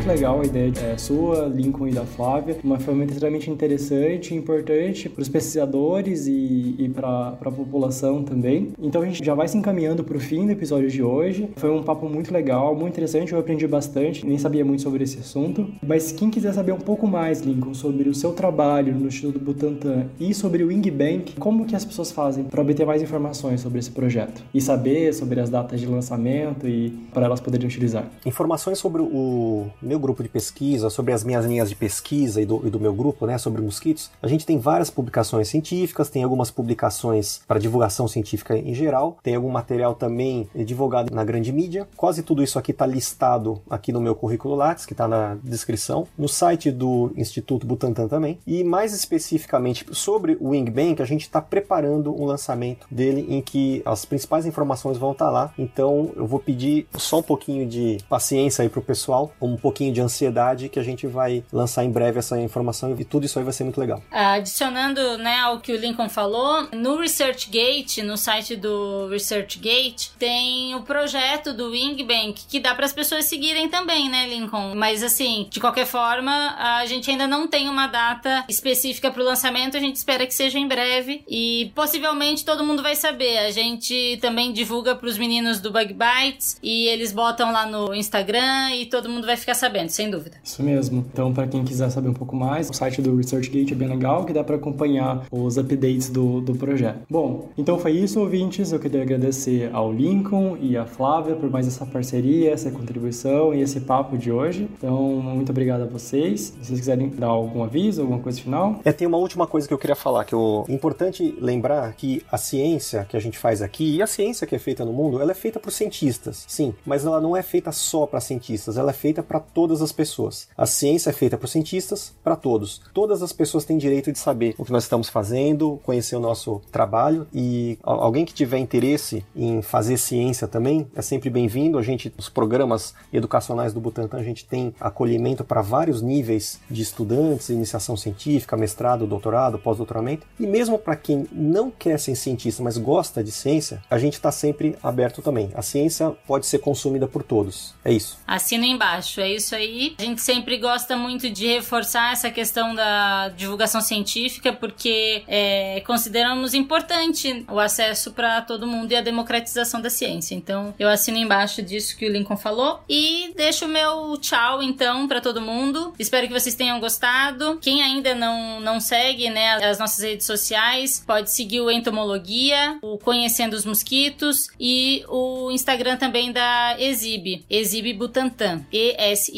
Legal 0.08 0.40
a 0.40 0.44
ideia 0.44 0.72
é, 0.82 0.96
sua, 0.96 1.52
Lincoln 1.54 1.86
e 1.86 1.92
da 1.92 2.04
Flávia. 2.04 2.56
Uma 2.64 2.78
ferramenta 2.78 3.12
extremamente 3.12 3.50
interessante, 3.50 4.34
importante 4.34 5.06
para 5.06 5.20
os 5.20 5.28
pesquisadores 5.28 6.26
e, 6.26 6.76
e 6.78 6.88
para 6.88 7.28
a 7.28 7.50
população 7.50 8.24
também. 8.24 8.72
Então 8.80 9.02
a 9.02 9.04
gente 9.04 9.22
já 9.22 9.34
vai 9.34 9.46
se 9.46 9.58
encaminhando 9.58 10.02
para 10.02 10.16
o 10.16 10.20
fim 10.20 10.46
do 10.46 10.52
episódio 10.52 10.88
de 10.88 11.02
hoje. 11.02 11.50
Foi 11.56 11.70
um 11.70 11.82
papo 11.82 12.08
muito 12.08 12.32
legal, 12.32 12.74
muito 12.74 12.94
interessante. 12.94 13.34
Eu 13.34 13.38
aprendi 13.38 13.66
bastante, 13.66 14.26
nem 14.26 14.38
sabia 14.38 14.64
muito 14.64 14.80
sobre 14.80 15.04
esse 15.04 15.18
assunto. 15.18 15.68
Mas 15.86 16.10
quem 16.10 16.30
quiser 16.30 16.54
saber 16.54 16.72
um 16.72 16.80
pouco 16.80 17.06
mais, 17.06 17.42
Lincoln, 17.42 17.74
sobre 17.74 18.08
o 18.08 18.14
seu 18.14 18.32
trabalho 18.32 18.94
no 18.94 19.08
Instituto 19.08 19.38
Butantan 19.38 20.06
e 20.18 20.32
sobre 20.32 20.64
o 20.64 20.68
Wing 20.68 20.90
Bank, 20.90 21.34
como 21.38 21.66
que 21.66 21.76
as 21.76 21.84
pessoas 21.84 22.10
fazem 22.10 22.44
para 22.44 22.62
obter 22.62 22.86
mais 22.86 23.02
informações 23.02 23.60
sobre 23.60 23.78
esse 23.78 23.90
projeto 23.90 24.42
e 24.54 24.60
saber 24.60 25.12
sobre 25.12 25.38
as 25.38 25.50
datas 25.50 25.78
de 25.78 25.86
lançamento 25.86 26.66
e 26.66 26.90
para 27.12 27.26
elas 27.26 27.40
poderem 27.40 27.66
utilizar? 27.66 28.10
Informações 28.24 28.78
sobre 28.78 29.02
o 29.02 29.66
do 29.82 29.97
grupo 29.98 30.22
de 30.22 30.28
pesquisa, 30.28 30.90
sobre 30.90 31.12
as 31.12 31.24
minhas 31.24 31.44
linhas 31.44 31.68
de 31.68 31.74
pesquisa 31.76 32.40
e 32.40 32.46
do, 32.46 32.66
e 32.66 32.70
do 32.70 32.80
meu 32.80 32.92
grupo, 32.92 33.26
né, 33.26 33.38
sobre 33.38 33.62
mosquitos, 33.62 34.10
a 34.22 34.28
gente 34.28 34.46
tem 34.46 34.58
várias 34.58 34.90
publicações 34.90 35.48
científicas, 35.48 36.10
tem 36.10 36.22
algumas 36.22 36.50
publicações 36.50 37.40
para 37.46 37.58
divulgação 37.58 38.08
científica 38.08 38.56
em 38.56 38.74
geral, 38.74 39.18
tem 39.22 39.34
algum 39.34 39.50
material 39.50 39.94
também 39.94 40.48
divulgado 40.54 41.14
na 41.14 41.24
grande 41.24 41.52
mídia. 41.52 41.88
Quase 41.96 42.22
tudo 42.22 42.42
isso 42.42 42.58
aqui 42.58 42.70
está 42.70 42.86
listado 42.86 43.60
aqui 43.68 43.92
no 43.92 44.00
meu 44.00 44.14
currículo 44.14 44.54
Lattes, 44.54 44.86
que 44.86 44.92
está 44.92 45.08
na 45.08 45.36
descrição, 45.42 46.06
no 46.16 46.28
site 46.28 46.70
do 46.70 47.12
Instituto 47.16 47.66
Butantan 47.66 48.08
também. 48.08 48.38
E 48.46 48.64
mais 48.64 48.92
especificamente 48.92 49.86
sobre 49.92 50.36
o 50.40 50.50
Wing 50.50 50.70
Bank, 50.70 51.02
a 51.02 51.04
gente 51.04 51.22
está 51.22 51.40
preparando 51.40 52.14
um 52.14 52.24
lançamento 52.24 52.86
dele 52.90 53.26
em 53.28 53.40
que 53.40 53.82
as 53.84 54.04
principais 54.04 54.46
informações 54.46 54.96
vão 54.96 55.12
estar 55.12 55.26
tá 55.26 55.30
lá. 55.30 55.54
Então 55.58 56.10
eu 56.16 56.26
vou 56.26 56.38
pedir 56.38 56.86
só 56.96 57.18
um 57.18 57.22
pouquinho 57.22 57.66
de 57.66 57.98
paciência 58.08 58.62
aí 58.62 58.68
pro 58.68 58.82
pessoal, 58.82 59.32
um 59.40 59.56
pouquinho 59.56 59.87
de 59.92 60.00
ansiedade 60.00 60.68
que 60.68 60.78
a 60.78 60.82
gente 60.82 61.06
vai 61.06 61.44
lançar 61.52 61.84
em 61.84 61.90
breve 61.90 62.18
essa 62.18 62.38
informação 62.40 62.94
e 62.98 63.04
tudo 63.04 63.26
isso 63.26 63.38
aí 63.38 63.44
vai 63.44 63.52
ser 63.52 63.64
muito 63.64 63.80
legal. 63.80 64.02
Adicionando, 64.10 65.18
né, 65.18 65.38
ao 65.40 65.60
que 65.60 65.72
o 65.72 65.76
Lincoln 65.76 66.08
falou, 66.08 66.68
no 66.72 66.96
ResearchGate, 66.98 68.02
no 68.02 68.16
site 68.16 68.56
do 68.56 69.08
ResearchGate, 69.08 70.12
tem 70.18 70.74
o 70.74 70.82
projeto 70.82 71.52
do 71.52 71.70
Wingbank 71.70 72.44
que 72.48 72.60
dá 72.60 72.74
para 72.74 72.86
as 72.86 72.92
pessoas 72.92 73.26
seguirem 73.26 73.68
também, 73.68 74.08
né, 74.08 74.26
Lincoln? 74.28 74.74
Mas 74.74 75.02
assim, 75.02 75.46
de 75.50 75.60
qualquer 75.60 75.86
forma, 75.86 76.54
a 76.58 76.86
gente 76.86 77.10
ainda 77.10 77.26
não 77.26 77.46
tem 77.46 77.68
uma 77.68 77.86
data 77.86 78.44
específica 78.48 79.10
para 79.10 79.22
o 79.22 79.24
lançamento, 79.24 79.76
a 79.76 79.80
gente 79.80 79.96
espera 79.96 80.26
que 80.26 80.34
seja 80.34 80.58
em 80.58 80.66
breve 80.66 81.22
e 81.28 81.72
possivelmente 81.74 82.44
todo 82.44 82.64
mundo 82.64 82.82
vai 82.82 82.94
saber. 82.94 83.38
A 83.38 83.50
gente 83.50 84.18
também 84.20 84.52
divulga 84.52 84.94
para 84.94 85.08
os 85.08 85.18
meninos 85.18 85.60
do 85.60 85.70
Bug 85.70 85.94
Bites 85.94 86.58
e 86.62 86.86
eles 86.86 87.12
botam 87.12 87.52
lá 87.52 87.66
no 87.66 87.94
Instagram 87.94 88.74
e 88.74 88.86
todo 88.86 89.08
mundo 89.08 89.26
vai 89.26 89.36
ficar 89.36 89.54
sabendo, 89.54 89.77
sem 89.86 90.10
dúvida. 90.10 90.36
Isso 90.42 90.62
mesmo. 90.62 91.04
Então, 91.12 91.32
para 91.32 91.46
quem 91.46 91.62
quiser 91.62 91.90
saber 91.90 92.08
um 92.08 92.14
pouco 92.14 92.34
mais, 92.34 92.70
o 92.70 92.72
site 92.72 93.02
do 93.02 93.14
ResearchGate 93.14 93.72
é 93.72 93.76
bem 93.76 93.88
legal, 93.88 94.24
que 94.24 94.32
dá 94.32 94.42
para 94.42 94.56
acompanhar 94.56 95.26
os 95.30 95.58
updates 95.58 96.08
do, 96.08 96.40
do 96.40 96.54
projeto. 96.54 97.00
Bom, 97.08 97.50
então 97.56 97.78
foi 97.78 97.92
isso, 97.92 98.18
ouvintes. 98.20 98.72
Eu 98.72 98.80
queria 98.80 99.02
agradecer 99.02 99.70
ao 99.72 99.92
Lincoln 99.92 100.56
e 100.60 100.76
à 100.76 100.86
Flávia 100.86 101.36
por 101.36 101.50
mais 101.50 101.66
essa 101.66 101.84
parceria, 101.84 102.52
essa 102.52 102.70
contribuição 102.70 103.54
e 103.54 103.60
esse 103.60 103.80
papo 103.80 104.16
de 104.16 104.32
hoje. 104.32 104.68
Então, 104.78 104.98
muito 105.20 105.50
obrigado 105.50 105.82
a 105.82 105.86
vocês. 105.86 106.54
Se 106.60 106.66
vocês 106.66 106.80
quiserem 106.80 107.08
dar 107.08 107.26
algum 107.26 107.62
aviso, 107.62 108.00
alguma 108.00 108.20
coisa 108.20 108.40
final. 108.40 108.80
É, 108.84 108.92
tem 108.92 109.06
uma 109.06 109.18
última 109.18 109.46
coisa 109.46 109.68
que 109.68 109.74
eu 109.74 109.78
queria 109.78 109.96
falar, 109.96 110.24
que 110.24 110.34
é 110.34 110.38
importante 110.72 111.36
lembrar 111.40 111.92
que 111.94 112.22
a 112.30 112.38
ciência 112.38 113.04
que 113.08 113.16
a 113.16 113.20
gente 113.20 113.38
faz 113.38 113.60
aqui 113.60 113.96
e 113.96 114.02
a 114.02 114.06
ciência 114.06 114.46
que 114.46 114.54
é 114.54 114.58
feita 114.58 114.84
no 114.84 114.92
mundo, 114.92 115.20
ela 115.20 115.32
é 115.32 115.34
feita 115.34 115.60
por 115.60 115.70
cientistas, 115.70 116.44
sim, 116.48 116.74
mas 116.86 117.04
ela 117.04 117.20
não 117.20 117.36
é 117.36 117.42
feita 117.42 117.72
só 117.72 118.06
para 118.06 118.20
cientistas, 118.20 118.76
ela 118.78 118.90
é 118.90 118.94
feita 118.94 119.22
para 119.22 119.40
todas 119.68 119.82
as 119.82 119.92
pessoas. 119.92 120.48
A 120.56 120.64
ciência 120.64 121.10
é 121.10 121.12
feita 121.12 121.36
por 121.36 121.46
cientistas 121.46 122.14
para 122.24 122.34
todos. 122.34 122.80
Todas 122.94 123.22
as 123.22 123.34
pessoas 123.34 123.66
têm 123.66 123.76
direito 123.76 124.10
de 124.10 124.18
saber 124.18 124.54
o 124.56 124.64
que 124.64 124.72
nós 124.72 124.84
estamos 124.84 125.10
fazendo, 125.10 125.78
conhecer 125.84 126.16
o 126.16 126.20
nosso 126.20 126.62
trabalho 126.72 127.26
e 127.34 127.78
alguém 127.82 128.24
que 128.24 128.32
tiver 128.32 128.56
interesse 128.56 129.22
em 129.36 129.60
fazer 129.60 129.98
ciência 129.98 130.48
também 130.48 130.86
é 130.96 131.02
sempre 131.02 131.28
bem-vindo. 131.28 131.76
A 131.76 131.82
gente, 131.82 132.10
os 132.16 132.30
programas 132.30 132.94
educacionais 133.12 133.74
do 133.74 133.80
Butantan, 133.80 134.16
a 134.16 134.22
gente 134.22 134.46
tem 134.46 134.74
acolhimento 134.80 135.44
para 135.44 135.60
vários 135.60 136.00
níveis 136.00 136.58
de 136.70 136.80
estudantes, 136.80 137.50
iniciação 137.50 137.94
científica, 137.94 138.56
mestrado, 138.56 139.06
doutorado, 139.06 139.58
pós-doutoramento. 139.58 140.26
E 140.40 140.46
mesmo 140.46 140.78
para 140.78 140.96
quem 140.96 141.26
não 141.30 141.70
quer 141.70 142.00
ser 142.00 142.16
cientista, 142.16 142.62
mas 142.62 142.78
gosta 142.78 143.22
de 143.22 143.30
ciência, 143.30 143.82
a 143.90 143.98
gente 143.98 144.14
está 144.14 144.32
sempre 144.32 144.78
aberto 144.82 145.20
também. 145.20 145.50
A 145.54 145.60
ciência 145.60 146.16
pode 146.26 146.46
ser 146.46 146.60
consumida 146.60 147.06
por 147.06 147.22
todos. 147.22 147.74
É 147.84 147.92
isso. 147.92 148.18
Assina 148.26 148.64
embaixo, 148.64 149.20
é 149.20 149.30
isso 149.30 149.47
aí. 149.54 149.94
A 149.98 150.02
gente 150.02 150.20
sempre 150.20 150.56
gosta 150.58 150.96
muito 150.96 151.30
de 151.30 151.46
reforçar 151.46 152.12
essa 152.12 152.30
questão 152.30 152.74
da 152.74 153.28
divulgação 153.30 153.80
científica, 153.80 154.52
porque 154.52 155.22
é, 155.26 155.82
consideramos 155.86 156.54
importante 156.54 157.44
o 157.50 157.58
acesso 157.58 158.12
para 158.12 158.42
todo 158.42 158.66
mundo 158.66 158.92
e 158.92 158.96
a 158.96 159.00
democratização 159.00 159.80
da 159.80 159.90
ciência. 159.90 160.34
Então, 160.34 160.74
eu 160.78 160.88
assino 160.88 161.18
embaixo 161.18 161.62
disso 161.62 161.96
que 161.96 162.06
o 162.06 162.12
Lincoln 162.12 162.36
falou. 162.36 162.80
E 162.88 163.32
deixo 163.36 163.64
o 163.64 163.68
meu 163.68 164.16
tchau, 164.18 164.62
então, 164.62 165.06
para 165.06 165.20
todo 165.20 165.40
mundo. 165.40 165.92
Espero 165.98 166.26
que 166.26 166.32
vocês 166.32 166.54
tenham 166.54 166.80
gostado. 166.80 167.58
Quem 167.60 167.82
ainda 167.82 168.14
não, 168.14 168.60
não 168.60 168.80
segue 168.80 169.30
né, 169.30 169.54
as 169.64 169.78
nossas 169.78 170.02
redes 170.02 170.26
sociais, 170.26 171.02
pode 171.06 171.30
seguir 171.30 171.60
o 171.60 171.70
Entomologia, 171.70 172.78
o 172.82 172.98
Conhecendo 172.98 173.54
os 173.54 173.64
Mosquitos 173.64 174.48
e 174.58 175.04
o 175.08 175.50
Instagram 175.50 175.96
também 175.96 176.32
da 176.32 176.76
Exib, 176.78 177.44
Exib 177.48 177.92
Butantan, 177.94 178.64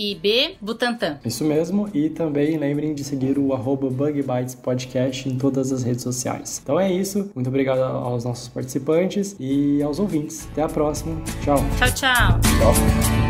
E-S-I-B 0.00 0.56
Butantan. 0.60 1.18
Isso 1.24 1.44
mesmo, 1.44 1.88
e 1.92 2.08
também 2.08 2.56
lembrem 2.56 2.94
de 2.94 3.04
seguir 3.04 3.38
o 3.38 3.52
arroba 3.52 3.90
Bug 3.90 4.22
Bites 4.22 4.54
Podcast 4.54 5.28
em 5.28 5.36
todas 5.36 5.70
as 5.72 5.82
redes 5.82 6.02
sociais. 6.02 6.60
Então 6.62 6.80
é 6.80 6.90
isso, 6.90 7.30
muito 7.34 7.48
obrigado 7.48 7.80
aos 7.80 8.24
nossos 8.24 8.48
participantes 8.48 9.36
e 9.38 9.82
aos 9.82 9.98
ouvintes. 9.98 10.48
Até 10.52 10.62
a 10.62 10.68
próxima, 10.68 11.20
tchau. 11.44 11.58
Tchau, 11.78 11.94
tchau. 11.94 12.40
Tchau. 12.40 13.29